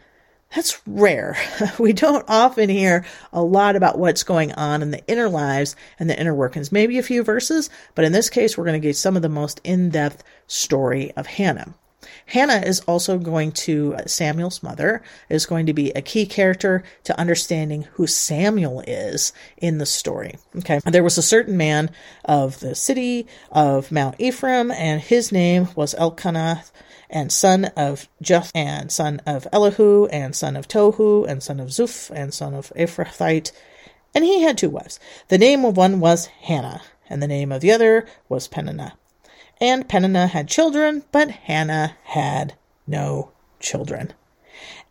that's 0.53 0.81
rare. 0.87 1.37
We 1.79 1.93
don't 1.93 2.25
often 2.27 2.69
hear 2.69 3.05
a 3.31 3.41
lot 3.41 3.75
about 3.75 3.97
what's 3.97 4.23
going 4.23 4.51
on 4.53 4.81
in 4.81 4.91
the 4.91 5.05
inner 5.07 5.27
lives 5.27 5.75
and 5.99 6.09
the 6.09 6.19
inner 6.19 6.33
workings. 6.33 6.71
Maybe 6.71 6.97
a 6.97 7.03
few 7.03 7.23
verses, 7.23 7.69
but 7.95 8.05
in 8.05 8.11
this 8.11 8.29
case, 8.29 8.57
we're 8.57 8.65
going 8.65 8.79
to 8.79 8.87
get 8.87 8.95
some 8.95 9.15
of 9.15 9.21
the 9.21 9.29
most 9.29 9.59
in-depth 9.63 10.23
story 10.47 11.11
of 11.13 11.25
Hannah. 11.25 11.73
Hannah 12.27 12.61
is 12.65 12.81
also 12.81 13.17
going 13.17 13.51
to, 13.51 13.95
uh, 13.95 14.05
Samuel's 14.05 14.63
mother, 14.63 15.01
is 15.29 15.45
going 15.45 15.65
to 15.65 15.73
be 15.73 15.91
a 15.91 16.01
key 16.01 16.25
character 16.25 16.83
to 17.05 17.19
understanding 17.19 17.83
who 17.93 18.07
Samuel 18.07 18.81
is 18.81 19.33
in 19.57 19.77
the 19.77 19.85
story. 19.85 20.37
Okay. 20.57 20.79
There 20.85 21.03
was 21.03 21.17
a 21.17 21.23
certain 21.23 21.57
man 21.57 21.89
of 22.25 22.59
the 22.59 22.75
city 22.75 23.27
of 23.51 23.91
Mount 23.91 24.15
Ephraim, 24.19 24.71
and 24.71 25.01
his 25.01 25.31
name 25.31 25.69
was 25.75 25.95
Elkanah 25.95 26.63
and 27.13 27.31
son 27.31 27.65
of 27.77 28.09
Jeth, 28.21 28.51
and 28.55 28.91
son 28.91 29.21
of 29.25 29.47
Elihu, 29.53 30.07
and 30.07 30.35
son 30.35 30.57
of 30.57 30.67
Tohu, 30.67 31.25
and 31.27 31.43
son 31.43 31.59
of 31.59 31.69
Zuph, 31.69 32.09
and 32.09 32.33
son 32.33 32.55
of 32.55 32.73
Ephrathite. 32.75 33.51
And 34.15 34.25
he 34.25 34.41
had 34.41 34.57
two 34.57 34.71
wives. 34.71 34.99
The 35.27 35.37
name 35.37 35.63
of 35.63 35.77
one 35.77 35.99
was 35.99 36.25
Hannah, 36.25 36.81
and 37.07 37.21
the 37.21 37.27
name 37.27 37.51
of 37.51 37.61
the 37.61 37.71
other 37.71 38.07
was 38.27 38.47
Peninnah. 38.47 38.97
And 39.61 39.87
Peninnah 39.87 40.27
had 40.27 40.47
children, 40.47 41.03
but 41.11 41.29
Hannah 41.29 41.95
had 42.03 42.55
no 42.87 43.31
children. 43.59 44.13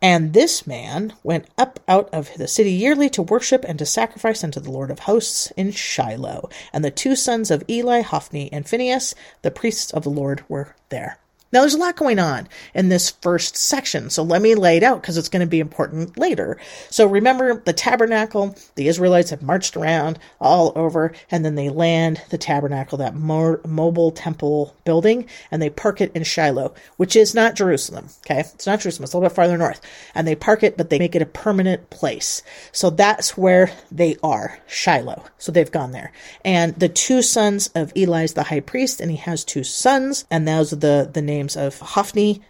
And 0.00 0.32
this 0.32 0.66
man 0.66 1.14
went 1.22 1.48
up 1.58 1.80
out 1.88 2.08
of 2.12 2.30
the 2.36 2.48
city 2.48 2.72
yearly 2.72 3.10
to 3.10 3.22
worship 3.22 3.64
and 3.66 3.78
to 3.80 3.86
sacrifice 3.86 4.44
unto 4.44 4.60
the 4.60 4.70
Lord 4.70 4.90
of 4.90 5.00
hosts 5.00 5.52
in 5.56 5.72
Shiloh. 5.72 6.48
And 6.72 6.84
the 6.84 6.90
two 6.90 7.16
sons 7.16 7.50
of 7.50 7.64
Eli, 7.68 8.02
Hophni, 8.02 8.52
and 8.52 8.68
Phinehas, 8.68 9.14
the 9.42 9.50
priests 9.50 9.92
of 9.92 10.04
the 10.04 10.10
Lord, 10.10 10.44
were 10.48 10.74
there. 10.88 11.18
Now, 11.52 11.60
there's 11.60 11.74
a 11.74 11.78
lot 11.78 11.96
going 11.96 12.18
on 12.18 12.48
in 12.74 12.88
this 12.88 13.10
first 13.10 13.56
section, 13.56 14.08
so 14.08 14.22
let 14.22 14.40
me 14.40 14.54
lay 14.54 14.78
it 14.78 14.82
out 14.82 15.02
because 15.02 15.18
it's 15.18 15.28
going 15.28 15.40
to 15.40 15.46
be 15.46 15.60
important 15.60 16.16
later. 16.16 16.58
So 16.88 17.06
remember 17.06 17.54
the 17.54 17.74
tabernacle, 17.74 18.56
the 18.74 18.88
Israelites 18.88 19.30
have 19.30 19.42
marched 19.42 19.76
around 19.76 20.18
all 20.40 20.72
over, 20.74 21.12
and 21.30 21.44
then 21.44 21.54
they 21.54 21.68
land 21.68 22.22
the 22.30 22.38
tabernacle, 22.38 22.96
that 22.98 23.14
mo- 23.14 23.60
mobile 23.66 24.10
temple 24.10 24.74
building, 24.84 25.28
and 25.50 25.60
they 25.60 25.68
park 25.68 26.00
it 26.00 26.12
in 26.14 26.24
Shiloh, 26.24 26.74
which 26.96 27.16
is 27.16 27.34
not 27.34 27.54
Jerusalem, 27.54 28.08
okay? 28.24 28.40
It's 28.40 28.66
not 28.66 28.80
Jerusalem, 28.80 29.04
it's 29.04 29.12
a 29.12 29.18
little 29.18 29.28
bit 29.28 29.36
farther 29.36 29.58
north. 29.58 29.80
And 30.14 30.26
they 30.26 30.34
park 30.34 30.62
it, 30.62 30.78
but 30.78 30.88
they 30.88 30.98
make 30.98 31.14
it 31.14 31.22
a 31.22 31.26
permanent 31.26 31.90
place. 31.90 32.42
So 32.72 32.88
that's 32.88 33.36
where 33.36 33.70
they 33.90 34.16
are, 34.22 34.58
Shiloh. 34.66 35.24
So 35.36 35.52
they've 35.52 35.70
gone 35.70 35.92
there. 35.92 36.12
And 36.44 36.74
the 36.76 36.88
two 36.88 37.20
sons 37.20 37.68
of 37.74 37.92
Eli 37.94 38.22
is 38.24 38.34
the 38.34 38.44
high 38.44 38.60
priest, 38.60 39.00
and 39.00 39.10
he 39.10 39.18
has 39.18 39.44
two 39.44 39.64
sons, 39.64 40.24
and 40.30 40.48
those 40.48 40.72
are 40.72 40.76
the, 40.76 41.10
the 41.12 41.20
names 41.20 41.41
names 41.42 41.56
of 41.56 41.80
Hophni 41.80 42.40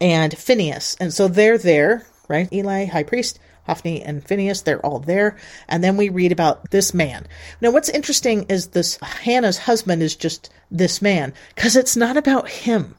and 0.00 0.36
Phineas. 0.36 0.96
And 0.98 1.12
so 1.12 1.28
they're 1.28 1.58
there, 1.58 2.06
right? 2.28 2.50
Eli, 2.50 2.86
high 2.86 3.02
priest, 3.02 3.38
Hophni 3.66 4.02
and 4.02 4.24
Phineas, 4.24 4.62
they're 4.62 4.84
all 4.84 5.00
there. 5.00 5.36
And 5.68 5.84
then 5.84 5.98
we 5.98 6.08
read 6.08 6.32
about 6.32 6.70
this 6.70 6.94
man. 6.94 7.26
Now, 7.60 7.72
what's 7.72 7.90
interesting 7.90 8.46
is 8.48 8.68
this 8.68 8.98
Hannah's 9.02 9.58
husband 9.58 10.02
is 10.02 10.16
just 10.16 10.50
this 10.70 11.02
man, 11.02 11.34
because 11.54 11.76
it's 11.76 11.96
not 11.96 12.16
about 12.16 12.48
him. 12.48 12.94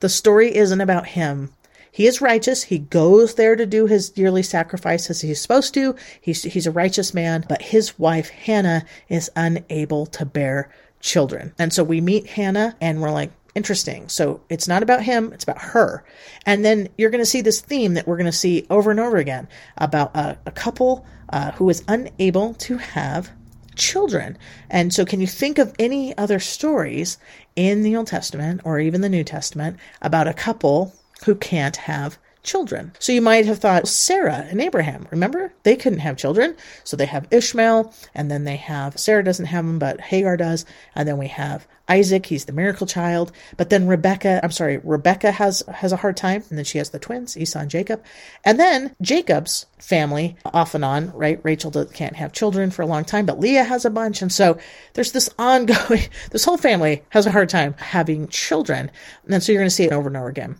The 0.00 0.08
story 0.08 0.56
isn't 0.56 0.80
about 0.80 1.08
him. 1.08 1.52
He 1.92 2.06
is 2.06 2.22
righteous. 2.22 2.62
He 2.62 2.78
goes 2.78 3.34
there 3.34 3.56
to 3.56 3.66
do 3.66 3.86
his 3.86 4.12
yearly 4.16 4.42
sacrifice 4.42 5.10
as 5.10 5.20
he's 5.20 5.40
supposed 5.40 5.74
to. 5.74 5.96
He's, 6.20 6.44
he's 6.44 6.66
a 6.66 6.70
righteous 6.70 7.12
man, 7.12 7.44
but 7.46 7.60
his 7.60 7.98
wife, 7.98 8.30
Hannah, 8.30 8.86
is 9.08 9.30
unable 9.36 10.06
to 10.06 10.24
bear 10.24 10.70
children. 11.00 11.52
And 11.58 11.72
so 11.72 11.82
we 11.82 12.00
meet 12.00 12.26
Hannah 12.28 12.76
and 12.80 13.02
we're 13.02 13.10
like, 13.10 13.32
interesting. 13.54 14.08
So 14.08 14.40
it's 14.48 14.68
not 14.68 14.82
about 14.82 15.02
him, 15.02 15.32
it's 15.32 15.44
about 15.44 15.60
her. 15.60 16.04
And 16.46 16.64
then 16.64 16.88
you're 16.96 17.10
going 17.10 17.22
to 17.22 17.26
see 17.26 17.40
this 17.40 17.60
theme 17.60 17.94
that 17.94 18.06
we're 18.06 18.16
going 18.16 18.26
to 18.26 18.32
see 18.32 18.66
over 18.70 18.90
and 18.90 19.00
over 19.00 19.16
again 19.16 19.48
about 19.78 20.14
a, 20.16 20.38
a 20.46 20.52
couple 20.52 21.04
uh, 21.30 21.52
who 21.52 21.68
is 21.68 21.84
unable 21.88 22.54
to 22.54 22.78
have 22.78 23.30
children. 23.76 24.36
And 24.68 24.92
so, 24.92 25.04
can 25.04 25.20
you 25.20 25.26
think 25.26 25.58
of 25.58 25.74
any 25.78 26.16
other 26.18 26.38
stories 26.38 27.18
in 27.56 27.82
the 27.82 27.96
Old 27.96 28.08
Testament 28.08 28.60
or 28.64 28.78
even 28.78 29.00
the 29.00 29.08
New 29.08 29.24
Testament 29.24 29.78
about 30.02 30.28
a 30.28 30.34
couple 30.34 30.94
who 31.24 31.34
can't 31.34 31.76
have 31.76 32.18
children. 32.42 32.92
So 32.98 33.12
you 33.12 33.20
might 33.20 33.46
have 33.46 33.58
thought 33.58 33.88
Sarah 33.88 34.46
and 34.48 34.60
Abraham, 34.60 35.06
remember? 35.10 35.52
They 35.62 35.76
couldn't 35.76 36.00
have 36.00 36.16
children. 36.16 36.56
So 36.84 36.96
they 36.96 37.06
have 37.06 37.28
Ishmael, 37.30 37.92
and 38.14 38.30
then 38.30 38.44
they 38.44 38.56
have 38.56 38.98
Sarah 38.98 39.24
doesn't 39.24 39.46
have 39.46 39.64
them, 39.64 39.78
but 39.78 40.00
Hagar 40.00 40.36
does. 40.36 40.64
And 40.94 41.06
then 41.06 41.18
we 41.18 41.28
have 41.28 41.66
Isaac, 41.88 42.26
he's 42.26 42.44
the 42.44 42.52
miracle 42.52 42.86
child. 42.86 43.32
But 43.56 43.68
then 43.68 43.88
Rebecca, 43.88 44.40
I'm 44.42 44.52
sorry, 44.52 44.78
Rebecca 44.78 45.32
has 45.32 45.62
has 45.68 45.92
a 45.92 45.96
hard 45.96 46.16
time, 46.16 46.44
and 46.48 46.56
then 46.56 46.64
she 46.64 46.78
has 46.78 46.90
the 46.90 46.98
twins, 46.98 47.36
Esau 47.36 47.58
and 47.58 47.70
Jacob. 47.70 48.02
And 48.44 48.58
then 48.58 48.94
Jacob's 49.02 49.66
family, 49.78 50.36
off 50.44 50.74
and 50.74 50.84
on, 50.84 51.10
right? 51.12 51.40
Rachel 51.42 51.84
can't 51.86 52.16
have 52.16 52.32
children 52.32 52.70
for 52.70 52.82
a 52.82 52.86
long 52.86 53.04
time, 53.04 53.26
but 53.26 53.40
Leah 53.40 53.64
has 53.64 53.84
a 53.84 53.90
bunch. 53.90 54.22
And 54.22 54.32
so 54.32 54.58
there's 54.94 55.12
this 55.12 55.28
ongoing, 55.38 56.02
this 56.30 56.44
whole 56.44 56.56
family 56.58 57.02
has 57.10 57.26
a 57.26 57.32
hard 57.32 57.48
time 57.48 57.74
having 57.78 58.28
children. 58.28 58.90
And 59.28 59.42
so 59.42 59.52
you're 59.52 59.60
going 59.60 59.68
to 59.68 59.74
see 59.74 59.84
it 59.84 59.92
over 59.92 60.08
and 60.08 60.16
over 60.16 60.28
again 60.28 60.58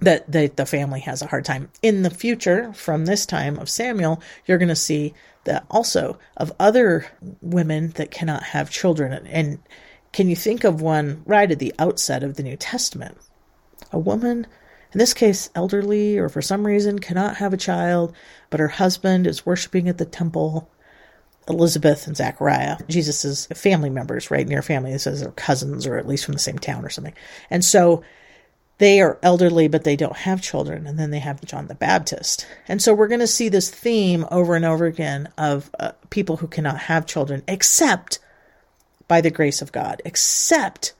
that 0.00 0.30
the, 0.30 0.50
the 0.54 0.66
family 0.66 1.00
has 1.00 1.22
a 1.22 1.26
hard 1.26 1.44
time. 1.44 1.70
In 1.82 2.02
the 2.02 2.10
future, 2.10 2.72
from 2.72 3.04
this 3.04 3.26
time 3.26 3.58
of 3.58 3.68
Samuel, 3.68 4.22
you're 4.46 4.58
going 4.58 4.68
to 4.68 4.76
see 4.76 5.14
that 5.44 5.64
also 5.70 6.18
of 6.36 6.52
other 6.58 7.06
women 7.40 7.90
that 7.90 8.10
cannot 8.10 8.42
have 8.42 8.70
children. 8.70 9.26
And 9.26 9.58
can 10.12 10.28
you 10.28 10.36
think 10.36 10.64
of 10.64 10.80
one 10.80 11.22
right 11.26 11.50
at 11.50 11.58
the 11.58 11.74
outset 11.78 12.22
of 12.22 12.36
the 12.36 12.42
New 12.42 12.56
Testament? 12.56 13.18
A 13.92 13.98
woman, 13.98 14.46
in 14.92 14.98
this 14.98 15.14
case 15.14 15.50
elderly 15.54 16.18
or 16.18 16.28
for 16.28 16.42
some 16.42 16.66
reason 16.66 16.98
cannot 16.98 17.36
have 17.36 17.52
a 17.52 17.58
child, 17.58 18.14
but 18.48 18.60
her 18.60 18.68
husband 18.68 19.26
is 19.26 19.46
worshiping 19.46 19.88
at 19.88 19.98
the 19.98 20.04
temple. 20.04 20.70
Elizabeth 21.48 22.06
and 22.06 22.16
Zachariah, 22.16 22.76
Jesus' 22.88 23.46
family 23.46 23.90
members, 23.90 24.30
right? 24.30 24.46
Near 24.46 24.62
family. 24.62 24.92
It 24.92 25.00
says 25.00 25.20
they're 25.20 25.32
cousins 25.32 25.86
or 25.86 25.96
at 25.96 26.06
least 26.06 26.24
from 26.24 26.32
the 26.32 26.38
same 26.38 26.58
town 26.58 26.84
or 26.84 26.90
something. 26.90 27.14
And 27.50 27.64
so 27.64 28.04
they 28.80 29.02
are 29.02 29.18
elderly, 29.22 29.68
but 29.68 29.84
they 29.84 29.94
don't 29.94 30.16
have 30.16 30.40
children. 30.40 30.86
And 30.86 30.98
then 30.98 31.10
they 31.10 31.18
have 31.18 31.44
John 31.44 31.66
the 31.66 31.74
Baptist. 31.74 32.46
And 32.66 32.80
so 32.80 32.94
we're 32.94 33.08
going 33.08 33.20
to 33.20 33.26
see 33.26 33.50
this 33.50 33.68
theme 33.68 34.24
over 34.30 34.56
and 34.56 34.64
over 34.64 34.86
again 34.86 35.28
of 35.36 35.70
uh, 35.78 35.92
people 36.08 36.38
who 36.38 36.46
cannot 36.46 36.78
have 36.78 37.04
children 37.04 37.42
except 37.46 38.20
by 39.06 39.20
the 39.20 39.30
grace 39.30 39.60
of 39.60 39.70
God, 39.70 40.00
except 40.06 40.94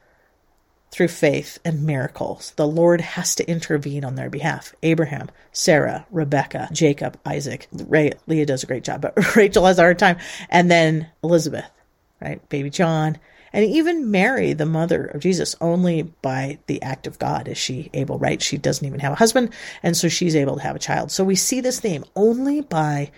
through 0.90 1.08
faith 1.08 1.58
and 1.64 1.86
miracles. 1.86 2.52
The 2.56 2.66
Lord 2.66 3.00
has 3.00 3.34
to 3.36 3.48
intervene 3.50 4.04
on 4.04 4.14
their 4.14 4.28
behalf. 4.28 4.74
Abraham, 4.82 5.30
Sarah, 5.50 6.04
Rebecca, 6.10 6.68
Jacob, 6.72 7.18
Isaac. 7.24 7.66
Ray, 7.72 8.12
Leah 8.26 8.44
does 8.44 8.62
a 8.62 8.66
great 8.66 8.84
job, 8.84 9.00
but 9.00 9.36
Rachel 9.36 9.64
has 9.64 9.78
a 9.78 9.82
hard 9.82 9.98
time. 9.98 10.18
And 10.50 10.70
then 10.70 11.08
Elizabeth, 11.24 11.70
right? 12.20 12.46
Baby 12.50 12.68
John, 12.68 13.16
and 13.52 13.64
even 13.64 14.10
Mary, 14.10 14.52
the 14.52 14.66
mother 14.66 15.06
of 15.06 15.20
Jesus, 15.20 15.56
only 15.60 16.02
by 16.02 16.58
the 16.66 16.80
act 16.82 17.06
of 17.06 17.18
God 17.18 17.48
is 17.48 17.58
she 17.58 17.90
able, 17.94 18.18
right? 18.18 18.40
She 18.40 18.58
doesn't 18.58 18.86
even 18.86 19.00
have 19.00 19.12
a 19.12 19.16
husband, 19.16 19.52
and 19.82 19.96
so 19.96 20.08
she's 20.08 20.36
able 20.36 20.56
to 20.56 20.62
have 20.62 20.76
a 20.76 20.80
child. 20.80 21.10
So 21.10 21.24
we 21.24 21.36
see 21.36 21.60
this 21.60 21.80
theme 21.80 22.04
only 22.14 22.60
by 22.60 23.10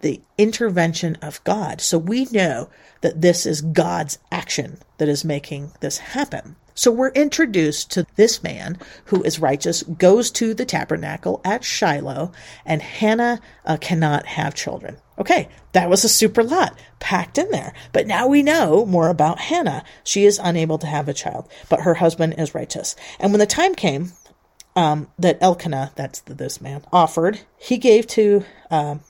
the 0.00 0.20
intervention 0.36 1.16
of 1.16 1.42
God. 1.44 1.80
So 1.80 1.98
we 1.98 2.26
know 2.26 2.68
that 3.00 3.20
this 3.20 3.46
is 3.46 3.60
God's 3.60 4.18
action 4.30 4.78
that 4.98 5.08
is 5.08 5.24
making 5.24 5.72
this 5.80 5.98
happen. 5.98 6.56
So 6.74 6.92
we're 6.92 7.10
introduced 7.10 7.90
to 7.92 8.06
this 8.14 8.40
man 8.40 8.78
who 9.06 9.24
is 9.24 9.40
righteous, 9.40 9.82
goes 9.82 10.30
to 10.32 10.54
the 10.54 10.64
tabernacle 10.64 11.40
at 11.44 11.64
Shiloh, 11.64 12.30
and 12.64 12.80
Hannah 12.80 13.40
uh, 13.64 13.78
cannot 13.80 14.26
have 14.26 14.54
children. 14.54 14.98
Okay, 15.18 15.48
that 15.72 15.90
was 15.90 16.04
a 16.04 16.08
super 16.08 16.44
lot 16.44 16.78
packed 17.00 17.36
in 17.36 17.50
there. 17.50 17.72
But 17.92 18.06
now 18.06 18.28
we 18.28 18.44
know 18.44 18.86
more 18.86 19.08
about 19.08 19.40
Hannah. 19.40 19.82
She 20.04 20.24
is 20.24 20.40
unable 20.40 20.78
to 20.78 20.86
have 20.86 21.08
a 21.08 21.12
child, 21.14 21.48
but 21.68 21.80
her 21.80 21.94
husband 21.94 22.36
is 22.38 22.54
righteous. 22.54 22.94
And 23.18 23.32
when 23.32 23.40
the 23.40 23.46
time 23.46 23.74
came, 23.74 24.12
um, 24.76 25.08
that 25.18 25.38
Elkanah, 25.40 25.90
that's 25.96 26.20
the, 26.20 26.34
this 26.34 26.60
man, 26.60 26.84
offered, 26.92 27.40
he 27.56 27.78
gave 27.78 28.06
to 28.08 28.44
um, 28.70 29.00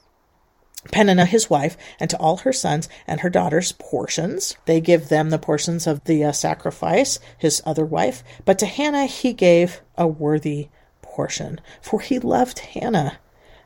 Peninnah, 0.91 1.26
his 1.26 1.51
wife, 1.51 1.76
and 2.01 2.09
to 2.11 2.18
all 2.18 2.39
her 2.39 2.53
sons 2.53 2.89
and 3.07 3.20
her 3.20 3.30
daughters 3.30 3.72
portions. 3.72 4.57
They 4.66 4.80
give 4.80 5.09
them 5.09 5.30
the 5.30 5.39
portions 5.39 5.86
of 5.86 6.05
the 6.05 6.24
uh, 6.24 6.32
sacrifice, 6.32 7.18
his 7.36 7.62
other 7.64 7.84
wife. 7.84 8.22
But 8.45 8.59
to 8.61 8.66
Hannah 8.66 9.07
he 9.07 9.32
gave 9.32 9.80
a 9.97 10.07
worthy 10.07 10.68
portion, 11.03 11.61
for 11.80 12.01
he 12.01 12.18
loved 12.18 12.61
Hannah. 12.61 13.18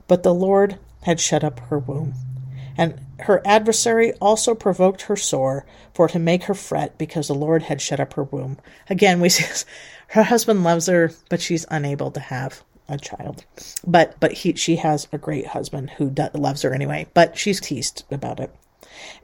But 0.08 0.22
the 0.22 0.34
Lord 0.34 0.78
had 1.02 1.20
shut 1.20 1.44
up 1.44 1.60
her 1.60 1.78
womb. 1.78 2.14
And 2.76 3.00
her 3.20 3.42
adversary 3.44 4.12
also 4.14 4.54
provoked 4.54 5.02
her 5.02 5.16
sore, 5.16 5.66
for 5.94 6.08
to 6.08 6.18
make 6.18 6.44
her 6.44 6.54
fret, 6.54 6.96
because 6.96 7.28
the 7.28 7.34
Lord 7.34 7.64
had 7.64 7.80
shut 7.80 8.00
up 8.00 8.14
her 8.14 8.24
womb. 8.24 8.58
Again, 8.88 9.20
we 9.20 9.28
see 9.28 9.44
her 10.08 10.24
husband 10.24 10.64
loves 10.64 10.86
her, 10.86 11.12
but 11.28 11.40
she's 11.40 11.66
unable 11.70 12.10
to 12.10 12.20
have 12.20 12.62
a 12.92 12.98
child. 12.98 13.44
But 13.86 14.18
but 14.20 14.32
he 14.32 14.54
she 14.54 14.76
has 14.76 15.08
a 15.12 15.18
great 15.18 15.48
husband 15.48 15.90
who 15.90 16.10
do, 16.10 16.28
loves 16.34 16.62
her 16.62 16.74
anyway. 16.74 17.06
But 17.14 17.36
she's 17.38 17.60
teased 17.60 18.04
about 18.10 18.40
it. 18.40 18.54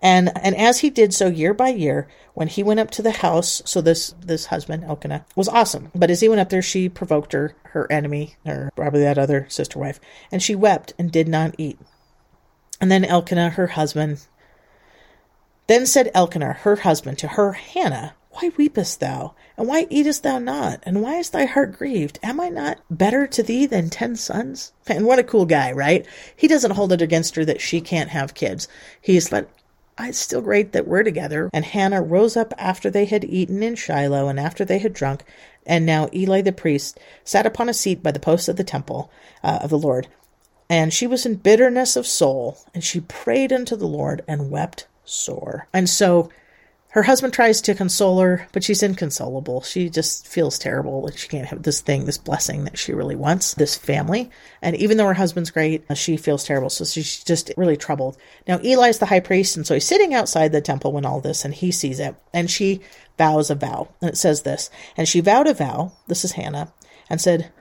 And 0.01 0.31
and 0.43 0.57
as 0.57 0.81
he 0.81 0.91
did 0.91 1.13
so 1.13 1.29
year 1.29 1.55
by 1.55 1.69
year, 1.69 2.09
when 2.35 2.49
he 2.49 2.63
went 2.63 2.81
up 2.81 2.91
to 2.93 3.03
the 3.03 3.11
house, 3.11 3.63
so 3.65 3.81
this 3.81 4.15
this 4.21 4.47
husband 4.47 4.85
Elkanah 4.85 5.25
was 5.37 5.49
awesome. 5.49 5.91
But 5.95 6.11
as 6.11 6.21
he 6.21 6.29
went 6.29 6.41
up 6.41 6.49
there, 6.49 6.63
she 6.63 6.89
provoked 6.89 7.33
her 7.33 7.55
her 7.65 7.91
enemy, 7.91 8.37
or 8.47 8.71
probably 8.77 9.01
that 9.01 9.19
other 9.19 9.47
sister 9.49 9.79
wife, 9.79 10.01
and 10.33 10.43
she 10.43 10.55
wept 10.55 10.95
and 10.99 11.11
did 11.11 11.29
not 11.29 11.55
eat. 11.59 11.79
And 12.81 12.91
then 12.91 13.05
Elkanah, 13.05 13.51
her 13.51 13.69
husband, 13.69 14.21
then 15.67 15.85
said 15.85 16.11
Elkanah, 16.15 16.55
her 16.61 16.77
husband, 16.77 17.19
to 17.19 17.29
her 17.29 17.53
Hannah, 17.53 18.15
why 18.41 18.51
weepest 18.51 19.01
thou? 19.01 19.35
And 19.57 19.67
why 19.67 19.87
eatest 19.91 20.23
thou 20.23 20.39
not? 20.39 20.81
And 20.85 21.03
why 21.03 21.17
is 21.17 21.31
thy 21.31 21.45
heart 21.45 21.77
grieved? 21.77 22.21
Am 22.23 22.41
I 22.41 22.49
not 22.49 22.79
better 22.89 23.27
to 23.27 23.43
thee 23.43 23.67
than 23.67 23.91
ten 23.91 24.15
sons? 24.15 24.73
And 24.87 25.05
what 25.07 25.19
a 25.19 25.25
cool 25.25 25.45
guy, 25.45 25.73
right? 25.73 26.07
He 26.37 26.47
doesn't 26.47 26.73
hold 26.73 26.93
it 26.93 27.03
against 27.03 27.35
her 27.35 27.45
that 27.45 27.61
she 27.61 27.81
can't 27.81 28.11
have 28.11 28.35
kids. 28.35 28.69
He's 29.01 29.33
like, 29.33 29.49
it's 29.99 30.19
still 30.19 30.41
great 30.41 30.71
that 30.73 30.87
we're 30.87 31.03
together. 31.03 31.51
And 31.53 31.65
Hannah 31.65 32.01
rose 32.01 32.37
up 32.37 32.55
after 32.57 32.89
they 32.89 33.07
had 33.07 33.25
eaten 33.25 33.63
in 33.65 33.75
Shiloh 33.75 34.29
and 34.29 34.39
after 34.39 34.65
they 34.65 34.79
had 34.79 34.93
drunk. 34.93 35.25
And 35.67 35.85
now 35.85 36.09
Eli 36.15 36.41
the 36.41 36.53
priest 36.53 37.01
sat 37.25 37.47
upon 37.47 37.69
a 37.69 37.75
seat 37.75 38.03
by 38.03 38.13
the 38.13 38.21
post 38.21 38.49
of 38.49 38.57
the 38.57 38.65
temple 38.65 39.11
uh, 39.43 39.59
of 39.63 39.71
the 39.71 39.79
Lord. 39.79 40.07
And 40.71 40.95
she 40.95 41.09
was 41.09 41.27
in 41.27 41.37
bitterness 41.37 41.97
of 41.97 42.07
soul, 42.07 42.59
and 42.75 42.85
she 42.85 43.01
prayed 43.01 43.53
unto 43.53 43.75
the 43.75 43.87
Lord 43.87 44.23
and 44.29 44.51
wept 44.51 44.87
sore. 45.05 45.67
And 45.73 45.89
so 45.89 46.31
her 46.93 47.03
husband 47.03 47.35
tries 47.35 47.61
to 47.61 47.75
console 47.75 48.19
her, 48.21 48.49
but 48.53 48.65
she's 48.65 48.83
inconsolable. 48.83 49.61
She 49.61 49.91
just 49.91 50.27
feels 50.27 50.59
terrible 50.59 51.03
that 51.03 51.19
she 51.19 51.29
can't 51.29 51.49
have 51.49 51.63
this 51.63 51.83
thing, 51.83 52.07
this 52.07 52.17
blessing 52.17 52.65
that 52.65 52.79
she 52.79 52.95
really 52.95 53.15
wants, 53.15 53.53
this 53.55 53.77
family. 53.77 54.31
And 54.63 54.75
even 54.77 54.97
though 54.97 55.07
her 55.07 55.15
husband's 55.15 55.51
great, 55.51 55.85
uh, 55.91 55.95
she 55.95 56.17
feels 56.17 56.45
terrible. 56.45 56.71
So 56.71 56.87
she's 56.87 57.23
just 57.23 57.53
really 57.59 57.77
troubled. 57.77 58.17
Now, 58.47 58.59
Eli's 58.61 58.99
the 58.99 59.07
high 59.07 59.21
priest, 59.21 59.55
and 59.55 59.67
so 59.67 59.75
he's 59.75 59.87
sitting 59.87 60.15
outside 60.15 60.51
the 60.51 60.63
temple 60.63 60.93
when 60.93 61.05
all 61.05 61.21
this, 61.21 61.45
and 61.45 61.53
he 61.53 61.71
sees 61.71 62.01
it. 62.01 62.15
And 62.33 62.51
she 62.51 62.81
vows 63.19 63.51
a 63.51 63.55
vow. 63.55 63.89
And 64.01 64.09
it 64.09 64.17
says 64.17 64.43
this 64.43 64.71
And 64.97 65.07
she 65.07 65.21
vowed 65.21 65.47
a 65.47 65.55
vow, 65.55 65.93
this 66.07 66.25
is 66.25 66.33
Hannah, 66.33 66.73
and 67.11 67.21
said, 67.21 67.53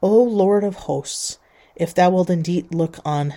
O 0.00 0.22
Lord 0.22 0.62
of 0.62 0.76
hosts, 0.76 1.38
if 1.74 1.92
thou 1.92 2.10
wilt 2.10 2.30
indeed 2.30 2.72
look 2.72 2.98
on 3.04 3.34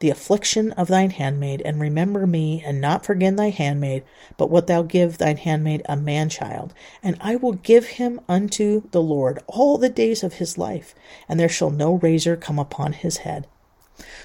the 0.00 0.10
affliction 0.10 0.72
of 0.72 0.88
thine 0.88 1.10
handmaid, 1.10 1.62
and 1.64 1.80
remember 1.80 2.26
me, 2.26 2.62
and 2.66 2.80
not 2.80 3.04
forget 3.04 3.36
thy 3.36 3.50
handmaid, 3.50 4.02
but 4.36 4.50
wilt 4.50 4.66
thou 4.66 4.82
give 4.82 5.18
thine 5.18 5.36
handmaid 5.36 5.82
a 5.84 5.96
man 5.96 6.28
child, 6.28 6.74
and 7.02 7.16
I 7.20 7.36
will 7.36 7.52
give 7.52 7.86
him 7.86 8.20
unto 8.28 8.88
the 8.90 9.02
Lord 9.02 9.38
all 9.46 9.78
the 9.78 9.88
days 9.88 10.22
of 10.22 10.34
his 10.34 10.58
life, 10.58 10.94
and 11.28 11.38
there 11.38 11.48
shall 11.48 11.70
no 11.70 11.94
razor 11.94 12.36
come 12.36 12.58
upon 12.58 12.94
his 12.94 13.18
head. 13.18 13.46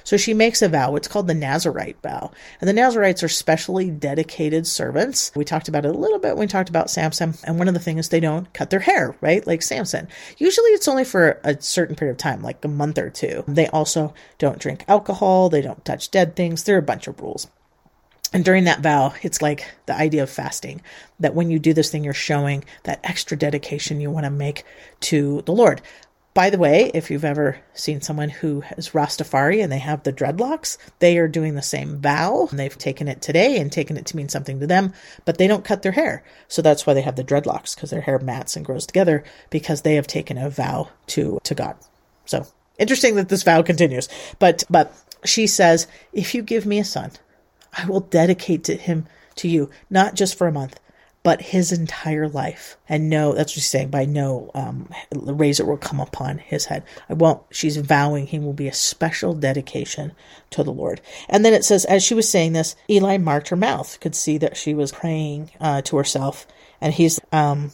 So 0.03 0.17
she 0.17 0.33
makes 0.33 0.61
a 0.61 0.69
vow. 0.69 0.95
It's 0.95 1.07
called 1.07 1.27
the 1.27 1.33
Nazarite 1.33 2.01
vow. 2.01 2.31
And 2.59 2.67
the 2.67 2.73
Nazarites 2.73 3.23
are 3.23 3.29
specially 3.29 3.89
dedicated 3.89 4.67
servants. 4.67 5.31
We 5.35 5.45
talked 5.45 5.67
about 5.67 5.85
it 5.85 5.95
a 5.95 5.97
little 5.97 6.19
bit 6.19 6.35
when 6.35 6.45
we 6.45 6.47
talked 6.47 6.69
about 6.69 6.89
Samson. 6.89 7.33
And 7.43 7.57
one 7.57 7.67
of 7.67 7.73
the 7.73 7.79
things 7.79 8.09
they 8.09 8.19
don't 8.19 8.51
cut 8.53 8.69
their 8.69 8.79
hair, 8.79 9.15
right? 9.21 9.45
Like 9.45 9.61
Samson. 9.61 10.07
Usually 10.37 10.69
it's 10.71 10.87
only 10.87 11.03
for 11.03 11.39
a 11.43 11.59
certain 11.61 11.95
period 11.95 12.13
of 12.13 12.17
time, 12.17 12.41
like 12.41 12.63
a 12.63 12.67
month 12.67 12.97
or 12.97 13.09
two. 13.09 13.43
They 13.47 13.67
also 13.67 14.13
don't 14.37 14.59
drink 14.59 14.85
alcohol. 14.87 15.49
They 15.49 15.61
don't 15.61 15.83
touch 15.85 16.11
dead 16.11 16.35
things. 16.35 16.63
There 16.63 16.75
are 16.75 16.79
a 16.79 16.83
bunch 16.83 17.07
of 17.07 17.19
rules. 17.19 17.47
And 18.33 18.43
during 18.43 18.65
that 18.65 18.81
vow, 18.81 19.13
it's 19.21 19.41
like 19.41 19.65
the 19.85 19.95
idea 19.95 20.23
of 20.23 20.29
fasting 20.29 20.81
that 21.21 21.35
when 21.35 21.49
you 21.49 21.57
do 21.57 21.73
this 21.73 21.89
thing, 21.89 22.03
you're 22.03 22.13
showing 22.13 22.65
that 22.83 22.99
extra 23.01 23.37
dedication 23.37 24.01
you 24.01 24.11
want 24.11 24.25
to 24.25 24.29
make 24.29 24.65
to 25.01 25.41
the 25.45 25.53
Lord. 25.53 25.81
By 26.35 26.49
the 26.49 26.57
way, 26.57 26.91
if 26.93 27.09
you've 27.09 27.23
ever 27.23 27.57
seen 27.73 28.01
someone 28.01 28.27
who 28.27 28.61
is 28.75 28.89
Rastafari 28.89 29.63
and 29.63 29.71
they 29.71 29.79
have 29.79 30.03
the 30.03 30.11
dreadlocks, 30.11 30.77
they 30.99 31.17
are 31.17 31.29
doing 31.29 31.55
the 31.55 31.61
same 31.61 32.01
vow. 32.01 32.49
And 32.51 32.59
they've 32.59 32.77
taken 32.77 33.07
it 33.07 33.21
today 33.21 33.57
and 33.57 33.71
taken 33.71 33.95
it 33.95 34.05
to 34.07 34.17
mean 34.17 34.27
something 34.27 34.59
to 34.59 34.67
them, 34.67 34.91
but 35.23 35.37
they 35.37 35.47
don't 35.47 35.63
cut 35.63 35.81
their 35.81 35.93
hair. 35.93 36.25
So 36.49 36.61
that's 36.61 36.85
why 36.85 36.93
they 36.93 37.03
have 37.03 37.15
the 37.15 37.23
dreadlocks 37.23 37.73
because 37.73 37.89
their 37.89 38.01
hair 38.01 38.19
mats 38.19 38.57
and 38.57 38.65
grows 38.65 38.85
together 38.85 39.23
because 39.49 39.83
they 39.83 39.95
have 39.95 40.07
taken 40.07 40.37
a 40.37 40.49
vow 40.49 40.89
to 41.07 41.39
to 41.43 41.55
God. 41.55 41.77
So 42.25 42.45
interesting 42.77 43.15
that 43.15 43.29
this 43.29 43.43
vow 43.43 43.61
continues. 43.61 44.09
But 44.37 44.65
but 44.69 44.93
she 45.23 45.47
says, 45.47 45.87
if 46.11 46.35
you 46.35 46.41
give 46.43 46.65
me 46.65 46.79
a 46.79 46.83
son, 46.83 47.11
I 47.71 47.85
will 47.85 48.01
dedicate 48.01 48.65
to 48.65 48.75
him 48.75 49.07
to 49.35 49.47
you, 49.47 49.69
not 49.89 50.15
just 50.15 50.37
for 50.37 50.47
a 50.47 50.51
month, 50.51 50.81
but 51.25 51.41
his 51.41 51.71
entire 51.71 52.29
life. 52.29 52.77
And 52.87 53.09
no, 53.09 53.33
that's 53.33 53.49
what 53.51 53.55
she's 53.55 53.65
saying 53.65 53.89
by 53.89 54.05
no 54.05 54.51
um, 54.53 54.87
razor 55.11 55.65
will 55.65 55.75
come 55.75 55.99
upon 55.99 56.37
his 56.37 56.65
head. 56.65 56.83
I 57.09 57.15
won't. 57.15 57.41
She's 57.49 57.77
vowing 57.77 58.27
he 58.27 58.37
will 58.37 58.53
be 58.53 58.67
a 58.67 58.73
special 58.73 59.33
dedication 59.33 60.11
to 60.51 60.61
the 60.61 60.71
Lord. 60.71 61.01
And 61.27 61.43
then 61.43 61.55
it 61.55 61.65
says, 61.65 61.83
as 61.85 62.03
she 62.03 62.13
was 62.13 62.29
saying 62.29 62.53
this, 62.53 62.75
Eli 62.87 63.17
marked 63.17 63.49
her 63.49 63.55
mouth, 63.55 63.99
could 63.99 64.13
see 64.13 64.37
that 64.37 64.55
she 64.55 64.75
was 64.75 64.91
praying 64.91 65.49
uh, 65.59 65.81
to 65.81 65.97
herself. 65.97 66.45
And 66.79 66.93
he's, 66.93 67.19
um, 67.31 67.71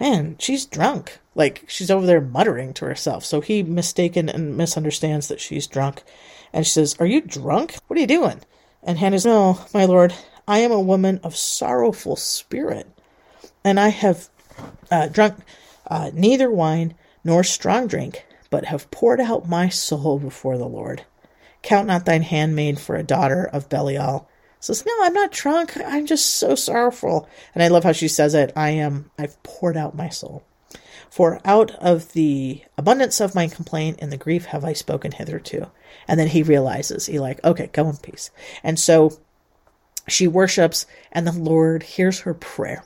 man, 0.00 0.34
she's 0.40 0.66
drunk. 0.66 1.20
Like 1.36 1.64
she's 1.68 1.92
over 1.92 2.06
there 2.06 2.20
muttering 2.20 2.74
to 2.74 2.86
herself. 2.86 3.24
So 3.24 3.40
he 3.40 3.62
mistaken 3.62 4.28
and 4.28 4.56
misunderstands 4.56 5.28
that 5.28 5.38
she's 5.38 5.68
drunk. 5.68 6.02
And 6.52 6.66
she 6.66 6.72
says, 6.72 6.96
Are 6.98 7.06
you 7.06 7.20
drunk? 7.20 7.76
What 7.86 7.98
are 7.98 8.00
you 8.00 8.08
doing? 8.08 8.40
And 8.82 8.98
Hannah's, 8.98 9.24
No, 9.24 9.64
my 9.72 9.84
lord, 9.84 10.12
I 10.48 10.60
am 10.60 10.72
a 10.72 10.80
woman 10.80 11.20
of 11.22 11.36
sorrowful 11.36 12.16
spirit, 12.16 12.88
and 13.62 13.78
I 13.78 13.88
have 13.88 14.30
uh, 14.90 15.08
drunk 15.08 15.34
uh, 15.86 16.10
neither 16.14 16.50
wine 16.50 16.94
nor 17.22 17.44
strong 17.44 17.86
drink, 17.86 18.24
but 18.48 18.64
have 18.64 18.90
poured 18.90 19.20
out 19.20 19.46
my 19.46 19.68
soul 19.68 20.18
before 20.18 20.56
the 20.56 20.66
Lord. 20.66 21.04
Count 21.60 21.86
not 21.86 22.06
thine 22.06 22.22
handmaid 22.22 22.80
for 22.80 22.96
a 22.96 23.02
daughter 23.02 23.44
of 23.44 23.68
Belial. 23.68 24.26
Says, 24.58 24.86
no, 24.86 24.92
I'm 25.02 25.12
not 25.12 25.32
drunk. 25.32 25.76
I'm 25.76 26.06
just 26.06 26.24
so 26.24 26.54
sorrowful. 26.54 27.28
And 27.54 27.62
I 27.62 27.68
love 27.68 27.84
how 27.84 27.92
she 27.92 28.08
says 28.08 28.34
it. 28.34 28.50
I 28.56 28.70
am, 28.70 29.10
I've 29.18 29.40
poured 29.42 29.76
out 29.76 29.94
my 29.94 30.08
soul. 30.08 30.44
For 31.10 31.40
out 31.44 31.72
of 31.76 32.12
the 32.12 32.62
abundance 32.76 33.20
of 33.20 33.34
my 33.34 33.48
complaint 33.48 33.98
and 34.00 34.10
the 34.10 34.16
grief 34.16 34.46
have 34.46 34.64
I 34.64 34.72
spoken 34.72 35.12
hitherto. 35.12 35.70
And 36.08 36.18
then 36.18 36.28
he 36.28 36.42
realizes, 36.42 37.06
he 37.06 37.18
like, 37.18 37.44
okay, 37.44 37.68
go 37.72 37.88
in 37.88 37.98
peace. 37.98 38.30
And 38.62 38.80
so 38.80 39.18
she 40.08 40.26
worships, 40.26 40.86
and 41.12 41.26
the 41.26 41.32
Lord 41.32 41.82
hears 41.82 42.20
her 42.20 42.34
prayer. 42.34 42.84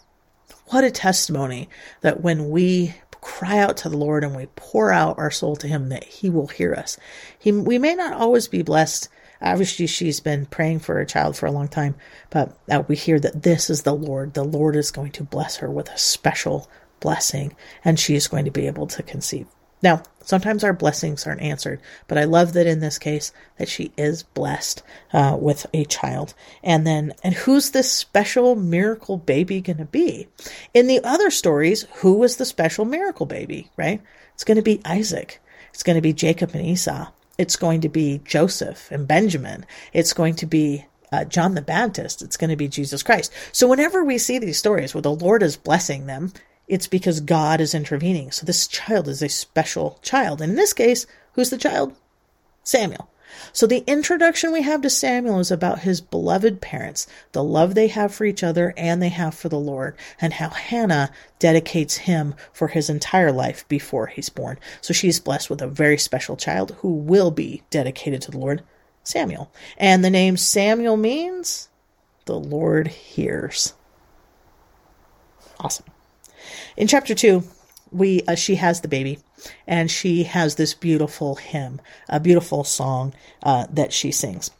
What 0.66 0.84
a 0.84 0.90
testimony 0.90 1.68
that 2.00 2.20
when 2.20 2.50
we 2.50 2.94
cry 3.20 3.58
out 3.58 3.76
to 3.78 3.88
the 3.88 3.96
Lord 3.96 4.24
and 4.24 4.36
we 4.36 4.46
pour 4.56 4.92
out 4.92 5.18
our 5.18 5.30
soul 5.30 5.56
to 5.56 5.68
Him, 5.68 5.88
that 5.88 6.04
He 6.04 6.28
will 6.28 6.48
hear 6.48 6.74
us. 6.74 6.98
He, 7.38 7.52
we 7.52 7.78
may 7.78 7.94
not 7.94 8.14
always 8.14 8.48
be 8.48 8.62
blessed. 8.62 9.08
Obviously, 9.40 9.86
she's 9.86 10.20
been 10.20 10.46
praying 10.46 10.80
for 10.80 11.00
a 11.00 11.06
child 11.06 11.36
for 11.36 11.46
a 11.46 11.52
long 11.52 11.68
time, 11.68 11.94
but 12.30 12.56
uh, 12.70 12.82
we 12.86 12.96
hear 12.96 13.18
that 13.20 13.42
this 13.42 13.70
is 13.70 13.82
the 13.82 13.94
Lord. 13.94 14.34
The 14.34 14.44
Lord 14.44 14.76
is 14.76 14.90
going 14.90 15.12
to 15.12 15.24
bless 15.24 15.56
her 15.56 15.70
with 15.70 15.88
a 15.90 15.98
special 15.98 16.68
blessing, 17.00 17.56
and 17.84 17.98
she 17.98 18.14
is 18.14 18.28
going 18.28 18.44
to 18.44 18.50
be 18.50 18.66
able 18.66 18.86
to 18.88 19.02
conceive. 19.02 19.46
Now, 19.82 20.02
sometimes 20.22 20.62
our 20.62 20.72
blessings 20.72 21.26
aren't 21.26 21.42
answered, 21.42 21.80
but 22.06 22.18
I 22.18 22.24
love 22.24 22.52
that 22.52 22.66
in 22.66 22.80
this 22.80 22.98
case 22.98 23.32
that 23.58 23.68
she 23.68 23.92
is 23.96 24.22
blessed 24.22 24.82
uh, 25.12 25.36
with 25.40 25.66
a 25.74 25.84
child. 25.84 26.34
And 26.62 26.86
then, 26.86 27.12
and 27.24 27.34
who's 27.34 27.70
this 27.70 27.90
special 27.90 28.54
miracle 28.54 29.16
baby 29.16 29.60
going 29.60 29.78
to 29.78 29.84
be? 29.84 30.28
In 30.72 30.86
the 30.86 31.00
other 31.02 31.30
stories, 31.30 31.86
who 31.96 32.14
was 32.14 32.36
the 32.36 32.44
special 32.44 32.84
miracle 32.84 33.26
baby? 33.26 33.70
Right? 33.76 34.00
It's 34.34 34.44
going 34.44 34.56
to 34.56 34.62
be 34.62 34.80
Isaac. 34.84 35.40
It's 35.72 35.82
going 35.82 35.96
to 35.96 36.02
be 36.02 36.12
Jacob 36.12 36.54
and 36.54 36.64
Esau. 36.64 37.10
It's 37.38 37.56
going 37.56 37.80
to 37.80 37.88
be 37.88 38.20
Joseph 38.24 38.90
and 38.90 39.08
Benjamin. 39.08 39.66
It's 39.92 40.12
going 40.12 40.36
to 40.36 40.46
be 40.46 40.86
uh, 41.10 41.24
John 41.24 41.54
the 41.54 41.62
Baptist. 41.62 42.22
It's 42.22 42.36
going 42.36 42.50
to 42.50 42.56
be 42.56 42.68
Jesus 42.68 43.02
Christ. 43.02 43.32
So 43.52 43.68
whenever 43.68 44.04
we 44.04 44.18
see 44.18 44.38
these 44.38 44.58
stories 44.58 44.94
where 44.94 45.02
the 45.02 45.14
Lord 45.14 45.42
is 45.42 45.56
blessing 45.56 46.06
them, 46.06 46.32
it's 46.68 46.86
because 46.86 47.20
God 47.20 47.60
is 47.60 47.74
intervening. 47.74 48.30
So 48.30 48.46
this 48.46 48.66
child 48.66 49.08
is 49.08 49.22
a 49.22 49.28
special 49.28 49.98
child. 50.02 50.40
And 50.40 50.50
in 50.50 50.56
this 50.56 50.72
case, 50.72 51.06
who's 51.32 51.50
the 51.50 51.58
child? 51.58 51.94
Samuel. 52.62 53.08
So 53.52 53.66
the 53.66 53.84
introduction 53.86 54.52
we 54.52 54.62
have 54.62 54.82
to 54.82 54.90
Samuel 54.90 55.40
is 55.40 55.50
about 55.50 55.80
his 55.80 56.00
beloved 56.00 56.60
parents, 56.60 57.06
the 57.32 57.42
love 57.42 57.74
they 57.74 57.88
have 57.88 58.14
for 58.14 58.24
each 58.24 58.42
other 58.42 58.74
and 58.76 59.02
they 59.02 59.08
have 59.08 59.34
for 59.34 59.48
the 59.48 59.58
Lord, 59.58 59.96
and 60.20 60.34
how 60.34 60.50
Hannah 60.50 61.10
dedicates 61.38 61.96
him 61.96 62.34
for 62.52 62.68
his 62.68 62.90
entire 62.90 63.32
life 63.32 63.66
before 63.68 64.06
he's 64.08 64.28
born. 64.28 64.58
So 64.80 64.92
she's 64.92 65.20
blessed 65.20 65.50
with 65.50 65.62
a 65.62 65.66
very 65.66 65.98
special 65.98 66.36
child 66.36 66.76
who 66.80 66.92
will 66.92 67.30
be 67.30 67.62
dedicated 67.70 68.22
to 68.22 68.30
the 68.30 68.38
Lord, 68.38 68.62
Samuel. 69.02 69.50
And 69.76 70.04
the 70.04 70.10
name 70.10 70.36
Samuel 70.36 70.96
means 70.96 71.68
the 72.26 72.38
Lord 72.38 72.88
hears. 72.88 73.74
Awesome. 75.58 75.86
In 76.76 76.86
chapter 76.86 77.14
2, 77.14 77.42
we 77.90 78.22
uh, 78.22 78.34
she 78.34 78.56
has 78.56 78.80
the 78.80 78.88
baby 78.88 79.18
and 79.66 79.90
she 79.90 80.24
has 80.24 80.54
this 80.54 80.74
beautiful 80.74 81.36
hymn, 81.36 81.80
a 82.08 82.20
beautiful 82.20 82.64
song 82.64 83.14
uh, 83.42 83.66
that 83.70 83.92
she 83.92 84.10
sings. 84.10 84.50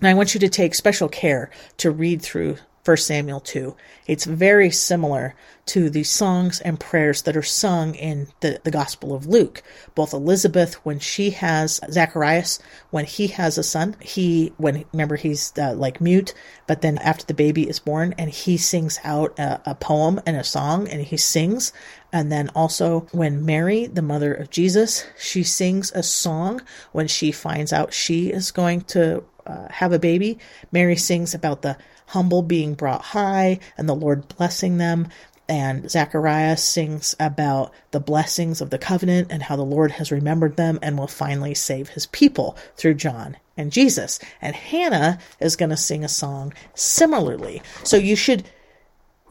And 0.00 0.08
I 0.08 0.14
want 0.14 0.34
you 0.34 0.40
to 0.40 0.48
take 0.48 0.74
special 0.74 1.08
care 1.08 1.50
to 1.76 1.90
read 1.90 2.22
through 2.22 2.56
1 2.84 2.96
Samuel 2.96 3.38
2. 3.38 3.76
It's 4.08 4.24
very 4.24 4.70
similar 4.70 5.36
to 5.66 5.88
the 5.88 6.02
songs 6.02 6.60
and 6.60 6.80
prayers 6.80 7.22
that 7.22 7.36
are 7.36 7.42
sung 7.42 7.94
in 7.94 8.26
the, 8.40 8.60
the 8.64 8.72
Gospel 8.72 9.14
of 9.14 9.26
Luke. 9.26 9.62
Both 9.94 10.12
Elizabeth, 10.12 10.74
when 10.84 10.98
she 10.98 11.30
has 11.30 11.80
Zacharias, 11.88 12.58
when 12.90 13.04
he 13.04 13.28
has 13.28 13.56
a 13.56 13.62
son, 13.62 13.94
he, 14.00 14.52
when, 14.56 14.84
remember, 14.92 15.14
he's 15.14 15.52
uh, 15.56 15.74
like 15.74 16.00
mute, 16.00 16.34
but 16.66 16.82
then 16.82 16.98
after 16.98 17.24
the 17.24 17.34
baby 17.34 17.68
is 17.68 17.78
born, 17.78 18.16
and 18.18 18.30
he 18.30 18.56
sings 18.56 18.98
out 19.04 19.38
a, 19.38 19.60
a 19.70 19.74
poem 19.76 20.20
and 20.26 20.36
a 20.36 20.42
song, 20.42 20.88
and 20.88 21.02
he 21.02 21.16
sings. 21.16 21.72
And 22.12 22.32
then 22.32 22.48
also 22.48 23.06
when 23.12 23.46
Mary, 23.46 23.86
the 23.86 24.02
mother 24.02 24.34
of 24.34 24.50
Jesus, 24.50 25.06
she 25.16 25.44
sings 25.44 25.92
a 25.92 26.02
song 26.02 26.60
when 26.90 27.06
she 27.06 27.30
finds 27.30 27.72
out 27.72 27.94
she 27.94 28.32
is 28.32 28.50
going 28.50 28.80
to 28.82 29.22
uh, 29.46 29.68
have 29.70 29.92
a 29.92 29.98
baby. 29.98 30.38
Mary 30.72 30.96
sings 30.96 31.34
about 31.34 31.62
the 31.62 31.76
humble 32.06 32.42
being 32.42 32.74
brought 32.74 33.02
high 33.02 33.58
and 33.76 33.88
the 33.88 33.94
Lord 33.94 34.28
blessing 34.36 34.78
them. 34.78 35.08
And 35.48 35.90
Zechariah 35.90 36.56
sings 36.56 37.14
about 37.20 37.72
the 37.90 38.00
blessings 38.00 38.60
of 38.60 38.70
the 38.70 38.78
covenant 38.78 39.28
and 39.30 39.42
how 39.42 39.56
the 39.56 39.64
Lord 39.64 39.90
has 39.92 40.12
remembered 40.12 40.56
them 40.56 40.78
and 40.80 40.96
will 40.96 41.08
finally 41.08 41.54
save 41.54 41.90
his 41.90 42.06
people 42.06 42.56
through 42.76 42.94
John 42.94 43.36
and 43.56 43.72
Jesus. 43.72 44.18
And 44.40 44.54
Hannah 44.54 45.18
is 45.40 45.56
going 45.56 45.70
to 45.70 45.76
sing 45.76 46.04
a 46.04 46.08
song 46.08 46.54
similarly. 46.74 47.60
So 47.82 47.96
you 47.96 48.16
should, 48.16 48.44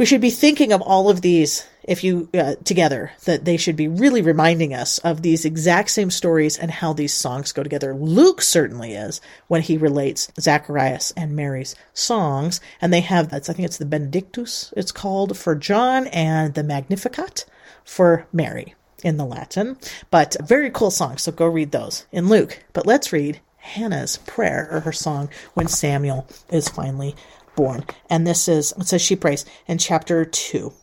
we 0.01 0.05
should 0.07 0.19
be 0.19 0.31
thinking 0.31 0.73
of 0.73 0.81
all 0.81 1.11
of 1.11 1.21
these 1.21 1.63
if 1.83 2.03
you 2.03 2.27
uh, 2.33 2.55
together 2.63 3.11
that 3.25 3.45
they 3.45 3.55
should 3.55 3.75
be 3.75 3.87
really 3.87 4.23
reminding 4.23 4.73
us 4.73 4.97
of 4.97 5.21
these 5.21 5.45
exact 5.45 5.91
same 5.91 6.09
stories 6.09 6.57
and 6.57 6.71
how 6.71 6.91
these 6.91 7.13
songs 7.13 7.51
go 7.51 7.61
together. 7.61 7.93
Luke 7.93 8.41
certainly 8.41 8.93
is 8.93 9.21
when 9.47 9.61
he 9.61 9.77
relates 9.77 10.31
Zacharias 10.39 11.13
and 11.15 11.35
Mary's 11.35 11.75
songs, 11.93 12.59
and 12.81 12.91
they 12.91 13.01
have 13.01 13.29
that's 13.29 13.47
I 13.47 13.53
think 13.53 13.67
it's 13.67 13.77
the 13.77 13.85
Benedictus 13.85 14.73
it's 14.75 14.91
called 14.91 15.37
for 15.37 15.53
John 15.53 16.07
and 16.07 16.55
the 16.55 16.63
Magnificat 16.63 17.45
for 17.85 18.25
Mary 18.33 18.73
in 19.03 19.17
the 19.17 19.25
Latin. 19.25 19.77
But 20.09 20.35
very 20.43 20.71
cool 20.71 20.89
songs, 20.89 21.21
so 21.21 21.31
go 21.31 21.45
read 21.45 21.73
those 21.73 22.07
in 22.11 22.27
Luke. 22.27 22.63
But 22.73 22.87
let's 22.87 23.13
read 23.13 23.39
Hannah's 23.57 24.17
prayer 24.17 24.67
or 24.71 24.79
her 24.79 24.91
song 24.91 25.29
when 25.53 25.67
Samuel 25.67 26.27
is 26.49 26.69
finally 26.69 27.15
born. 27.61 27.85
And 28.09 28.25
this 28.25 28.47
is, 28.47 28.71
it 28.71 28.87
says 28.87 29.03
she 29.03 29.15
prays 29.15 29.45
in 29.67 29.77
chapter 29.77 30.25
2. 30.25 30.73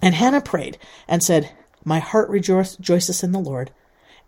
And 0.00 0.14
Hannah 0.14 0.40
prayed 0.40 0.78
and 1.06 1.22
said, 1.22 1.50
My 1.84 1.98
heart 1.98 2.30
rejoices 2.30 3.22
in 3.22 3.32
the 3.32 3.38
Lord, 3.38 3.70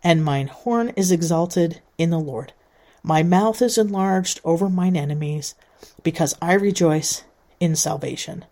and 0.03 0.23
mine 0.23 0.49
horn 0.49 0.89
is 0.89 1.11
exalted 1.11 1.81
in 1.97 2.11
the 2.11 2.19
Lord. 2.19 2.53
My 3.01 3.23
mouth 3.23 3.59
is 3.63 3.79
enlarged 3.79 4.39
over 4.43 4.69
mine 4.69 4.95
enemies, 4.95 5.55
because 6.03 6.35
I 6.39 6.53
rejoice 6.53 7.23
in 7.59 7.75
salvation. 7.75 8.45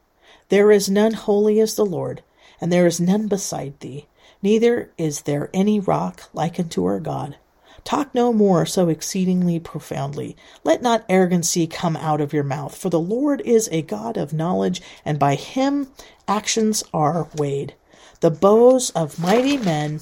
There 0.49 0.71
is 0.71 0.89
none 0.89 1.13
holy 1.13 1.59
as 1.59 1.75
the 1.75 1.85
Lord, 1.85 2.23
and 2.59 2.73
there 2.73 2.87
is 2.87 2.99
none 2.99 3.27
beside 3.27 3.79
thee, 3.81 4.07
neither 4.41 4.89
is 4.97 5.21
there 5.21 5.51
any 5.53 5.79
rock 5.79 6.23
like 6.33 6.59
unto 6.59 6.83
our 6.85 6.99
God. 6.99 7.37
Talk 7.85 8.15
no 8.15 8.33
more 8.33 8.65
so 8.65 8.89
exceedingly 8.89 9.59
profoundly. 9.59 10.35
Let 10.63 10.81
not 10.81 11.05
arrogancy 11.07 11.67
come 11.67 11.95
out 11.95 12.19
of 12.19 12.33
your 12.33 12.43
mouth, 12.43 12.75
for 12.75 12.89
the 12.89 12.99
Lord 12.99 13.41
is 13.41 13.69
a 13.71 13.83
God 13.83 14.17
of 14.17 14.33
knowledge, 14.33 14.81
and 15.05 15.19
by 15.19 15.35
him 15.35 15.89
actions 16.27 16.83
are 16.91 17.29
weighed. 17.37 17.75
The 18.21 18.31
bows 18.31 18.89
of 18.89 19.19
mighty 19.19 19.57
men 19.57 19.99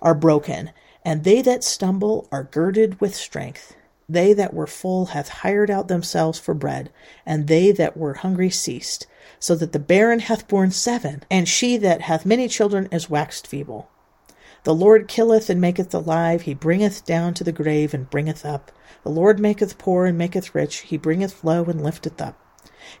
are 0.00 0.14
broken, 0.14 0.70
and 1.04 1.24
they 1.24 1.42
that 1.42 1.64
stumble 1.64 2.28
are 2.30 2.44
girded 2.44 3.00
with 3.00 3.16
strength. 3.16 3.74
They 4.08 4.32
that 4.32 4.54
were 4.54 4.68
full 4.68 5.06
hath 5.06 5.28
hired 5.28 5.68
out 5.68 5.88
themselves 5.88 6.38
for 6.38 6.54
bread, 6.54 6.92
and 7.26 7.48
they 7.48 7.72
that 7.72 7.96
were 7.96 8.14
hungry 8.14 8.50
ceased, 8.50 9.08
so 9.40 9.56
that 9.56 9.72
the 9.72 9.80
barren 9.80 10.20
hath 10.20 10.46
borne 10.46 10.70
seven, 10.70 11.24
and 11.28 11.48
she 11.48 11.76
that 11.78 12.02
hath 12.02 12.24
many 12.24 12.46
children 12.46 12.88
is 12.92 13.10
waxed 13.10 13.48
feeble. 13.48 13.88
The 14.64 14.74
Lord 14.74 15.08
killeth 15.08 15.50
and 15.50 15.60
maketh 15.60 15.92
alive, 15.92 16.42
he 16.42 16.54
bringeth 16.54 17.04
down 17.04 17.34
to 17.34 17.42
the 17.42 17.50
grave 17.50 17.92
and 17.92 18.08
bringeth 18.08 18.46
up. 18.46 18.70
The 19.02 19.10
Lord 19.10 19.40
maketh 19.40 19.76
poor 19.76 20.06
and 20.06 20.16
maketh 20.16 20.54
rich, 20.54 20.82
he 20.82 20.96
bringeth 20.96 21.42
low 21.42 21.64
and 21.64 21.82
lifteth 21.82 22.20
up. 22.20 22.38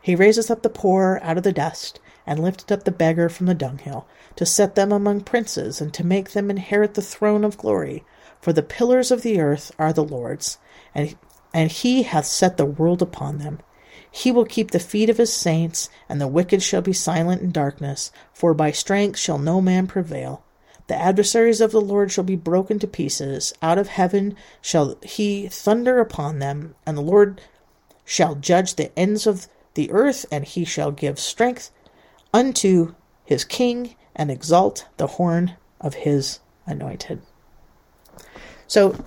He 0.00 0.16
raiseth 0.16 0.50
up 0.50 0.62
the 0.62 0.68
poor 0.68 1.20
out 1.22 1.36
of 1.36 1.44
the 1.44 1.52
dust, 1.52 2.00
and 2.26 2.40
lifteth 2.40 2.72
up 2.72 2.82
the 2.82 2.90
beggar 2.90 3.28
from 3.28 3.46
the 3.46 3.54
dunghill, 3.54 4.06
to 4.34 4.44
set 4.44 4.74
them 4.74 4.90
among 4.90 5.20
princes, 5.20 5.80
and 5.80 5.94
to 5.94 6.04
make 6.04 6.32
them 6.32 6.50
inherit 6.50 6.94
the 6.94 7.02
throne 7.02 7.44
of 7.44 7.58
glory. 7.58 8.04
For 8.40 8.52
the 8.52 8.64
pillars 8.64 9.12
of 9.12 9.22
the 9.22 9.40
earth 9.40 9.70
are 9.78 9.92
the 9.92 10.02
Lord's, 10.02 10.58
and, 10.96 11.14
and 11.54 11.70
he 11.70 12.02
hath 12.02 12.26
set 12.26 12.56
the 12.56 12.66
world 12.66 13.02
upon 13.02 13.38
them. 13.38 13.60
He 14.10 14.32
will 14.32 14.44
keep 14.44 14.72
the 14.72 14.80
feet 14.80 15.08
of 15.08 15.18
his 15.18 15.32
saints, 15.32 15.88
and 16.08 16.20
the 16.20 16.26
wicked 16.26 16.60
shall 16.60 16.82
be 16.82 16.92
silent 16.92 17.40
in 17.40 17.52
darkness, 17.52 18.10
for 18.32 18.52
by 18.52 18.72
strength 18.72 19.18
shall 19.18 19.38
no 19.38 19.60
man 19.60 19.86
prevail. 19.86 20.42
The 20.92 21.00
adversaries 21.00 21.62
of 21.62 21.72
the 21.72 21.80
Lord 21.80 22.12
shall 22.12 22.22
be 22.22 22.36
broken 22.36 22.78
to 22.80 22.86
pieces. 22.86 23.54
Out 23.62 23.78
of 23.78 23.88
heaven 23.88 24.36
shall 24.60 24.98
he 25.02 25.48
thunder 25.48 26.00
upon 26.00 26.38
them, 26.38 26.74
and 26.84 26.98
the 26.98 27.00
Lord 27.00 27.40
shall 28.04 28.34
judge 28.34 28.74
the 28.74 28.92
ends 28.94 29.26
of 29.26 29.48
the 29.72 29.90
earth, 29.90 30.26
and 30.30 30.44
he 30.44 30.66
shall 30.66 30.90
give 30.90 31.18
strength 31.18 31.70
unto 32.34 32.94
his 33.24 33.42
king 33.42 33.94
and 34.14 34.30
exalt 34.30 34.86
the 34.98 35.06
horn 35.06 35.56
of 35.80 35.94
his 35.94 36.40
anointed. 36.66 37.22
So, 38.66 39.02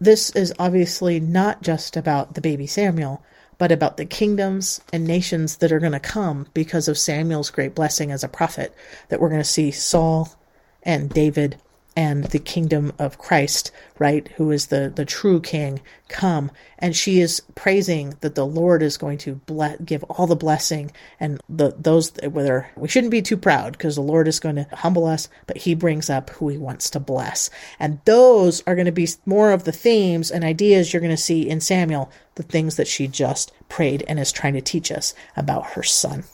this 0.00 0.30
is 0.30 0.52
obviously 0.58 1.20
not 1.20 1.62
just 1.62 1.96
about 1.96 2.34
the 2.34 2.40
baby 2.40 2.66
Samuel, 2.66 3.22
but 3.56 3.70
about 3.70 3.98
the 3.98 4.04
kingdoms 4.04 4.80
and 4.92 5.06
nations 5.06 5.58
that 5.58 5.70
are 5.70 5.78
going 5.78 5.92
to 5.92 6.00
come 6.00 6.48
because 6.54 6.88
of 6.88 6.98
Samuel's 6.98 7.50
great 7.50 7.76
blessing 7.76 8.10
as 8.10 8.24
a 8.24 8.28
prophet, 8.28 8.74
that 9.10 9.20
we're 9.20 9.28
going 9.28 9.40
to 9.40 9.44
see 9.44 9.70
Saul 9.70 10.36
and 10.82 11.10
David 11.10 11.56
and 11.96 12.24
the 12.24 12.38
kingdom 12.38 12.92
of 12.98 13.18
Christ, 13.18 13.72
right, 13.98 14.26
who 14.36 14.50
is 14.52 14.68
the, 14.68 14.92
the 14.94 15.04
true 15.04 15.40
king, 15.40 15.80
come. 16.08 16.50
And 16.78 16.94
she 16.94 17.20
is 17.20 17.42
praising 17.54 18.14
that 18.20 18.36
the 18.36 18.46
Lord 18.46 18.82
is 18.82 18.96
going 18.96 19.18
to 19.18 19.34
bless, 19.34 19.76
give 19.80 20.04
all 20.04 20.26
the 20.26 20.36
blessing 20.36 20.92
and 21.18 21.40
the, 21.48 21.74
those, 21.76 22.12
whether 22.22 22.70
we 22.76 22.88
shouldn't 22.88 23.10
be 23.10 23.22
too 23.22 23.36
proud 23.36 23.72
because 23.72 23.96
the 23.96 24.02
Lord 24.02 24.28
is 24.28 24.40
going 24.40 24.56
to 24.56 24.66
humble 24.72 25.04
us, 25.04 25.28
but 25.46 25.58
he 25.58 25.74
brings 25.74 26.08
up 26.08 26.30
who 26.30 26.48
he 26.48 26.56
wants 26.56 26.90
to 26.90 27.00
bless. 27.00 27.50
And 27.78 28.00
those 28.04 28.62
are 28.66 28.76
going 28.76 28.86
to 28.86 28.92
be 28.92 29.08
more 29.26 29.50
of 29.50 29.64
the 29.64 29.72
themes 29.72 30.30
and 30.30 30.44
ideas 30.44 30.92
you're 30.92 31.02
going 31.02 31.10
to 31.10 31.16
see 31.16 31.48
in 31.48 31.60
Samuel, 31.60 32.10
the 32.36 32.42
things 32.44 32.76
that 32.76 32.88
she 32.88 33.08
just 33.08 33.52
prayed 33.68 34.04
and 34.06 34.20
is 34.20 34.32
trying 34.32 34.54
to 34.54 34.60
teach 34.60 34.92
us 34.92 35.12
about 35.36 35.72
her 35.72 35.82
son. 35.82 36.24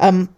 Um, 0.00 0.34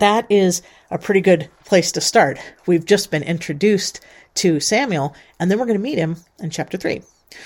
that 0.00 0.26
is 0.30 0.62
a 0.90 0.98
pretty 0.98 1.20
good 1.20 1.48
place 1.64 1.92
to 1.92 2.00
start. 2.00 2.38
We've 2.66 2.84
just 2.84 3.10
been 3.10 3.22
introduced 3.22 4.00
to 4.36 4.60
Samuel, 4.60 5.14
and 5.38 5.50
then 5.50 5.58
we're 5.58 5.66
going 5.66 5.78
to 5.78 5.82
meet 5.82 5.98
him 5.98 6.16
in 6.38 6.50
chapter 6.50 6.76
3. 6.76 7.02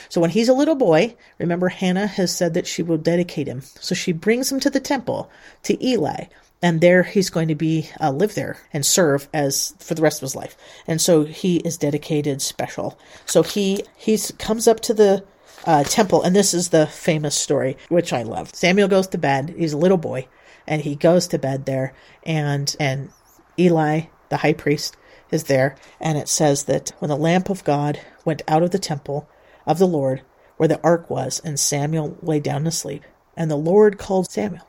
So 0.08 0.20
when 0.20 0.30
he's 0.30 0.48
a 0.48 0.54
little 0.54 0.74
boy, 0.74 1.16
remember 1.38 1.68
Hannah 1.68 2.06
has 2.06 2.34
said 2.34 2.54
that 2.54 2.66
she 2.66 2.82
will 2.82 2.98
dedicate 2.98 3.48
him. 3.48 3.62
So 3.62 3.94
she 3.94 4.12
brings 4.12 4.50
him 4.50 4.60
to 4.60 4.70
the 4.70 4.80
temple 4.80 5.30
to 5.64 5.84
Eli, 5.84 6.26
and 6.62 6.80
there 6.80 7.02
he's 7.02 7.30
going 7.30 7.48
to 7.48 7.54
be 7.54 7.90
uh, 8.00 8.12
live 8.12 8.34
there 8.34 8.58
and 8.72 8.86
serve 8.86 9.28
as 9.34 9.74
for 9.78 9.94
the 9.94 10.02
rest 10.02 10.18
of 10.18 10.26
his 10.26 10.36
life. 10.36 10.56
And 10.86 11.00
so 11.00 11.24
he 11.24 11.56
is 11.58 11.76
dedicated 11.76 12.40
special. 12.40 12.98
So 13.26 13.42
he 13.42 13.84
he's 13.96 14.30
comes 14.38 14.68
up 14.68 14.80
to 14.80 14.94
the 14.94 15.24
uh, 15.66 15.84
temple, 15.84 16.22
and 16.22 16.34
this 16.34 16.54
is 16.54 16.68
the 16.68 16.86
famous 16.86 17.34
story 17.34 17.76
which 17.88 18.12
I 18.12 18.22
love. 18.22 18.54
Samuel 18.54 18.88
goes 18.88 19.08
to 19.08 19.18
bed. 19.18 19.54
He's 19.56 19.72
a 19.72 19.78
little 19.78 19.98
boy 19.98 20.28
and 20.66 20.82
he 20.82 20.94
goes 20.94 21.26
to 21.28 21.38
bed 21.38 21.66
there 21.66 21.94
and 22.24 22.76
and 22.78 23.10
Eli 23.58 24.02
the 24.28 24.38
high 24.38 24.52
priest 24.52 24.96
is 25.30 25.44
there 25.44 25.76
and 26.00 26.18
it 26.18 26.28
says 26.28 26.64
that 26.64 26.92
when 26.98 27.08
the 27.08 27.16
lamp 27.16 27.50
of 27.50 27.64
God 27.64 28.00
went 28.24 28.42
out 28.48 28.62
of 28.62 28.70
the 28.70 28.78
temple 28.78 29.28
of 29.66 29.78
the 29.78 29.86
Lord 29.86 30.22
where 30.56 30.68
the 30.68 30.80
ark 30.82 31.08
was 31.10 31.40
and 31.44 31.58
Samuel 31.58 32.16
lay 32.22 32.40
down 32.40 32.64
to 32.64 32.70
sleep 32.70 33.02
and 33.36 33.50
the 33.50 33.56
Lord 33.56 33.98
called 33.98 34.30
Samuel 34.30 34.68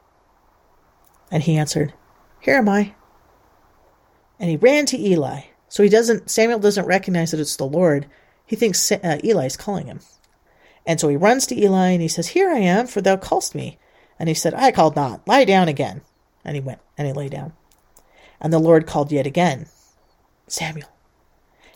and 1.32 1.44
he 1.44 1.58
answered 1.58 1.94
here 2.40 2.56
am 2.56 2.70
I 2.70 2.96
and 4.40 4.50
he 4.50 4.58
ran 4.58 4.86
to 4.88 5.00
Eli 5.00 5.42
so 5.70 5.84
he 5.84 5.90
doesn't 5.90 6.30
Samuel 6.30 6.60
doesn't 6.60 6.86
recognize 6.86 7.32
that 7.32 7.40
it's 7.40 7.56
the 7.56 7.66
Lord 7.66 8.08
he 8.46 8.56
thinks 8.56 8.92
uh, 8.92 9.20
Eli's 9.24 9.58
calling 9.58 9.88
him. 9.88 10.00
And 10.86 11.00
so 11.00 11.08
he 11.08 11.16
runs 11.16 11.48
to 11.48 11.60
Eli 11.60 11.90
and 11.90 12.02
he 12.02 12.08
says, 12.08 12.28
Here 12.28 12.50
I 12.50 12.60
am, 12.60 12.88
for 12.88 13.02
thou 13.02 13.18
callest 13.18 13.56
me. 13.56 13.78
And 14.24 14.30
he 14.30 14.36
said, 14.36 14.54
I 14.54 14.72
called 14.72 14.96
not. 14.96 15.28
Lie 15.28 15.44
down 15.44 15.68
again. 15.68 16.00
And 16.46 16.56
he 16.56 16.62
went 16.62 16.80
and 16.98 17.06
he 17.06 17.12
lay 17.12 17.28
down. 17.28 17.52
And 18.40 18.54
the 18.54 18.58
Lord 18.58 18.88
called 18.88 19.12
yet 19.12 19.28
again, 19.28 19.66
Samuel. 20.48 20.88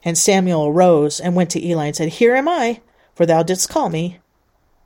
And 0.01 0.17
Samuel 0.17 0.65
arose 0.65 1.19
and 1.19 1.35
went 1.35 1.49
to 1.49 1.61
Eli 1.61 1.87
and 1.87 1.95
said, 1.97 2.07
Here 2.07 2.37
am 2.37 2.47
I, 2.47 2.79
for 3.13 3.25
thou 3.25 3.43
didst 3.43 3.67
call 3.67 3.89
me. 3.89 4.19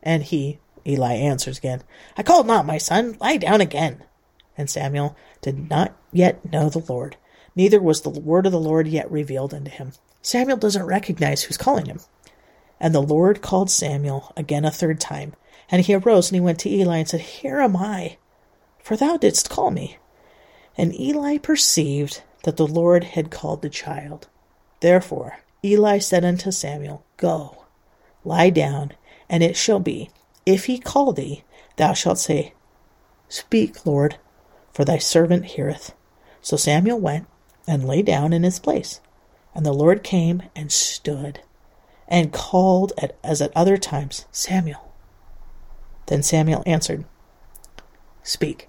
And 0.01 0.23
he, 0.23 0.57
Eli, 0.87 1.13
answers 1.13 1.59
again, 1.59 1.83
I 2.17 2.23
called 2.23 2.47
not, 2.47 2.65
my 2.65 2.79
son. 2.79 3.15
Lie 3.21 3.37
down 3.37 3.61
again. 3.61 4.05
And 4.57 4.67
Samuel 4.67 5.15
did 5.43 5.69
not 5.69 5.95
yet 6.11 6.51
know 6.51 6.67
the 6.67 6.83
Lord, 6.91 7.15
neither 7.55 7.79
was 7.79 8.01
the 8.01 8.09
word 8.09 8.47
of 8.47 8.53
the 8.53 8.59
Lord 8.59 8.87
yet 8.87 9.11
revealed 9.11 9.53
unto 9.53 9.69
him. 9.69 9.91
Samuel 10.23 10.57
doesn't 10.57 10.87
recognize 10.87 11.43
who's 11.43 11.57
calling 11.57 11.85
him. 11.85 11.99
And 12.79 12.95
the 12.95 13.03
Lord 13.03 13.43
called 13.43 13.69
Samuel 13.69 14.33
again 14.35 14.65
a 14.65 14.71
third 14.71 14.99
time. 14.99 15.35
And 15.71 15.85
he 15.85 15.95
arose 15.95 16.29
and 16.29 16.35
he 16.35 16.41
went 16.41 16.59
to 16.59 16.69
Eli 16.69 16.97
and 16.97 17.07
said, 17.07 17.21
Here 17.21 17.61
am 17.61 17.77
I, 17.77 18.17
for 18.83 18.97
thou 18.97 19.17
didst 19.17 19.49
call 19.49 19.71
me. 19.71 19.97
And 20.77 20.99
Eli 20.99 21.37
perceived 21.37 22.21
that 22.43 22.57
the 22.57 22.67
Lord 22.67 23.03
had 23.03 23.31
called 23.31 23.61
the 23.61 23.69
child. 23.69 24.27
Therefore 24.81 25.39
Eli 25.63 25.99
said 25.99 26.25
unto 26.25 26.51
Samuel, 26.51 27.05
Go, 27.17 27.65
lie 28.23 28.49
down, 28.49 28.93
and 29.29 29.43
it 29.43 29.55
shall 29.55 29.79
be, 29.79 30.09
if 30.45 30.65
he 30.65 30.79
call 30.79 31.13
thee, 31.13 31.43
thou 31.77 31.93
shalt 31.93 32.17
say, 32.17 32.53
Speak, 33.29 33.85
Lord, 33.85 34.17
for 34.73 34.83
thy 34.83 34.97
servant 34.97 35.45
heareth. 35.45 35.93
So 36.41 36.57
Samuel 36.57 36.99
went 36.99 37.27
and 37.67 37.87
lay 37.87 38.01
down 38.01 38.33
in 38.33 38.43
his 38.43 38.59
place. 38.59 38.99
And 39.53 39.65
the 39.65 39.73
Lord 39.73 40.03
came 40.03 40.43
and 40.55 40.71
stood 40.71 41.41
and 42.07 42.33
called 42.33 42.91
at, 42.97 43.17
as 43.23 43.41
at 43.41 43.55
other 43.55 43.77
times, 43.77 44.25
Samuel. 44.31 44.90
Then 46.11 46.23
Samuel 46.23 46.61
answered, 46.65 47.05
Speak, 48.21 48.67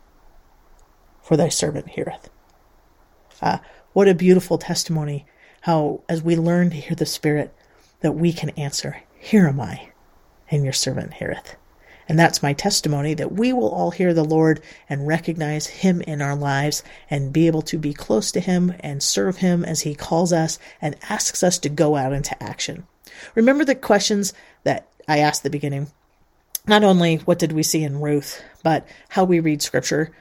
for 1.25 1.37
thy 1.37 1.49
servant 1.49 1.89
heareth. 1.89 2.31
Ah, 3.43 3.61
what 3.95 4.07
a 4.07 4.15
beautiful 4.15 4.59
testimony, 4.59 5.27
how 5.63 6.03
as 6.09 6.23
we 6.23 6.37
learn 6.37 6.71
to 6.71 6.77
hear 6.77 6.95
the 6.95 7.05
Spirit, 7.05 7.53
that 7.99 8.13
we 8.13 8.33
can 8.33 8.51
answer, 8.51 9.03
Here 9.19 9.49
am 9.49 9.61
I, 9.61 9.91
and 10.53 10.63
your 10.63 10.73
servant 10.73 11.15
heareth. 11.15 11.57
And 12.09 12.17
that's 12.17 12.45
my 12.45 12.53
testimony 12.53 13.13
that 13.15 13.33
we 13.33 13.53
will 13.53 13.71
all 13.71 13.91
hear 13.91 14.15
the 14.15 14.23
Lord 14.25 14.61
and 14.89 15.09
recognize 15.09 15.67
Him 15.67 16.01
in 16.03 16.23
our 16.23 16.37
lives 16.37 16.85
and 17.11 17.33
be 17.33 17.49
able 17.49 17.63
to 17.63 17.77
be 17.77 17.93
close 17.93 18.31
to 18.31 18.41
Him 18.41 18.73
and 18.79 19.03
serve 19.03 19.39
Him 19.39 19.65
as 19.65 19.81
He 19.81 19.97
calls 19.97 20.33
us 20.33 20.61
and 20.81 20.95
asks 21.09 21.43
us 21.43 21.59
to 21.59 21.69
go 21.69 21.97
out 21.97 22.13
into 22.13 22.41
action. 22.41 22.87
Remember 23.35 23.65
the 23.65 23.75
questions 23.75 24.33
that 24.63 24.87
I 25.09 25.19
asked 25.19 25.41
at 25.41 25.43
the 25.43 25.51
beginning. 25.51 25.89
Not 26.67 26.85
only 26.85 27.17
what 27.17 27.41
did 27.41 27.53
we 27.53 27.65
see 27.65 27.83
in 27.83 28.01
Ruth, 28.01 28.43
but 28.63 28.87
how 29.09 29.25
we 29.25 29.41
read 29.41 29.63
Scripture. 29.63 30.13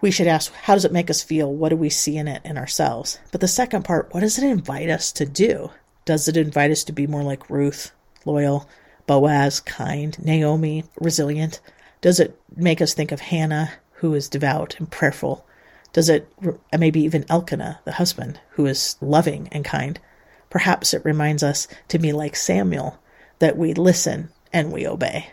We 0.00 0.10
should 0.10 0.26
ask, 0.26 0.52
how 0.52 0.74
does 0.74 0.84
it 0.84 0.92
make 0.92 1.10
us 1.10 1.22
feel? 1.22 1.52
What 1.52 1.68
do 1.68 1.76
we 1.76 1.90
see 1.90 2.16
in 2.16 2.26
it 2.26 2.42
in 2.44 2.58
ourselves? 2.58 3.20
But 3.30 3.40
the 3.40 3.48
second 3.48 3.84
part, 3.84 4.12
what 4.12 4.20
does 4.20 4.36
it 4.36 4.44
invite 4.44 4.90
us 4.90 5.12
to 5.12 5.26
do? 5.26 5.70
Does 6.04 6.26
it 6.26 6.36
invite 6.36 6.72
us 6.72 6.82
to 6.84 6.92
be 6.92 7.06
more 7.06 7.22
like 7.22 7.48
Ruth, 7.48 7.92
loyal, 8.24 8.68
Boaz, 9.06 9.60
kind, 9.60 10.18
Naomi, 10.24 10.84
resilient? 10.98 11.60
Does 12.00 12.18
it 12.18 12.40
make 12.56 12.80
us 12.80 12.94
think 12.94 13.12
of 13.12 13.20
Hannah, 13.20 13.72
who 13.94 14.14
is 14.14 14.28
devout 14.28 14.76
and 14.78 14.90
prayerful? 14.90 15.46
Does 15.92 16.08
it, 16.08 16.32
maybe 16.76 17.00
even 17.02 17.26
Elkanah, 17.28 17.80
the 17.84 17.92
husband, 17.92 18.40
who 18.50 18.66
is 18.66 18.96
loving 19.00 19.48
and 19.52 19.64
kind? 19.64 20.00
Perhaps 20.48 20.94
it 20.94 21.04
reminds 21.04 21.42
us 21.42 21.68
to 21.88 21.98
be 21.98 22.12
like 22.12 22.34
Samuel, 22.34 22.98
that 23.38 23.56
we 23.56 23.74
listen 23.74 24.30
and 24.52 24.72
we 24.72 24.86
obey. 24.86 25.30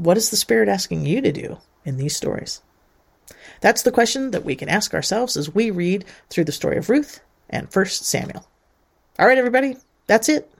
What 0.00 0.16
is 0.16 0.30
the 0.30 0.36
Spirit 0.38 0.70
asking 0.70 1.04
you 1.04 1.20
to 1.20 1.30
do 1.30 1.58
in 1.84 1.98
these 1.98 2.16
stories? 2.16 2.62
That's 3.60 3.82
the 3.82 3.92
question 3.92 4.30
that 4.30 4.46
we 4.46 4.56
can 4.56 4.70
ask 4.70 4.94
ourselves 4.94 5.36
as 5.36 5.54
we 5.54 5.70
read 5.70 6.06
through 6.30 6.44
the 6.44 6.52
story 6.52 6.78
of 6.78 6.88
Ruth 6.88 7.20
and 7.50 7.68
1 7.70 7.84
Samuel. 7.84 8.48
All 9.18 9.26
right, 9.26 9.36
everybody, 9.36 9.76
that's 10.06 10.30
it. 10.30 10.50